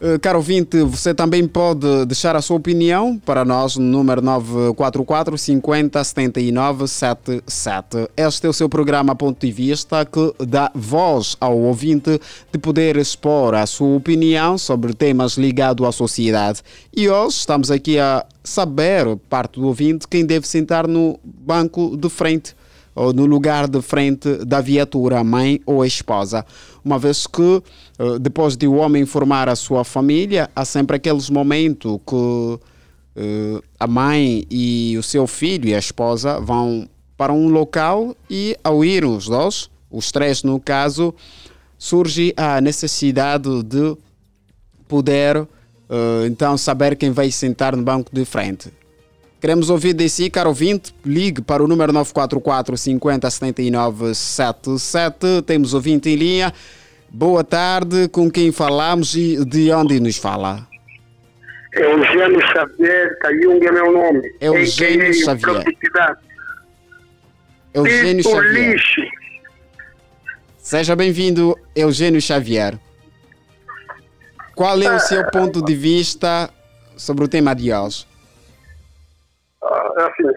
Eh, 0.00 0.18
Caro 0.18 0.38
ouvinte, 0.38 0.82
você 0.82 1.14
também 1.14 1.46
pode 1.46 2.04
deixar 2.06 2.34
a 2.34 2.42
sua 2.42 2.56
opinião 2.56 3.16
para 3.16 3.44
nós 3.44 3.76
no 3.76 3.84
número 3.84 4.20
944 4.20 5.38
50 5.38 6.02
79 6.02 6.88
77. 6.88 8.10
Este 8.16 8.46
é 8.46 8.50
o 8.50 8.52
seu 8.52 8.68
programa 8.68 9.14
Ponto 9.14 9.46
de 9.46 9.52
Vista 9.52 10.04
que 10.04 10.34
dá 10.44 10.70
voz 10.74 11.36
ao 11.40 11.56
ouvinte 11.56 12.20
de 12.52 12.58
poder 12.58 12.96
expor 12.96 13.54
a 13.54 13.64
sua 13.66 13.96
opinião 13.96 14.58
sobre 14.58 14.94
temas 14.94 15.38
ligados 15.38 15.86
à 15.86 15.92
sociedade. 15.92 16.60
E 16.94 17.08
hoje 17.08 17.36
estamos 17.36 17.70
aqui 17.70 17.96
a 17.96 18.26
saber, 18.42 19.16
parte 19.30 19.60
do 19.60 19.66
ouvinte, 19.68 20.08
quem 20.08 20.26
deve 20.26 20.46
sentar 20.48 20.88
no 20.88 21.20
banco 21.22 21.96
de 21.96 22.08
frente 22.08 22.56
no 23.14 23.26
lugar 23.26 23.68
de 23.68 23.80
frente 23.82 24.44
da 24.44 24.60
viatura, 24.60 25.18
a 25.18 25.24
mãe 25.24 25.60
ou 25.66 25.82
a 25.82 25.86
esposa. 25.86 26.44
Uma 26.84 26.98
vez 26.98 27.26
que, 27.26 27.62
eh, 27.98 28.18
depois 28.20 28.56
de 28.56 28.66
o 28.66 28.74
homem 28.74 29.02
informar 29.02 29.48
a 29.48 29.56
sua 29.56 29.84
família, 29.84 30.48
há 30.54 30.64
sempre 30.64 30.96
aqueles 30.96 31.28
momentos 31.28 31.98
que 32.06 32.60
eh, 33.16 33.60
a 33.78 33.86
mãe 33.86 34.44
e 34.50 34.96
o 34.98 35.02
seu 35.02 35.26
filho 35.26 35.68
e 35.68 35.74
a 35.74 35.78
esposa 35.78 36.40
vão 36.40 36.88
para 37.16 37.32
um 37.32 37.48
local 37.48 38.14
e, 38.28 38.56
ao 38.62 38.84
ir 38.84 39.04
os 39.04 39.26
dois, 39.26 39.70
os 39.90 40.12
três 40.12 40.42
no 40.42 40.60
caso, 40.60 41.14
surge 41.78 42.32
a 42.36 42.60
necessidade 42.60 43.62
de 43.62 43.96
poder 44.86 45.46
eh, 45.88 46.26
então 46.26 46.56
saber 46.56 46.96
quem 46.96 47.10
vai 47.10 47.30
sentar 47.30 47.76
no 47.76 47.82
banco 47.82 48.10
de 48.12 48.24
frente. 48.24 48.72
Queremos 49.44 49.68
ouvir 49.68 49.92
de 49.92 50.08
si, 50.08 50.30
caro 50.30 50.48
ouvinte. 50.48 50.94
Ligue 51.04 51.42
para 51.42 51.62
o 51.62 51.68
número 51.68 51.92
944 51.92 52.78
50 52.78 53.28
79 53.28 54.14
77. 54.14 55.42
Temos 55.46 55.74
ouvinte 55.74 56.08
em 56.08 56.16
linha. 56.16 56.50
Boa 57.10 57.44
tarde, 57.44 58.08
com 58.08 58.30
quem 58.30 58.50
falamos 58.50 59.14
e 59.14 59.44
de 59.44 59.70
onde 59.70 60.00
nos 60.00 60.16
fala? 60.16 60.66
Eugênio 61.74 62.40
Xavier 62.40 63.18
Cayung 63.18 63.62
é 63.66 63.70
meu 63.70 63.92
nome. 63.92 64.22
Eugênio 64.40 65.10
AKA 65.10 65.12
Xavier. 65.12 65.76
Eugênio 67.74 68.22
Tito 68.22 68.30
Xavier. 68.30 68.72
Lixe. 68.72 69.10
Seja 70.56 70.96
bem-vindo, 70.96 71.54
Eugênio 71.76 72.22
Xavier. 72.22 72.78
Qual 74.54 74.80
é 74.80 74.96
o 74.96 75.00
seu 75.00 75.22
ponto 75.30 75.62
de 75.62 75.74
vista 75.74 76.48
sobre 76.96 77.26
o 77.26 77.28
tema 77.28 77.54
de 77.54 77.70
hoje? 77.70 78.13
Ah, 79.64 80.10
assim, 80.10 80.30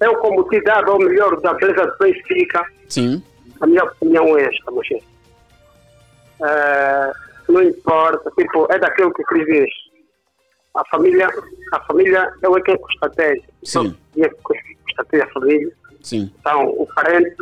eu 0.00 0.16
como 0.16 0.48
cidade, 0.48 0.90
ou 0.90 0.98
melhor, 0.98 1.40
da 1.40 1.52
empresa 1.52 1.86
de 1.86 1.98
Benfica, 1.98 2.64
Sim, 2.88 3.22
a 3.60 3.66
minha 3.66 3.84
opinião 3.84 4.36
é 4.36 4.44
esta, 4.44 4.70
mas 4.70 4.88
é, 6.42 7.12
não 7.48 7.62
importa, 7.62 8.30
tipo, 8.36 8.66
é 8.72 8.78
daquilo 8.78 9.12
que 9.14 9.22
escreves. 9.22 9.70
A 10.74 10.84
família, 10.86 11.28
a 11.72 11.80
família, 11.80 12.32
eu 12.42 12.56
é 12.56 12.60
quem 12.62 12.76
constatei. 12.78 13.44
Sim. 13.62 13.96
Eu 14.16 14.24
é 14.24 14.28
que 14.28 14.36
constatei 14.42 15.20
a 15.20 15.26
família. 15.28 15.72
sim, 16.02 16.32
Então, 16.40 16.68
o 16.70 16.86
parente 16.94 17.36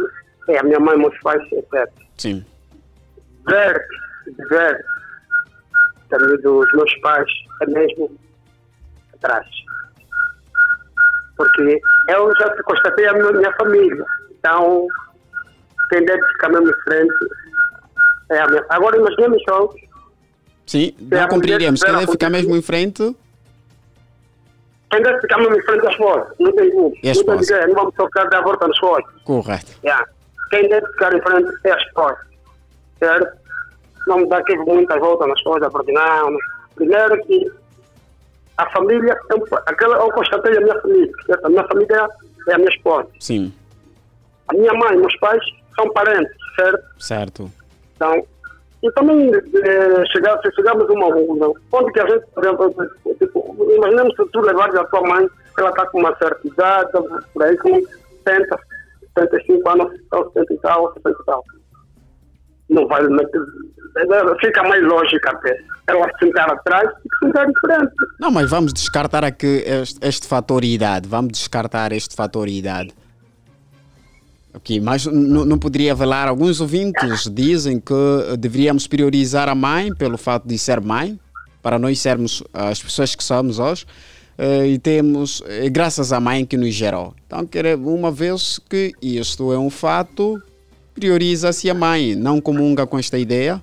é 0.49 0.59
a 0.59 0.63
minha 0.63 0.81
mãe, 0.81 0.99
meus 0.99 1.19
pais, 1.21 1.43
etc. 1.53 1.89
sim. 2.19 2.45
ver, 3.47 3.87
ver 4.51 4.85
também 6.11 6.37
dos 6.43 6.73
meus 6.73 6.95
pais 7.01 7.31
é 7.63 7.67
mesmo 7.67 8.11
atrás. 9.15 9.47
Porque 11.41 11.81
eu 12.09 12.33
já 12.39 12.63
constatei 12.65 13.09
a 13.09 13.15
minha, 13.15 13.53
família. 13.53 14.05
Então, 14.39 14.87
quem 15.89 16.05
deve 16.05 16.23
ficar 16.29 16.51
mesmo 16.51 16.69
em 16.69 16.83
frente 16.83 17.15
é 18.31 18.41
a 18.41 18.47
minha. 18.47 18.65
Agora 18.69 18.99
imaginemos 18.99 19.43
só, 19.49 19.71
Sim, 20.67 20.95
não 21.01 21.29
compreendemos. 21.29 21.81
mulher 21.81 21.93
Quem 21.93 22.01
deve 22.01 22.13
ficar 22.13 22.31
mesmo 22.31 22.57
em 22.57 22.63
frente? 22.63 23.17
quem 24.91 25.03
deve 25.03 25.21
ficar 25.21 25.39
mesmo 25.39 25.57
em 25.57 25.63
frente 25.63 25.87
às 25.87 25.93
esposa. 25.93 26.35
Não 26.39 26.53
tem 26.53 26.71
como. 26.73 26.93
E 27.03 27.11
a 27.11 27.15
Não 27.15 27.25
tem 27.25 27.37
ninguém, 27.39 27.67
não 27.69 27.75
vamos 27.75 27.95
tocar 27.95 28.29
da 28.29 28.41
volta 28.43 28.69
nas 28.69 28.79
coisas. 28.79 29.11
Correto. 29.25 29.73
Yeah. 29.83 30.05
Quem 30.51 30.69
deve 30.69 30.87
ficar 30.89 31.15
em 31.15 31.23
frente 31.23 31.49
é 31.65 31.73
a 31.73 31.77
esposa. 31.77 32.19
Certo? 32.99 33.39
Não 34.07 34.29
dá 34.29 34.39
aqui 34.39 34.57
muitas 34.59 34.99
voltas 35.01 35.29
nas 35.29 35.43
coisas, 35.43 35.73
porque 35.73 35.93
não. 35.93 36.37
Primeiro 36.75 37.25
que 37.25 37.51
a 38.63 38.71
família, 38.71 39.17
eu, 39.31 39.47
aquela, 39.67 39.97
eu 39.97 40.11
constatei 40.11 40.57
a 40.57 40.61
minha 40.61 40.81
família. 40.81 41.13
A 41.43 41.49
minha 41.49 41.65
família 41.65 42.09
é 42.49 42.55
a 42.55 42.59
minha 42.59 42.71
esposa. 42.71 43.09
Sim, 43.19 43.53
A 44.49 44.55
minha 44.55 44.73
mãe 44.75 44.97
meus 44.97 45.17
pais 45.19 45.43
são 45.77 45.91
parentes, 45.93 46.37
certo? 46.57 46.85
certo. 46.99 47.51
Então, 47.97 48.25
e 48.83 48.91
também 48.93 49.31
eh, 49.35 50.05
chegar, 50.11 50.41
chegarmos 50.55 50.89
a 50.89 50.93
uma 50.93 51.13
conclusão, 51.13 51.55
onde 51.73 51.93
que 51.93 52.01
a 52.01 52.07
gente, 52.07 52.25
por 52.35 52.45
exemplo, 52.45 52.75
tipo, 53.19 53.57
imaginemos 53.77 54.15
se 54.17 54.25
tu 54.27 54.41
levares 54.41 54.75
a 54.75 54.85
tua 54.85 55.03
mãe, 55.03 55.29
ela 55.59 55.69
está 55.71 55.87
com 55.87 56.01
uma 56.01 56.17
certa 56.17 56.47
idade, 56.47 56.91
por 57.35 57.43
aí 57.43 57.57
com 57.59 57.75
70, 58.25 58.59
75 59.19 59.69
anos, 59.69 60.01
ou 60.13 60.33
70 60.33 60.55
e 60.55 60.59
tal, 60.59 60.93
70 60.95 61.11
e 61.11 61.25
tal. 61.27 61.45
Não 62.71 62.87
vai 62.87 63.03
fica 64.41 64.63
mais 64.63 64.83
lógica 64.85 65.31
até. 65.31 65.59
Ela 65.89 66.07
se 66.07 66.25
sentar 66.25 66.51
atrás 66.51 66.89
e 66.89 67.03
se 67.03 67.27
sentar 67.27 67.47
diferente. 67.47 67.93
Não, 68.19 68.31
mas 68.31 68.49
vamos 68.49 68.73
descartar 68.73 69.25
aqui 69.25 69.65
este, 69.67 69.99
este 70.07 70.27
fator 70.27 70.65
idade. 70.65 71.09
Vamos 71.09 71.33
descartar 71.33 71.93
este 71.93 72.15
fator 72.15 72.49
idade. 72.49 72.93
Ok, 74.53 74.81
mas 74.81 75.07
não 75.07 75.59
poderia 75.59 75.95
velar. 75.95 76.29
Alguns 76.29 76.61
ouvintes 76.61 77.29
dizem 77.33 77.79
que 77.79 77.95
eh, 77.95 78.37
deveríamos 78.37 78.87
priorizar 78.87 79.49
a 79.49 79.55
mãe 79.55 79.95
pelo 79.95 80.19
fato 80.19 80.47
de 80.47 80.59
ser 80.59 80.81
mãe, 80.81 81.19
para 81.63 81.79
nós 81.79 82.01
sermos 82.01 82.43
as 82.53 82.83
pessoas 82.83 83.15
que 83.15 83.23
somos 83.23 83.61
hoje, 83.61 83.87
eh, 84.37 84.67
e 84.67 84.79
temos, 84.79 85.41
é 85.47 85.69
graças 85.69 86.13
à 86.13 86.19
mãe 86.19 86.45
que 86.45 86.57
nos 86.57 86.75
gerou. 86.75 87.15
Então, 87.27 87.49
uma 87.85 88.11
vez 88.11 88.59
que 88.69 88.93
isto 89.01 89.53
é 89.53 89.59
um 89.59 89.71
fato, 89.71 90.43
prioriza-se 90.95 91.69
a 91.71 91.75
mãe, 91.75 92.15
não 92.15 92.41
comunga 92.41 92.87
com 92.87 92.99
esta 92.99 93.19
ideia. 93.19 93.61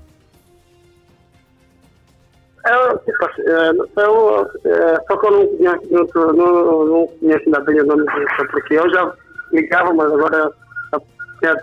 Eu, 2.66 2.98
tipo 3.00 3.26
assim, 3.26 3.42
é, 3.44 4.02
eu, 4.02 4.52
é, 4.66 5.02
só 5.08 5.18
que 5.18 5.26
eu 5.28 5.32
não 5.32 5.48
conheço, 5.48 5.88
não, 6.14 6.34
não, 6.34 6.86
não 6.86 7.08
conheço 7.20 7.44
ainda 7.46 7.60
bem 7.62 7.80
o 7.82 7.86
nome 7.86 8.04
disso, 8.04 8.48
porque 8.52 8.74
eu 8.74 8.90
já 8.90 9.14
ligava, 9.54 9.94
mas 9.94 10.12
agora 10.12 10.52
já 10.92 11.00
tinha, 11.40 11.56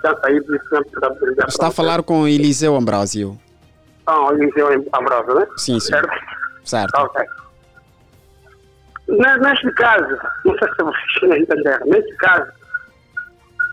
tinha 0.00 0.20
saído 0.20 0.44
disso 0.46 1.48
Está 1.48 1.66
a 1.66 1.70
falar 1.72 2.02
com 2.04 2.28
Eliseu 2.28 2.76
Ambrosio. 2.76 3.36
Ah, 4.06 4.28
Eliseu 4.32 4.68
Ambrosio, 4.92 5.34
né? 5.34 5.46
Sim, 5.56 5.80
sim. 5.80 5.88
Certo? 5.90 6.10
Certo. 6.64 6.94
Ok. 6.96 7.24
Ne- 9.08 9.36
Neste 9.38 9.72
caso, 9.72 10.16
não 10.44 10.56
sei 10.58 10.68
se 10.68 10.82
vocês 10.82 11.40
entenderam, 11.42 11.86
neste 11.86 12.14
caso, 12.18 12.52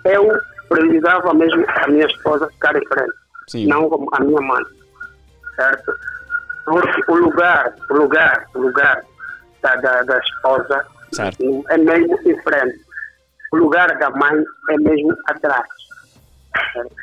eu 0.05 0.31
priorizava 0.73 1.33
mesmo 1.33 1.63
a 1.67 1.87
minha 1.87 2.05
esposa 2.05 2.47
ficar 2.49 2.75
em 2.75 2.87
frente, 2.87 3.13
Sim. 3.47 3.67
não 3.67 3.89
como 3.89 4.09
a 4.13 4.19
minha 4.21 4.41
mãe, 4.41 4.63
certo? 5.55 5.93
Porque 6.65 7.11
o 7.11 7.15
lugar, 7.15 7.75
o 7.89 7.93
lugar, 7.93 8.45
o 8.55 8.59
lugar 8.59 9.03
da, 9.61 9.75
da, 9.75 10.01
da 10.03 10.19
esposa 10.19 10.85
Certo. 11.11 11.63
é 11.69 11.77
mesmo 11.77 12.17
em 12.25 12.41
frente. 12.41 12.81
O 13.51 13.57
lugar 13.57 13.97
da 13.99 14.09
mãe 14.09 14.43
é 14.69 14.77
mesmo 14.77 15.15
atrás. 15.27 15.67
certo? 16.73 16.95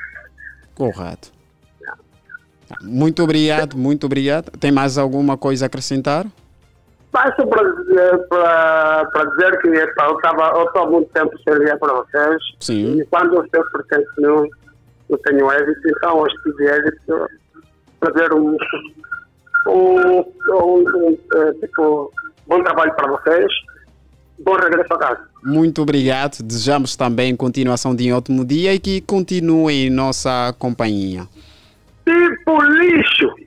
Correto. 0.74 1.32
Muito 2.82 3.22
obrigado, 3.22 3.76
muito 3.76 4.06
obrigado. 4.06 4.50
Tem 4.58 4.70
mais 4.72 4.96
alguma 4.96 5.36
coisa 5.36 5.64
a 5.64 5.66
acrescentar? 5.66 6.26
Basta 7.12 7.44
para 7.44 7.72
dizer, 7.72 9.60
que 9.60 9.68
eu 9.68 9.84
estou 9.84 10.82
há 10.82 10.86
muito 10.86 11.10
tempo 11.12 11.36
sem 11.42 11.54
ligar 11.54 11.78
para 11.78 11.94
vocês. 11.94 12.42
Sim. 12.60 13.00
E 13.00 13.04
quando 13.06 13.34
eu 13.34 13.42
sei 13.52 13.62
porque 13.72 14.04
não, 14.18 14.46
não 15.08 15.18
tenho 15.18 15.52
êxito, 15.52 15.88
então 15.88 16.18
hoje 16.18 16.34
tive 16.44 16.64
êxito 16.66 17.26
para 17.98 18.12
dizer 18.12 18.32
um, 18.32 18.56
um, 19.66 20.20
um, 20.20 20.84
um, 20.84 21.18
eh, 21.34 21.52
tipo, 21.60 22.12
bom 22.46 22.62
trabalho 22.62 22.94
para 22.94 23.10
vocês. 23.10 23.52
Bom 24.38 24.54
regresso 24.54 24.94
a 24.94 24.98
casa. 24.98 25.20
Muito 25.44 25.82
obrigado. 25.82 26.42
Desejamos 26.42 26.96
também 26.96 27.34
continuação 27.34 27.94
de 27.94 28.10
um 28.12 28.16
ótimo 28.16 28.44
dia 28.44 28.72
e 28.72 28.78
que 28.78 29.00
continue 29.00 29.86
em 29.86 29.90
nossa 29.90 30.54
companhia. 30.58 31.26
Tipo 32.04 32.62
lixo! 32.62 33.39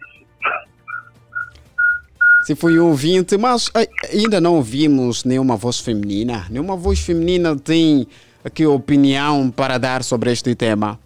Se 2.46 2.56
foi 2.56 2.78
ouvinte, 2.78 3.38
mas 3.38 3.70
ai, 3.74 3.88
ainda 4.12 4.42
não 4.42 4.56
ouvimos 4.56 5.24
nenhuma 5.24 5.56
voz 5.56 5.80
feminina. 5.80 6.46
Nenhuma 6.50 6.76
voz 6.76 7.00
feminina 7.00 7.56
tem 7.56 8.06
aqui 8.44 8.66
opinião 8.66 9.50
para 9.50 9.78
dar 9.78 10.04
sobre 10.04 10.32
este 10.32 10.54
tema. 10.54 11.00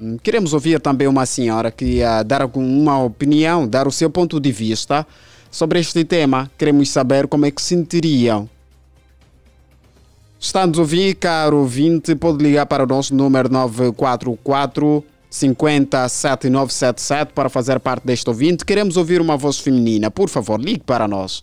Hum, 0.00 0.16
Queremos 0.20 0.52
ouvir 0.52 0.80
também 0.80 1.06
uma 1.06 1.26
senhora 1.26 1.70
que 1.70 1.84
ia 1.84 2.22
dar 2.24 2.42
algum- 2.42 2.60
uma 2.82 3.00
opinião, 3.00 3.66
dar 3.68 3.86
o 3.86 3.92
seu 3.92 4.10
ponto 4.10 4.40
de 4.40 4.50
vista 4.50 5.06
sobre 5.48 5.78
este 5.78 6.04
tema. 6.04 6.50
Queremos 6.58 6.90
saber 6.90 7.28
como 7.28 7.46
é 7.46 7.52
que 7.52 7.62
sentiriam. 7.62 8.48
Está 10.40 10.62
a 10.62 10.66
nos 10.66 10.78
ouvir, 10.78 11.14
caro 11.14 11.58
ouvinte, 11.58 12.14
pode 12.16 12.42
ligar 12.42 12.66
para 12.66 12.82
o 12.82 12.86
nosso 12.86 13.14
número 13.14 13.48
944 13.48 15.04
50 15.34 16.08
7977 16.08 17.32
para 17.32 17.48
fazer 17.48 17.80
parte 17.80 18.06
deste 18.06 18.28
ouvinte. 18.28 18.64
Queremos 18.64 18.96
ouvir 18.96 19.20
uma 19.20 19.36
voz 19.36 19.58
feminina. 19.58 20.08
Por 20.08 20.28
favor, 20.28 20.60
ligue 20.60 20.84
para 20.84 21.08
nós. 21.08 21.42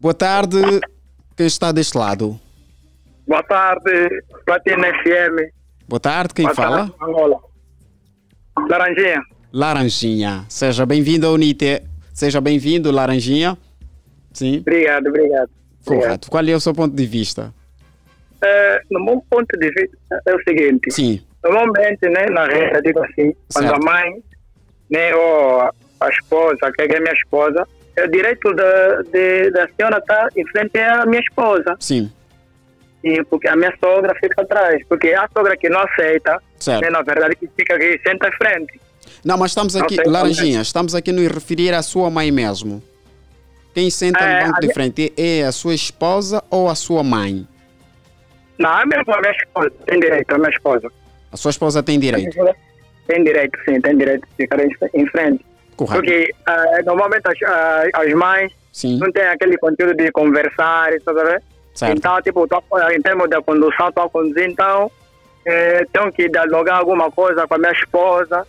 Boa 0.00 0.14
tarde. 0.14 0.56
Quem 1.36 1.46
está 1.46 1.70
deste 1.70 1.98
lado? 1.98 2.40
Boa 3.26 3.42
tarde, 3.42 4.08
Platina 4.46 4.86
FM. 5.02 5.52
Boa 5.86 6.00
tarde, 6.00 6.32
quem 6.32 6.46
Boa 6.46 6.54
fala? 6.54 6.76
tarde, 6.78 6.94
Angola. 7.02 7.38
Laranjinha. 8.70 9.22
Laranjinha. 9.52 10.46
Seja 10.48 10.86
bem-vindo 10.86 11.30
UNITE. 11.30 11.82
Seja 12.14 12.40
bem-vindo, 12.40 12.90
Laranjinha. 12.90 13.58
Sim. 14.32 14.60
Obrigado, 14.60 15.08
obrigado. 15.08 15.50
Correto. 15.84 16.30
Qual 16.30 16.44
é 16.46 16.54
o 16.54 16.60
seu 16.60 16.72
ponto 16.72 16.96
de 16.96 17.04
vista? 17.04 17.52
É, 18.42 18.80
no 18.90 19.04
meu 19.04 19.22
ponto 19.28 19.54
de 19.58 19.68
vista 19.70 20.22
é 20.26 20.34
o 20.34 20.42
seguinte. 20.42 20.90
Sim. 20.90 21.20
Normalmente, 21.48 22.08
né, 22.08 22.26
na 22.30 22.44
rede, 22.46 22.82
digo 22.82 23.00
assim, 23.04 23.34
quando 23.52 23.68
Certo. 23.68 23.88
a 23.88 23.92
mãe, 23.92 24.22
né, 24.90 25.14
ou 25.14 25.62
a 26.00 26.08
esposa, 26.10 26.70
que 26.72 26.82
é 26.82 27.00
minha 27.00 27.14
esposa, 27.14 27.66
é 27.96 28.04
o 28.04 28.10
direito 28.10 28.52
da, 28.54 29.02
de, 29.02 29.50
da 29.50 29.68
senhora 29.76 29.98
estar 29.98 30.28
em 30.36 30.46
frente 30.48 30.78
à 30.78 31.06
minha 31.06 31.20
esposa. 31.20 31.74
Sim. 31.80 32.12
E 33.02 33.22
porque 33.24 33.48
a 33.48 33.56
minha 33.56 33.72
sogra 33.82 34.14
fica 34.20 34.42
atrás. 34.42 34.82
Porque 34.88 35.08
a 35.14 35.28
sogra 35.36 35.56
que 35.56 35.68
não 35.68 35.80
aceita, 35.80 36.40
Certo. 36.58 36.82
né, 36.82 36.90
na 36.90 37.02
verdade, 37.02 37.34
que 37.36 37.48
fica 37.56 37.74
aqui, 37.76 37.98
senta 38.06 38.28
à 38.28 38.32
frente. 38.32 38.80
Não, 39.24 39.36
mas 39.38 39.50
estamos 39.52 39.74
aqui, 39.74 40.00
é. 40.00 40.04
Laranjinha, 40.08 40.60
estamos 40.60 40.94
aqui 40.94 41.12
nos 41.12 41.26
referir 41.28 41.72
à 41.74 41.82
sua 41.82 42.10
mãe 42.10 42.30
mesmo. 42.30 42.82
Quem 43.74 43.90
senta 43.90 44.18
É, 44.20 44.40
no 44.40 44.46
banco 44.48 44.60
de 44.60 44.72
frente 44.74 45.12
é 45.16 45.44
a 45.44 45.52
sua 45.52 45.74
esposa 45.74 46.42
ou 46.50 46.68
a 46.68 46.74
sua 46.74 47.02
mãe? 47.02 47.46
Não, 48.58 48.70
a 48.70 48.84
minha, 48.84 49.00
a 49.06 49.20
minha 49.20 49.32
esposa 49.32 49.70
tem 49.86 50.00
direito, 50.00 50.34
a 50.34 50.38
minha 50.38 50.50
esposa. 50.50 50.90
A 51.32 51.36
sua 51.36 51.50
esposa 51.50 51.82
tem 51.82 51.98
direito. 51.98 52.36
Tem 53.06 53.24
direito, 53.24 53.58
sim, 53.64 53.80
tem 53.80 53.96
direito 53.96 54.26
de 54.26 54.44
ficar 54.44 54.58
em, 54.94 55.06
frente. 55.08 55.44
Correto. 55.76 56.00
Porque 56.00 56.34
ah, 56.46 56.82
normalmente 56.84 57.22
as, 57.26 57.42
ah, 57.42 57.84
as 57.94 58.12
mães 58.12 58.52
Sim. 58.72 58.98
não 58.98 59.10
têm 59.10 59.24
aquele 59.24 59.56
conteúdo 59.58 59.94
de 59.94 60.10
conversar, 60.12 60.92
e 60.92 61.00
tudo, 61.00 61.22
né? 61.24 61.40
Certo. 61.74 61.96
Então, 61.96 62.22
tipo, 62.22 62.46
tô, 62.46 62.62
em 62.90 63.00
termos 63.00 63.30
da 63.30 63.40
condução, 63.40 63.88
estou 63.88 64.04
a 64.04 64.10
conduzir, 64.10 64.48
então, 64.48 64.90
eh, 65.44 65.84
tenho 65.92 66.12
que 66.12 66.28
dialogar 66.28 66.76
alguma 66.76 67.10
coisa 67.10 67.46
com 67.46 67.54
a 67.54 67.58
minha 67.58 67.72
esposa, 67.72 68.46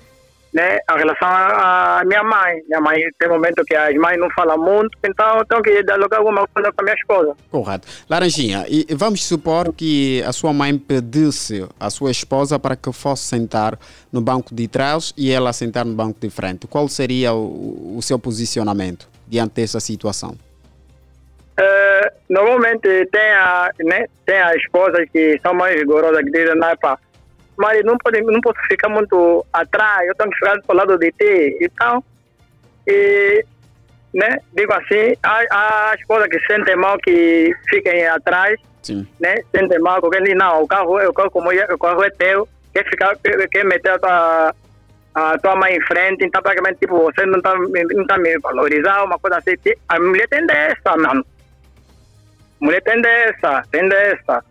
né? 0.54 0.78
Em 0.78 0.98
relação 0.98 1.28
à 1.28 2.02
minha 2.06 2.24
mãe. 2.24 2.62
Minha 2.68 2.82
mãe 2.82 3.00
tem 3.18 3.30
momento 3.30 3.64
que 3.66 3.76
as 3.76 3.94
mães 3.96 4.20
não 4.20 4.30
falam 4.32 4.58
muito, 4.58 4.98
então 5.04 5.44
tenho 5.46 5.62
que 5.62 5.84
dialogar 5.84 6.18
alguma 6.18 6.48
coisa 6.48 6.72
com 6.72 6.82
a 6.82 6.84
minha 6.84 6.96
esposa. 6.96 7.36
Correto. 7.50 7.88
Laranjinha, 8.10 8.66
e 8.68 8.86
vamos 8.96 9.26
supor 9.26 9.74
que 9.74 10.24
a 10.26 10.32
sua 10.32 10.54
mãe 10.54 10.78
pedisse 10.78 11.68
à 11.80 11.90
sua 11.90 12.12
esposa 12.12 12.60
para 12.60 12.76
que 12.76 12.92
fosse 12.92 13.24
sentar 13.24 13.78
no 14.12 14.22
banco 14.22 14.54
de 14.54 14.68
trás 14.68 15.14
e 15.18 15.32
ela 15.32 15.54
sentar 15.54 15.86
no 15.86 15.94
banco 15.94 16.20
de 16.20 16.30
frente. 16.30 16.68
Qual 16.68 16.88
seria 16.88 17.34
o, 17.34 17.98
o 17.98 18.02
seu 18.02 18.18
posicionamento 18.18 19.08
diante 19.28 19.56
dessa 19.56 19.80
situação? 19.80 20.36
Eh, 21.60 22.14
normalmente 22.30 23.06
tem 23.12 23.32
a, 23.34 23.70
né, 23.80 24.06
tem 24.26 24.40
as 24.40 24.56
esposas 24.56 25.06
que 25.12 25.38
são 25.42 25.54
mais 25.54 25.78
rigorosas 25.78 26.24
que 26.24 26.32
dizem, 26.32 26.56
não, 26.56 26.78
pá, 26.78 26.98
mas 27.60 27.84
não, 27.84 27.98
pode, 27.98 28.22
não 28.22 28.40
posso 28.40 28.60
ficar 28.70 28.88
muito 28.88 29.46
atrás, 29.52 30.08
eu 30.08 30.16
tenho 30.16 30.30
que 30.30 30.38
ficar 30.38 30.56
do 30.56 30.74
lado 30.74 30.98
de 30.98 31.12
ti. 31.12 31.58
Então, 31.60 32.02
e, 32.88 33.44
né, 34.14 34.40
digo 34.54 34.72
assim, 34.74 35.14
a, 35.22 35.92
a 35.92 35.96
esposa 35.96 36.30
que 36.30 36.40
sente 36.48 36.74
mal 36.78 36.98
que 37.00 37.54
fiquem 37.70 38.08
atrás, 38.08 38.58
Sim. 38.82 39.06
né, 39.20 39.36
sente 39.54 39.78
mal, 39.80 40.00
porque 40.00 40.22
não, 40.34 40.64
o 40.64 40.68
carro, 40.68 41.06
o 41.06 41.14
carro, 41.14 41.30
como 41.32 41.50
o 41.52 41.78
carro 41.78 42.04
é 42.04 42.10
teu, 42.12 42.48
quer, 42.74 42.86
ficar, 42.90 43.18
quer, 43.52 43.66
meter 43.66 43.92
a 43.92 44.00
tua, 44.00 44.56
a 45.16 45.38
tua 45.40 45.56
mãe 45.58 45.76
em 45.76 45.82
frente, 45.82 46.24
então 46.24 46.42
praticamente, 46.42 46.80
tipo, 46.80 46.98
você 46.98 47.26
não 47.26 47.40
está 47.40 47.54
não 47.56 48.08
tá 48.08 48.18
me 48.18 48.40
valorizando, 48.40 49.04
uma 49.04 49.20
coisa 49.20 49.38
assim. 49.38 49.58
A 49.90 50.00
mulher 50.00 50.30
tem 50.30 50.48
dessa, 50.48 50.96
mano. 50.96 51.26
Mulher 52.62 52.82
tem 52.84 53.02
dessa, 53.02 53.64
tem 53.70 53.90
dessa. 53.90 54.46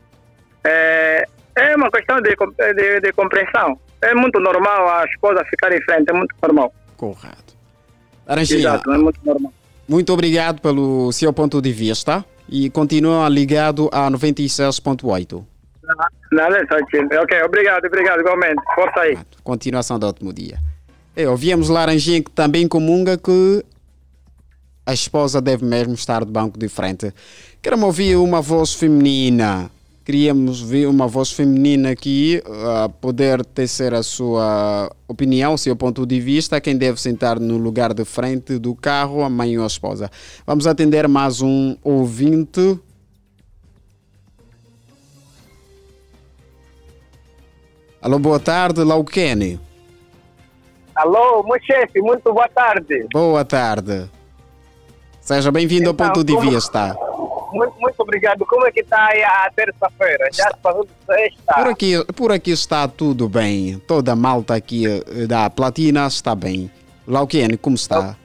É, 0.63 1.27
é 1.59 1.77
uma 1.77 1.91
questão 1.91 2.21
de, 2.21 2.31
de, 2.75 3.01
de 3.01 3.13
compreensão. 3.13 3.79
É 4.03 4.15
muito 4.15 4.39
normal 4.41 4.89
a 4.89 5.05
esposa 5.07 5.45
ficar 5.51 5.73
em 5.73 5.81
frente, 5.83 6.09
é 6.11 6.13
muito 6.13 6.35
normal. 6.43 6.73
Correto. 6.97 7.55
Laranjinha, 8.27 8.61
Exato, 8.61 8.93
é 8.93 8.99
muito 8.99 9.19
normal. 9.25 9.53
muito 9.89 10.13
obrigado 10.13 10.61
pelo 10.61 11.11
seu 11.13 11.33
ponto 11.33 11.61
de 11.63 11.73
vista 11.73 12.25
e 12.49 12.69
continua 12.71 13.29
ligado 13.29 13.89
a 13.93 14.11
96.8. 14.11 15.45
Nada, 16.31 16.59
só 16.69 16.77
que- 16.87 17.17
Ok, 17.17 17.43
obrigado, 17.43 17.87
obrigado, 17.87 18.21
igualmente. 18.21 18.63
Força 18.75 19.01
aí. 19.01 19.19
Continuação 19.43 19.99
do 19.99 20.07
ótimo 20.07 20.33
dia. 20.33 20.59
E 21.17 21.25
ouvimos 21.27 21.69
Laranjinha 21.71 22.23
que 22.23 22.31
também 22.31 22.69
comunga 22.69 23.17
que 23.17 23.65
a 24.87 24.93
esposa 24.93 25.41
deve 25.41 25.65
mesmo 25.65 25.95
estar 25.95 26.25
do 26.25 26.31
banco 26.31 26.59
de 26.59 26.69
frente. 26.69 27.13
Queremos 27.63 27.85
ouvir 27.87 28.17
uma 28.17 28.41
voz 28.43 28.75
feminina. 28.75 29.71
Queríamos 30.13 30.63
ver 30.63 30.87
uma 30.87 31.07
voz 31.07 31.31
feminina 31.33 31.91
aqui 31.91 32.43
a 32.83 32.89
poder 32.89 33.45
tecer 33.45 33.93
a 33.93 34.03
sua 34.03 34.91
opinião, 35.07 35.53
o 35.53 35.59
seu 35.59 35.77
ponto 35.77 36.07
de 36.07 36.19
vista, 36.19 36.59
quem 36.63 36.79
deve 36.79 36.99
sentar 36.99 37.39
no 37.39 37.59
lugar 37.59 37.93
de 37.93 38.07
frente 38.07 38.57
do 38.59 38.75
carro, 38.75 39.23
a 39.23 39.29
mãe 39.29 39.59
ou 39.59 39.65
a 39.65 39.67
esposa. 39.67 40.11
Vamos 40.47 40.67
atender 40.67 41.07
mais 41.07 41.43
um 41.43 41.77
ouvinte. 41.85 42.79
Alô, 48.01 48.19
boa 48.19 48.39
tarde, 48.41 48.83
Lauquene. 48.85 49.61
Alô, 50.95 51.43
meu 51.45 51.61
chefe, 51.63 52.01
muito 52.01 52.33
boa 52.33 52.49
tarde. 52.49 53.07
Boa 53.13 53.45
tarde. 53.45 54.09
Seja 55.21 55.51
bem-vindo 55.53 55.91
Então, 55.91 56.07
ao 56.07 56.13
ponto 56.15 56.25
de 56.25 56.33
como- 56.35 56.51
vista. 56.51 56.97
Muito, 57.53 57.75
muito 57.81 58.01
obrigado. 58.01 58.45
Como 58.47 58.67
é 58.67 58.73
que 58.73 58.81
está 58.81 59.07
aí 59.07 59.23
a 59.23 59.51
terça-feira? 59.55 60.29
Já 60.33 60.49
se 60.51 60.57
passou 60.59 60.85
de 60.85 60.91
sexta? 61.07 61.55
Por 61.55 61.67
aqui, 61.69 62.05
por 62.15 62.33
aqui 62.33 62.51
está 62.51 62.87
tudo 62.89 63.29
bem. 63.29 63.79
Toda 63.87 64.13
a 64.13 64.17
malta 64.17 64.55
aqui 64.55 64.85
eh, 64.87 65.27
da 65.27 65.49
Platina 65.49 66.07
está 66.07 66.35
bem. 66.35 66.71
Lauquene, 67.07 67.57
como 67.57 67.77
está? 67.77 68.17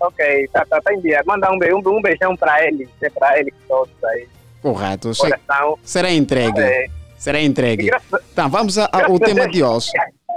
Ok, 0.00 0.48
tá, 0.52 0.64
tá, 0.66 0.80
tá 0.82 0.92
em 0.92 1.00
dia. 1.00 1.22
Manda 1.26 1.48
um, 1.50 1.54
um, 1.78 1.96
um 1.98 2.02
beijão 2.02 2.36
para 2.36 2.66
ele. 2.66 2.88
É 3.00 3.08
para 3.10 3.38
ele 3.38 3.50
que 3.50 3.56
todos 3.66 3.92
aí. 4.04 4.28
Correto. 4.60 5.12
Coração. 5.16 5.78
Será 5.82 6.10
entregue. 6.10 6.60
É. 6.60 6.86
Será 7.16 7.40
entregue. 7.40 7.86
Graças- 7.86 8.20
Então, 8.32 8.48
vamos 8.50 8.76
a- 8.78 8.90
ao 8.92 9.18
tema 9.18 9.48
de 9.48 9.62
hoje. 9.62 9.90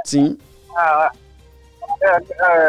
Sim, 0.06 0.38
Ah, 0.78 1.12
é, 2.02 2.18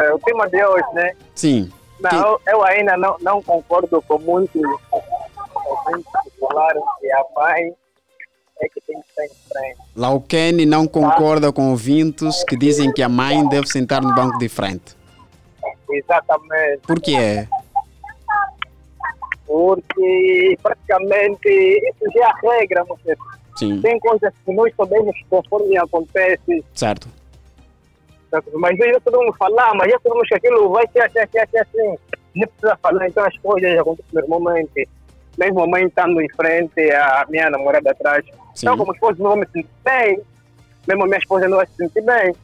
é, 0.07 0.13
o 0.13 0.19
tema 0.19 0.49
de 0.49 0.61
hoje, 0.63 0.85
né? 0.93 1.13
sim. 1.35 1.71
Não, 2.01 2.11
eu, 2.11 2.41
eu 2.47 2.63
ainda 2.63 2.95
não, 2.97 3.17
não 3.21 3.41
concordo 3.43 4.01
com 4.01 4.17
muitos 4.19 4.61
ouvintes 5.69 6.11
falaram 6.39 6.81
que 6.99 7.11
a 7.11 7.23
mãe 7.35 7.73
é 8.61 8.69
que 8.69 8.81
tem 8.81 8.99
que 8.99 9.07
estar 9.07 9.25
em 9.25 9.29
frente. 9.29 9.79
Lauquene 9.95 10.65
não 10.65 10.87
concorda 10.87 11.51
com 11.51 11.69
ouvintes 11.71 12.43
que 12.43 12.57
dizem 12.57 12.91
que 12.91 13.01
a 13.01 13.09
mãe 13.09 13.47
deve 13.47 13.67
sentar 13.67 14.01
no 14.01 14.13
banco 14.13 14.37
de 14.37 14.49
frente. 14.49 14.97
Exatamente. 15.89 16.81
Por 16.85 16.99
quê? 16.99 17.47
Porque 19.47 20.57
praticamente 20.61 21.49
isso 21.49 22.05
já 22.13 22.21
é 22.21 22.23
a 22.25 22.51
regra, 22.51 22.85
chefe. 23.03 23.21
Sim, 23.57 23.81
Tem 23.81 23.99
coisas 23.99 24.31
que 24.45 24.53
nós 24.53 24.73
sabemos 24.75 25.15
conforme 25.29 25.77
acontece, 25.77 26.63
certo. 26.73 27.09
mas 28.53 28.77
nós 28.77 28.91
já 28.91 29.01
podemos 29.01 29.35
falar, 29.37 29.73
mas 29.75 29.91
já 29.91 29.99
sabemos 29.99 30.27
que 30.29 30.35
aquilo 30.35 30.69
vai 30.69 30.87
ser 30.93 31.01
assim, 31.01 31.19
assim, 31.19 31.57
assim. 31.57 31.95
Não 32.35 32.47
precisa 32.47 32.77
falar, 32.77 33.07
então 33.07 33.25
as 33.25 33.37
coisas 33.39 33.79
acontecem 33.79 34.13
normalmente. 34.13 34.87
Mesmo 35.39 35.63
a 35.63 35.67
mãe 35.67 35.85
estando 35.85 36.21
em 36.21 36.29
frente, 36.35 36.91
a 36.91 37.25
minha 37.29 37.49
namorada 37.49 37.91
atrás. 37.91 38.25
Sim. 38.25 38.65
Então, 38.65 38.77
como 38.77 38.93
esposa 38.93 39.23
não 39.23 39.37
me 39.37 39.47
sentir 39.47 39.69
bem, 39.85 40.21
mesmo 40.87 41.03
a 41.03 41.07
minha 41.07 41.17
esposa 41.17 41.47
não 41.47 41.57
vai 41.57 41.65
se 41.67 41.75
sentir 41.75 42.01
bem. 42.01 42.35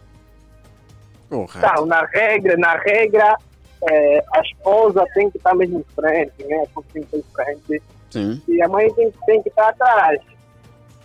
Correto. 1.29 1.57
Então, 1.57 1.85
na 1.85 2.05
regra, 2.05 2.55
na 2.57 2.77
regra, 2.77 3.35
eh, 3.89 4.23
a 4.33 4.39
esposa 4.41 5.05
tem 5.13 5.29
que 5.29 5.37
estar 5.37 5.53
mesmo 5.55 5.79
em 5.79 5.93
frente, 5.93 6.43
né? 6.45 6.55
A 6.59 6.63
esposa 6.63 6.87
tem 6.93 7.03
que 7.03 7.17
estar 7.17 7.51
em 7.51 7.57
frente 7.59 7.83
Sim, 8.11 8.41
e 8.47 8.61
a 8.61 8.67
mãe 8.69 8.93
tem, 8.93 9.11
tem 9.25 9.43
que 9.43 9.49
estar 9.49 9.69
atrás. 9.69 10.21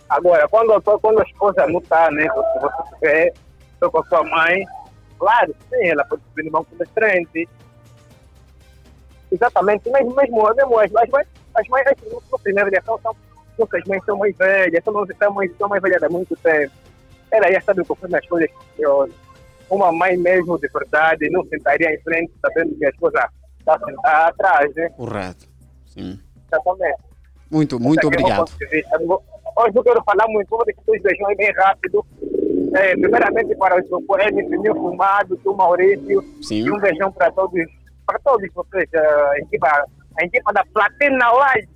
Agora, 0.09 0.47
quando, 0.47 0.71
a- 0.73 0.81
quando 0.81 1.19
a 1.19 1.23
esposa 1.23 1.67
não 1.67 1.79
está, 1.79 2.09
né? 2.11 2.25
Porque 2.33 2.59
você 2.59 2.95
quer, 3.01 3.33
estou 3.73 3.91
com 3.91 3.99
a 3.99 4.05
sua 4.05 4.23
mãe, 4.23 4.63
claro, 5.19 5.53
sim, 5.69 5.87
ela 5.89 6.05
pode 6.05 6.21
subir 6.29 6.45
no 6.45 6.51
banco 6.51 6.73
da 6.75 6.85
frente. 6.85 7.49
Exatamente, 9.31 9.89
mesmo, 9.89 10.13
mesmo, 10.15 10.53
mesmo 10.55 10.79
as, 10.79 10.95
as 10.95 11.09
mães, 11.09 11.27
as 11.61 11.67
mães, 11.67 11.85
as, 11.87 12.33
a 12.33 12.39
primeira 12.39 12.69
reação 12.69 12.99
são, 13.01 13.15
porque 13.55 13.77
as 13.77 13.83
mães 13.85 14.03
são 14.05 14.17
mais 14.17 14.35
velhas, 14.35 14.83
são, 14.83 14.93
são, 14.93 15.33
mais, 15.33 15.57
são 15.57 15.69
mais 15.69 15.81
velhas 15.81 16.03
há 16.03 16.09
muito 16.09 16.35
tempo. 16.37 16.73
Ela 17.31 17.51
já 17.51 17.61
sabe 17.61 17.85
conforme 17.85 18.17
as 18.17 18.27
coisas 18.27 18.49
funcionam. 18.51 19.09
Uma 19.69 19.91
mãe 19.91 20.17
mesmo 20.17 20.59
de 20.59 20.67
verdade 20.67 21.29
não 21.29 21.45
sentaria 21.45 21.93
em 21.93 22.01
frente 22.01 22.33
sabendo 22.41 22.75
que 22.75 22.85
a 22.85 22.89
esposa 22.89 23.29
está 23.59 23.79
sentada 23.79 24.27
atrás, 24.27 24.75
né? 24.75 24.89
correto. 24.89 25.47
Sim. 25.85 26.19
Exatamente. 26.47 27.01
Muito, 27.49 27.79
muito 27.79 28.03
é 28.03 28.07
o 28.07 28.09
meu 28.09 28.19
obrigado. 28.19 28.51
Hoje 29.57 29.75
não 29.75 29.83
quero 29.83 30.03
falar 30.03 30.27
muito, 30.27 30.49
vou 30.49 30.65
deixar 30.65 30.81
dois 30.85 31.01
beijões 31.01 31.37
bem 31.37 31.51
rápido. 31.53 32.05
É, 32.73 32.95
primeiramente 32.95 33.53
para 33.55 33.83
o 33.91 34.01
Poema, 34.03 34.41
Pneu 34.49 34.73
Fumado, 34.75 35.35
do 35.37 35.55
Maurício. 35.55 36.23
Sim. 36.41 36.65
E 36.65 36.71
um 36.71 36.79
beijão 36.79 37.11
para 37.11 37.29
todos, 37.31 37.61
para 38.05 38.19
todos 38.19 38.49
vocês, 38.53 38.87
a 38.93 39.39
equipa, 39.39 39.85
a 40.19 40.25
equipa 40.25 40.51
da 40.53 40.63
Platina. 40.65 41.25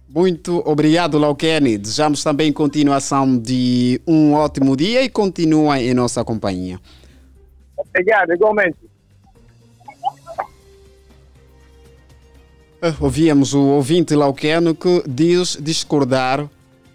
Muito 0.10 0.62
obrigado, 0.66 1.18
Lauquene. 1.18 1.78
Desejamos 1.78 2.24
também 2.24 2.52
continuação 2.54 3.38
de 3.38 4.00
um 4.08 4.34
ótimo 4.34 4.76
dia 4.76 5.04
e 5.04 5.10
continua 5.10 5.80
em 5.80 5.94
nossa 5.94 6.24
companhia. 6.24 6.80
Obrigado, 7.78 8.34
igualmente. 8.34 8.78
Eh, 12.82 12.94
Ouvíamos 13.00 13.54
o 13.54 13.62
ouvinte 13.62 14.16
Lauqueno 14.16 14.76
que 14.76 15.04
diz 15.08 15.58
discordar 15.62 16.48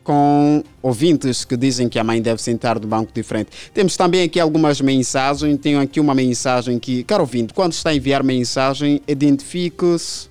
com 0.03 0.63
ouvintes 0.83 1.45
que 1.45 1.57
dizem 1.57 1.89
que 1.89 1.99
a 1.99 2.05
mãe 2.05 2.23
deve 2.23 2.41
sentar 2.41 2.79
do 2.79 2.87
banco 2.87 3.13
de 3.13 3.23
frente. 3.23 3.51
Temos 3.75 3.97
também 3.97 4.23
aqui 4.23 4.41
algumas 4.41 4.81
mensagens. 4.81 5.59
Tenho 5.59 5.81
aqui 5.81 6.01
uma 6.01 6.15
mensagem 6.15 6.79
que, 6.79 7.05
caro 7.05 7.23
ouvinte, 7.23 7.53
quando 7.53 7.73
está 7.73 7.91
a 7.91 7.95
enviar 7.95 8.23
mensagem, 8.23 9.03
identifique-se, 9.07 10.30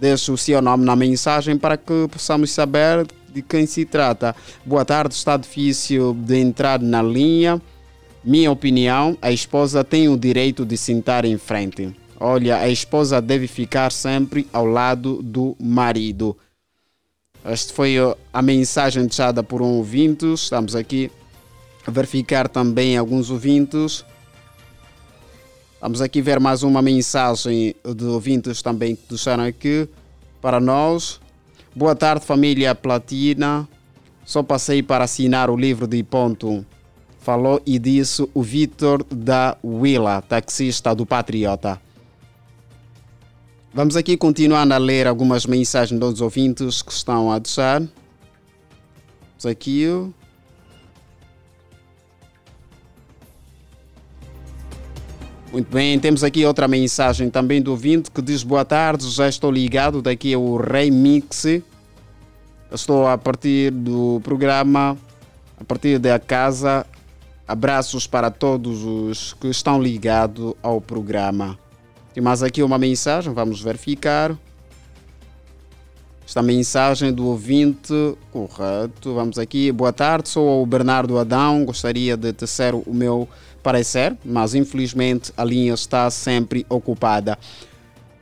deixe 0.00 0.32
o 0.32 0.36
seu 0.36 0.62
nome 0.62 0.84
na 0.84 0.96
mensagem 0.96 1.58
para 1.58 1.76
que 1.76 2.08
possamos 2.10 2.50
saber 2.50 3.06
de 3.32 3.42
quem 3.42 3.66
se 3.66 3.84
trata. 3.84 4.34
Boa 4.64 4.84
tarde, 4.84 5.14
está 5.14 5.36
difícil 5.36 6.14
de 6.14 6.38
entrar 6.38 6.80
na 6.80 7.02
linha. 7.02 7.60
Minha 8.24 8.50
opinião, 8.50 9.16
a 9.20 9.30
esposa 9.30 9.84
tem 9.84 10.08
o 10.08 10.16
direito 10.16 10.64
de 10.64 10.76
sentar 10.76 11.24
em 11.24 11.36
frente. 11.36 11.94
Olha, 12.18 12.56
a 12.56 12.68
esposa 12.68 13.20
deve 13.20 13.46
ficar 13.46 13.92
sempre 13.92 14.46
ao 14.52 14.66
lado 14.66 15.22
do 15.22 15.56
marido. 15.60 16.36
Esta 17.44 17.72
foi 17.72 17.96
a 18.32 18.42
mensagem 18.42 19.04
deixada 19.04 19.42
por 19.42 19.62
um 19.62 19.78
ouvinte. 19.78 20.26
Estamos 20.32 20.74
aqui 20.76 21.10
a 21.86 21.90
verificar 21.90 22.48
também 22.48 22.96
alguns 22.96 23.30
ouvintes. 23.30 24.04
Vamos 25.80 26.02
aqui 26.02 26.20
ver 26.20 26.38
mais 26.38 26.62
uma 26.62 26.82
mensagem 26.82 27.74
de 27.96 28.04
ouvintes 28.04 28.60
também 28.60 28.94
que 28.94 29.02
deixaram 29.08 29.44
aqui 29.44 29.88
para 30.38 30.60
nós. 30.60 31.18
Boa 31.74 31.96
tarde, 31.96 32.26
família 32.26 32.74
Platina. 32.74 33.66
Só 34.22 34.42
passei 34.42 34.82
para 34.82 35.04
assinar 35.04 35.48
o 35.48 35.56
livro 35.56 35.86
de 35.86 36.02
ponto. 36.02 36.66
Falou 37.20 37.62
e 37.64 37.78
disse 37.78 38.28
o 38.34 38.42
Vitor 38.42 39.02
da 39.04 39.56
Willa, 39.64 40.20
taxista 40.20 40.94
do 40.94 41.06
Patriota. 41.06 41.80
Vamos 43.72 43.96
aqui 43.96 44.18
continuando 44.18 44.74
a 44.74 44.78
ler 44.78 45.06
algumas 45.06 45.46
mensagens 45.46 45.98
dos 45.98 46.20
ouvintes 46.20 46.82
que 46.82 46.92
estão 46.92 47.32
a 47.32 47.38
deixar. 47.38 47.80
Vamos 47.80 49.46
aqui. 49.46 49.86
Muito 55.52 55.68
bem, 55.72 55.98
temos 55.98 56.22
aqui 56.22 56.46
outra 56.46 56.68
mensagem 56.68 57.28
também 57.28 57.60
do 57.60 57.72
ouvinte 57.72 58.08
que 58.08 58.22
diz 58.22 58.44
boa 58.44 58.64
tarde, 58.64 59.10
já 59.10 59.28
estou 59.28 59.50
ligado, 59.50 60.00
daqui 60.00 60.32
é 60.32 60.36
o 60.36 60.56
Rei 60.56 60.92
Mix. 60.92 61.44
Estou 62.70 63.08
a 63.08 63.18
partir 63.18 63.72
do 63.72 64.20
programa, 64.22 64.96
a 65.58 65.64
partir 65.64 65.98
da 65.98 66.20
casa. 66.20 66.86
Abraços 67.48 68.06
para 68.06 68.30
todos 68.30 68.84
os 68.84 69.32
que 69.32 69.48
estão 69.48 69.82
ligados 69.82 70.54
ao 70.62 70.80
programa. 70.80 71.58
Tem 72.14 72.22
mais 72.22 72.44
aqui 72.44 72.62
uma 72.62 72.78
mensagem, 72.78 73.34
vamos 73.34 73.60
verificar. 73.60 74.38
Esta 76.24 76.42
mensagem 76.42 77.12
do 77.12 77.26
ouvinte, 77.26 77.92
correto. 78.30 79.14
Vamos 79.14 79.36
aqui. 79.36 79.72
Boa 79.72 79.92
tarde, 79.92 80.28
sou 80.28 80.62
o 80.62 80.64
Bernardo 80.64 81.18
Adão. 81.18 81.64
Gostaria 81.64 82.16
de 82.16 82.32
tecer 82.32 82.72
o 82.72 82.94
meu 82.94 83.28
parecer, 83.60 84.16
mas 84.24 84.54
infelizmente 84.54 85.32
a 85.36 85.44
linha 85.44 85.74
está 85.74 86.10
sempre 86.10 86.66
ocupada. 86.68 87.38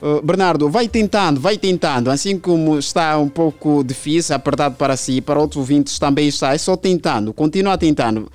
Uh, 0.01 0.23
Bernardo, 0.23 0.71
vai 0.71 0.87
tentando, 0.87 1.41
vai 1.41 1.59
tentando. 1.59 2.11
Assim 2.11 2.39
como 2.39 2.79
está 2.79 3.19
um 3.19 3.29
pouco 3.29 3.83
difícil, 3.83 4.35
apertado 4.35 4.77
para 4.77 4.97
si, 4.97 5.21
para 5.21 5.41
outros 5.41 5.59
ouvintes 5.59 5.99
também 5.99 6.29
está. 6.29 6.55
É 6.55 6.59
só 6.59 6.77
tentando, 6.77 7.33
continua 7.33 7.77
tentando. 7.77 8.31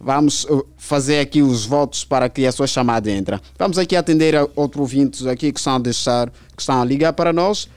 Vamos 0.00 0.44
uh, 0.44 0.66
fazer 0.76 1.20
aqui 1.20 1.40
os 1.40 1.64
votos 1.64 2.04
para 2.04 2.28
que 2.28 2.46
a 2.46 2.52
sua 2.52 2.66
chamada 2.66 3.10
entre. 3.10 3.40
Vamos 3.56 3.78
aqui 3.78 3.94
atender 3.94 4.34
a 4.34 4.48
outros 4.56 4.80
ouvintes 4.80 5.26
aqui 5.26 5.52
que 5.52 5.58
estão 5.58 5.76
a 5.76 5.78
deixar, 5.78 6.30
que 6.30 6.60
estão 6.60 6.82
a 6.82 6.84
ligar 6.84 7.12
para 7.12 7.32
nós. 7.32 7.68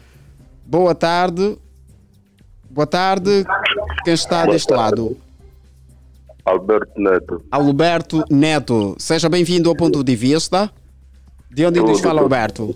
Boa 0.65 0.95
tarde. 0.95 1.57
Boa 2.69 2.87
tarde. 2.87 3.45
Quem 4.03 4.13
está 4.13 4.43
Boa 4.43 4.53
deste 4.53 4.67
tarde. 4.67 5.01
lado? 5.01 5.26
Alberto 6.51 6.99
Neto. 7.01 7.41
Alberto 7.51 8.23
Neto. 8.31 8.95
Seja 8.97 9.27
bem-vindo 9.27 9.69
ao 9.69 9.75
ponto 9.75 10.01
de 10.01 10.15
vista. 10.15 10.71
De 11.51 11.65
onde 11.65 11.81
nos 11.81 11.99
fala. 11.99 12.21
Alberto? 12.21 12.73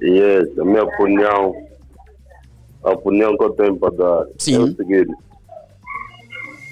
Yes, 0.00 0.56
a 0.56 0.64
minha 0.64 0.84
opinião, 0.84 1.52
a 2.84 2.90
opinião 2.92 3.36
que 3.36 3.42
eu 3.44 3.50
tenho 3.50 3.76
para 3.76 3.90
dar 3.94 4.26
Sim. 4.38 4.54
é 4.54 4.58
o 4.60 4.66
seguinte. 4.76 5.12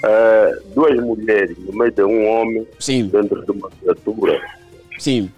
É, 0.04 0.58
duas 0.74 0.96
mulheres 1.04 1.56
no 1.58 1.72
meio 1.76 1.90
de 1.90 2.02
um 2.04 2.28
homem 2.28 2.66
Sim. 2.78 3.08
dentro 3.08 3.44
de 3.44 3.50
uma 3.50 3.68
criatura, 3.70 4.40
Sim, 4.98 5.30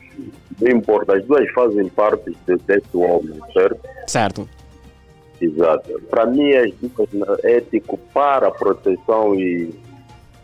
não 0.61 0.70
importa, 0.70 1.16
as 1.16 1.24
duas 1.24 1.51
fazem 1.53 1.88
parte 1.88 2.30
de- 2.47 2.57
desse 2.59 2.97
homem, 2.97 3.40
certo? 3.53 3.80
certo. 4.07 4.49
Exato. 5.40 6.01
Para 6.09 6.26
mim, 6.26 6.53
as 6.53 6.70
dicas 6.80 7.09
ético 7.43 7.99
para 8.14 8.51
proteção 8.53 9.34
e, 9.34 9.74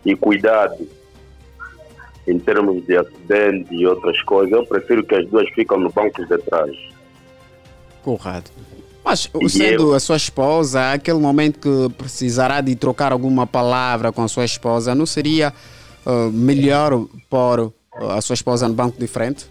e 0.04 0.14
cuidado 0.16 0.86
em 2.26 2.38
termos 2.38 2.84
de 2.86 2.96
acidente 2.96 3.74
e 3.74 3.86
outras 3.86 4.20
coisas, 4.22 4.52
eu 4.52 4.66
prefiro 4.66 5.02
que 5.04 5.14
as 5.14 5.26
duas 5.28 5.48
ficam 5.50 5.78
no 5.80 5.90
banco 5.90 6.24
de 6.26 6.38
trás. 6.38 6.76
Correto. 8.02 8.50
Mas 9.02 9.30
sendo 9.48 9.94
a 9.94 10.00
sua 10.00 10.16
esposa, 10.16 10.92
aquele 10.92 11.18
momento 11.18 11.58
que 11.58 11.94
precisará 11.94 12.60
de 12.60 12.76
trocar 12.76 13.12
alguma 13.12 13.46
palavra 13.46 14.12
com 14.12 14.22
a 14.22 14.28
sua 14.28 14.44
esposa, 14.44 14.94
não 14.94 15.06
seria 15.06 15.54
ah, 16.04 16.30
melhor 16.32 17.06
pôr 17.28 17.72
a 18.10 18.20
sua 18.20 18.34
esposa 18.34 18.68
no 18.68 18.74
banco 18.74 18.98
de 18.98 19.06
frente? 19.06 19.46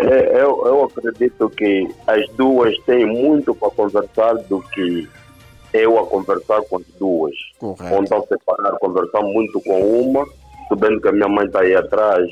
É, 0.00 0.42
eu, 0.42 0.62
eu 0.66 0.84
acredito 0.84 1.48
que 1.50 1.88
as 2.06 2.28
duas 2.30 2.76
têm 2.80 3.06
muito 3.06 3.54
para 3.54 3.70
conversar 3.70 4.34
do 4.48 4.60
que 4.60 5.08
eu 5.72 5.98
a 5.98 6.06
conversar 6.06 6.62
com 6.62 6.76
as 6.76 6.86
duas. 6.98 7.34
Correto. 7.58 7.94
Ou 7.94 8.02
então 8.02 8.26
separar, 8.26 8.72
conversar 8.78 9.20
muito 9.22 9.60
com 9.60 10.00
uma, 10.00 10.26
sabendo 10.68 11.00
que 11.00 11.08
a 11.08 11.12
minha 11.12 11.28
mãe 11.28 11.46
está 11.46 11.60
aí 11.60 11.74
atrás. 11.74 12.28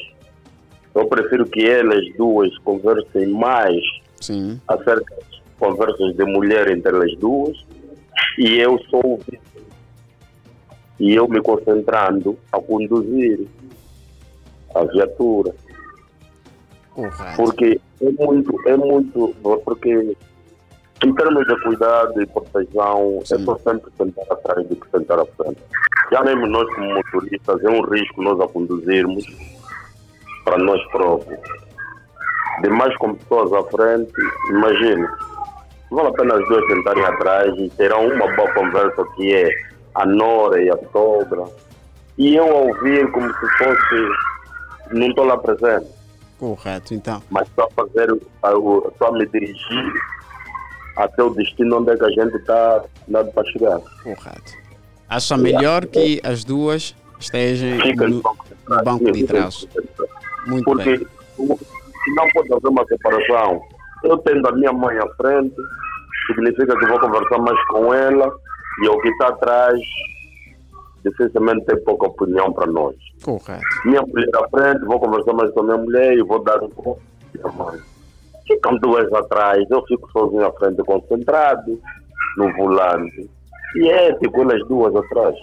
Eu 0.94 1.06
prefiro 1.06 1.46
que 1.46 1.66
elas 1.66 2.04
duas 2.16 2.56
conversem 2.58 3.28
mais 3.28 3.80
Sim. 4.20 4.60
acerca 4.68 5.14
das 5.14 5.40
conversas 5.58 6.14
de 6.16 6.24
mulher 6.24 6.70
entre 6.70 6.94
elas 6.94 7.16
duas 7.18 7.56
e 8.38 8.58
eu 8.58 8.78
sou 8.90 9.20
e 10.98 11.14
eu 11.14 11.26
me 11.26 11.40
concentrando 11.40 12.38
a 12.52 12.60
conduzir 12.60 13.46
a 14.74 14.84
viatura. 14.84 15.54
Correto. 16.94 17.36
Porque 17.36 17.80
é 18.02 18.10
muito, 18.10 18.68
é 18.68 18.76
muito, 18.76 19.34
porque 19.64 20.16
em 21.04 21.14
termos 21.14 21.46
de 21.46 21.60
cuidado 21.62 22.20
e 22.22 22.26
proteção, 22.26 23.20
é 23.22 23.38
só 23.38 23.58
sempre 23.58 23.90
sentar 23.96 24.24
atrás 24.30 24.66
do 24.68 24.76
que 24.76 24.90
sentar 24.90 25.18
à 25.18 25.24
frente. 25.24 25.60
Já 26.12 26.22
mesmo 26.22 26.46
nós 26.46 26.68
como 26.74 26.94
motoristas, 26.94 27.64
é 27.64 27.68
um 27.68 27.82
risco 27.82 28.22
nós 28.22 28.40
a 28.40 28.48
conduzirmos 28.48 29.24
para 30.44 30.58
nós 30.58 30.82
próprios. 30.90 31.40
Demais 32.62 32.94
com 32.98 33.14
pessoas 33.14 33.52
à 33.52 33.62
frente, 33.70 34.12
imagine, 34.50 35.06
vale 35.90 36.08
a 36.08 36.12
pena 36.12 36.34
as 36.34 36.48
duas 36.48 36.66
sentarem 36.66 37.04
atrás 37.04 37.54
e 37.56 37.70
terão 37.70 38.06
uma 38.06 38.36
boa 38.36 38.52
conversa 38.52 39.04
que 39.16 39.34
é 39.34 39.48
a 39.94 40.04
nora 40.04 40.62
e 40.62 40.68
a 40.68 40.78
sogra. 40.92 41.44
E 42.18 42.36
eu 42.36 42.44
a 42.44 42.60
ouvir 42.60 43.10
como 43.12 43.26
se 43.32 43.48
fosse, 43.56 44.92
não 44.92 45.06
estou 45.06 45.24
lá 45.24 45.38
presente 45.38 45.88
Correto, 46.38 46.92
então. 46.92 47.22
mas 47.30 47.48
só 47.54 47.68
fazer 47.76 48.08
só 48.98 49.12
me 49.12 49.26
dirigir 49.26 49.92
até 50.96 51.22
o 51.22 51.30
destino 51.30 51.78
onde 51.78 51.92
é 51.92 51.96
que 51.96 52.04
a 52.04 52.10
gente 52.10 52.36
está 52.36 52.84
dando 53.08 53.32
para 53.32 53.44
chegar. 53.50 53.80
Correto. 54.02 54.52
Acha 55.08 55.36
melhor 55.36 55.86
que 55.86 56.20
as 56.24 56.44
duas 56.44 56.94
estejam 57.18 57.70
no, 57.96 58.08
no 58.08 58.22
banco 58.22 58.44
de 58.44 58.54
trás. 58.64 58.84
banco 58.84 59.04
Sim, 59.06 59.12
de 59.12 59.20
fica 59.20 59.34
trás. 59.34 59.68
Muito 60.46 60.64
Porque 60.64 60.96
bem. 60.96 61.06
não 62.16 62.28
pode 62.32 62.52
haver 62.52 62.68
uma 62.68 62.84
separação, 62.86 63.62
eu 64.04 64.16
tendo 64.18 64.48
a 64.48 64.52
minha 64.52 64.72
mãe 64.72 64.96
à 64.98 65.06
frente, 65.14 65.54
significa 66.26 66.78
que 66.78 66.86
vou 66.86 66.98
conversar 67.00 67.38
mais 67.38 67.62
com 67.66 67.92
ela 67.92 68.32
e 68.82 68.88
o 68.88 69.00
que 69.00 69.08
está 69.08 69.28
atrás 69.28 69.80
dificilmente 71.04 71.64
tem 71.66 71.82
pouca 71.84 72.06
opinião 72.06 72.52
para 72.52 72.66
nós. 72.66 72.94
Correto. 73.22 73.62
Minha 73.84 74.02
mulher 74.02 74.28
à 74.34 74.48
frente, 74.48 74.84
vou 74.84 75.00
conversar 75.00 75.32
mais 75.32 75.50
com 75.52 75.60
a 75.60 75.64
minha 75.64 75.76
mulher 75.78 76.12
e 76.14 76.22
vou 76.22 76.42
dar 76.42 76.62
um 76.62 76.68
pouco 76.70 77.00
à 77.42 77.52
mãe. 77.52 77.78
Ficam 78.50 78.76
duas 78.78 79.12
atrás, 79.12 79.64
eu 79.70 79.84
fico 79.86 80.10
sozinho 80.10 80.46
à 80.46 80.52
frente, 80.52 80.82
concentrado 80.82 81.80
no 82.36 82.52
volante. 82.56 83.30
E 83.76 83.88
é 83.88 84.08
ético 84.08 84.40
elas 84.42 84.66
duas 84.66 84.94
atrás. 84.96 85.36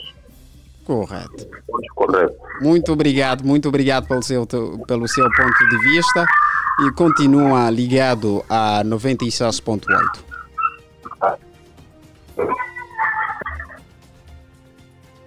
Correto. 0.86 1.48
Correto. 1.96 2.36
Muito 2.62 2.92
obrigado, 2.94 3.44
muito 3.44 3.68
obrigado 3.68 4.08
pelo 4.08 4.24
seu, 4.24 4.46
pelo 4.46 5.08
seu 5.08 5.26
ponto 5.26 5.70
de 5.70 5.78
vista 5.80 6.26
e 6.80 6.92
continua 6.92 7.70
ligado 7.70 8.44
a 8.50 8.84
96.8. 8.84 10.28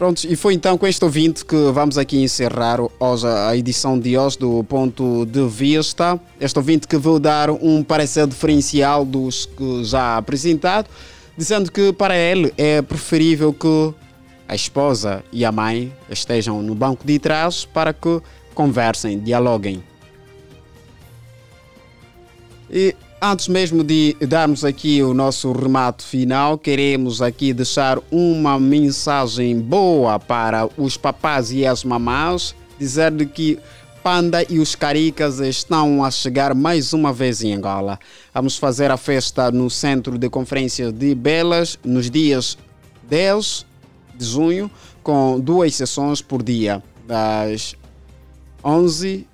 Pronto, 0.01 0.25
e 0.25 0.35
foi 0.35 0.55
então 0.55 0.79
com 0.79 0.87
este 0.87 1.05
ouvinte 1.05 1.45
que 1.45 1.55
vamos 1.73 1.99
aqui 1.99 2.23
encerrar 2.23 2.81
hoje 2.81 3.27
a 3.27 3.55
edição 3.55 4.01
de 4.01 4.17
hoje 4.17 4.39
do 4.39 4.65
Ponto 4.65 5.27
de 5.27 5.47
Vista. 5.47 6.19
Este 6.41 6.59
ouvinte 6.59 6.89
que 6.89 6.97
veio 6.97 7.19
dar 7.19 7.51
um 7.51 7.85
parecer 7.85 8.27
diferencial 8.27 9.05
dos 9.05 9.45
que 9.45 9.85
já 9.85 10.17
apresentado, 10.17 10.89
dizendo 11.37 11.71
que 11.71 11.93
para 11.93 12.17
ele 12.17 12.51
é 12.57 12.81
preferível 12.81 13.53
que 13.53 13.93
a 14.49 14.55
esposa 14.55 15.23
e 15.31 15.45
a 15.45 15.53
mãe 15.53 15.93
estejam 16.09 16.63
no 16.63 16.75
banco 16.75 17.07
de 17.07 17.19
trás 17.19 17.67
para 17.67 17.93
que 17.93 18.23
conversem, 18.55 19.19
dialoguem. 19.21 19.85
E 22.71 22.97
antes 23.21 23.49
mesmo 23.49 23.85
de 23.85 24.17
darmos 24.27 24.65
aqui 24.65 25.03
o 25.03 25.13
nosso 25.13 25.53
remate 25.53 26.05
final, 26.05 26.57
queremos 26.57 27.21
aqui 27.21 27.53
deixar 27.53 27.99
uma 28.11 28.59
mensagem 28.59 29.61
boa 29.61 30.19
para 30.19 30.69
os 30.79 30.97
papás 30.97 31.53
e 31.53 31.67
as 31.67 31.85
mamás, 31.85 32.55
dizer 32.79 33.11
de 33.11 33.27
que 33.27 33.59
Panda 34.03 34.43
e 34.49 34.59
os 34.59 34.75
Caricas 34.75 35.41
estão 35.41 36.03
a 36.03 36.11
chegar 36.11 36.55
mais 36.55 36.95
uma 36.95 37.13
vez 37.13 37.43
em 37.43 37.53
Angola. 37.53 37.99
Vamos 38.33 38.57
fazer 38.57 38.91
a 38.91 38.97
festa 38.97 39.51
no 39.51 39.69
Centro 39.69 40.17
de 40.17 40.31
Conferência 40.31 40.91
de 40.91 41.15
Belas 41.15 41.79
nos 41.85 42.11
dias 42.11 42.57
10 43.11 43.67
de 44.17 44.25
junho, 44.25 44.71
com 45.03 45.39
duas 45.39 45.75
sessões 45.75 46.23
por 46.23 46.43
dia, 46.43 46.83
das 47.07 47.77
11 48.65 49.27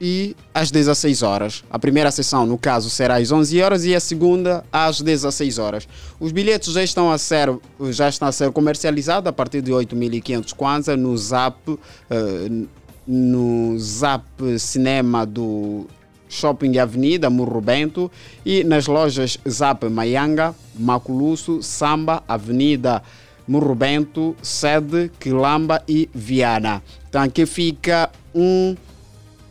e 0.00 0.34
às 0.54 0.70
16 0.70 1.22
horas. 1.22 1.62
A 1.70 1.78
primeira 1.78 2.10
sessão, 2.10 2.46
no 2.46 2.56
caso, 2.56 2.88
será 2.88 3.16
às 3.16 3.30
11 3.30 3.60
horas 3.60 3.84
e 3.84 3.94
a 3.94 4.00
segunda 4.00 4.64
às 4.72 5.00
16 5.00 5.58
horas. 5.58 5.88
Os 6.18 6.32
bilhetes 6.32 6.72
já 6.72 6.82
estão 6.82 7.10
a 7.12 7.18
ser, 7.18 7.54
já 7.90 8.08
estão 8.08 8.28
a 8.28 8.32
ser 8.32 8.50
comercializados 8.50 9.28
a 9.28 9.32
partir 9.32 9.60
de 9.60 9.70
8.500 9.70 10.54
kwanza 10.54 10.96
no 10.96 11.16
Zap, 11.16 11.78
eh, 12.08 12.66
no 13.06 13.78
Zap 13.78 14.24
Cinema 14.58 15.26
do 15.26 15.86
Shopping 16.28 16.78
Avenida 16.78 17.28
Murro 17.28 17.60
Bento 17.60 18.10
e 18.46 18.64
nas 18.64 18.86
lojas 18.86 19.38
Zap 19.48 19.86
Maianga, 19.88 20.54
Maculusso, 20.78 21.62
Samba, 21.62 22.22
Avenida 22.26 23.02
Murro 23.46 23.74
Bento, 23.74 24.36
Sede, 24.40 25.10
Quilamba 25.18 25.82
e 25.88 26.08
Viana. 26.14 26.80
Então 27.08 27.20
aqui 27.20 27.44
fica 27.44 28.08
um 28.32 28.76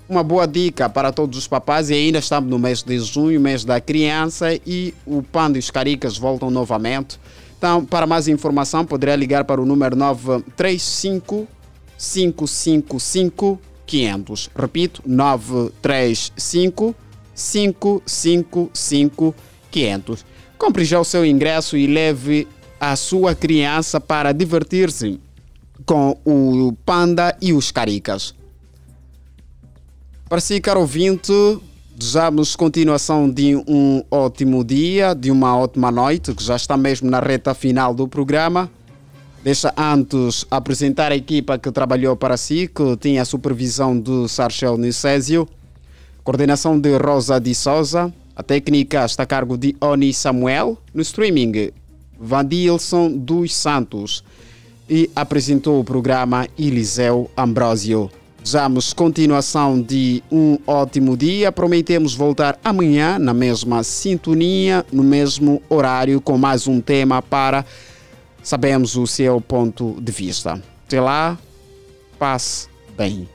uma 0.09 0.23
boa 0.23 0.47
dica 0.47 0.89
para 0.89 1.11
todos 1.11 1.37
os 1.37 1.47
papás 1.47 1.91
e 1.91 1.93
ainda 1.93 2.17
estamos 2.17 2.49
no 2.49 2.57
mês 2.57 2.81
de 2.81 2.97
junho, 2.99 3.39
mês 3.39 3.63
da 3.63 3.79
criança 3.79 4.59
e 4.65 4.91
o 5.05 5.21
Panda 5.21 5.57
e 5.57 5.59
os 5.59 5.69
Caricas 5.69 6.17
voltam 6.17 6.49
novamente. 6.49 7.19
Então, 7.55 7.85
para 7.85 8.07
mais 8.07 8.27
informação, 8.27 8.83
poderá 8.83 9.15
ligar 9.15 9.45
para 9.45 9.61
o 9.61 9.65
número 9.65 9.95
935 9.95 11.47
555 11.95 13.61
500. 13.85 14.49
Repito, 14.55 15.03
935 15.05 16.95
555 17.35 19.35
500. 19.69 20.25
Compre 20.57 20.85
já 20.85 20.99
o 20.99 21.05
seu 21.05 21.23
ingresso 21.23 21.77
e 21.77 21.85
leve 21.85 22.47
a 22.79 22.95
sua 22.95 23.35
criança 23.35 24.01
para 24.01 24.31
divertir-se 24.31 25.19
com 25.85 26.17
o 26.25 26.73
Panda 26.83 27.37
e 27.39 27.53
os 27.53 27.71
Caricas. 27.71 28.38
Para 30.29 30.39
si, 30.39 30.61
caro 30.61 30.81
ouvinte, 30.81 31.33
desejamos 31.95 32.55
continuação 32.55 33.27
de 33.27 33.55
um 33.55 34.03
ótimo 34.11 34.63
dia, 34.63 35.15
de 35.15 35.31
uma 35.31 35.57
ótima 35.57 35.91
noite, 35.91 36.35
que 36.35 36.43
já 36.43 36.55
está 36.55 36.77
mesmo 36.77 37.09
na 37.09 37.19
reta 37.19 37.55
final 37.55 37.95
do 37.95 38.07
programa. 38.07 38.69
Deixa 39.43 39.73
antes 39.75 40.45
apresentar 40.51 41.11
a 41.11 41.15
equipa 41.15 41.57
que 41.57 41.71
trabalhou 41.71 42.15
para 42.15 42.37
si, 42.37 42.67
que 42.67 42.95
tinha 42.97 43.23
a 43.23 43.25
supervisão 43.25 43.99
do 43.99 44.27
Sarchel 44.27 44.77
Nicésio, 44.77 45.49
coordenação 46.23 46.79
de 46.79 46.95
Rosa 46.95 47.39
de 47.39 47.55
Souza, 47.55 48.13
a 48.35 48.43
técnica 48.43 49.05
está 49.05 49.23
a 49.23 49.25
cargo 49.25 49.57
de 49.57 49.75
Oni 49.81 50.13
Samuel, 50.13 50.77
no 50.93 51.01
streaming 51.01 51.71
Vandilson 52.19 53.09
dos 53.17 53.55
Santos 53.55 54.23
e 54.87 55.09
apresentou 55.15 55.79
o 55.79 55.83
programa 55.83 56.47
Eliseu 56.55 57.31
Ambrosio. 57.35 58.11
Desejamos 58.49 58.93
continuação 58.93 59.79
de 59.79 60.23
um 60.31 60.57
ótimo 60.65 61.15
dia. 61.15 61.51
Prometemos 61.51 62.15
voltar 62.15 62.57
amanhã 62.63 63.19
na 63.19 63.31
mesma 63.31 63.83
sintonia, 63.83 64.83
no 64.91 65.03
mesmo 65.03 65.61
horário, 65.69 66.19
com 66.19 66.35
mais 66.35 66.65
um 66.65 66.81
tema 66.81 67.21
para 67.21 67.63
sabermos 68.41 68.95
o 68.95 69.05
seu 69.05 69.39
ponto 69.39 70.01
de 70.01 70.11
vista. 70.11 70.59
Até 70.87 70.99
lá, 70.99 71.37
passe 72.17 72.67
bem. 72.97 73.29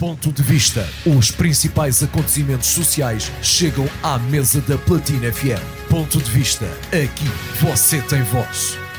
Ponto 0.00 0.32
de 0.32 0.42
vista. 0.42 0.84
Os 1.06 1.30
principais 1.30 2.02
acontecimentos 2.02 2.66
sociais 2.66 3.30
chegam 3.40 3.88
à 4.02 4.18
mesa 4.18 4.60
da 4.62 4.76
Platina 4.78 5.32
FM. 5.32 5.62
Ponto 5.88 6.18
de 6.18 6.28
vista. 6.28 6.66
Aqui 6.88 7.28
você 7.60 8.02
tem 8.02 8.20
voz. 8.24 8.89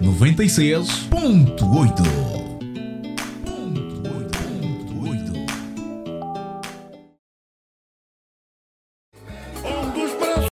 96.8 0.00 2.35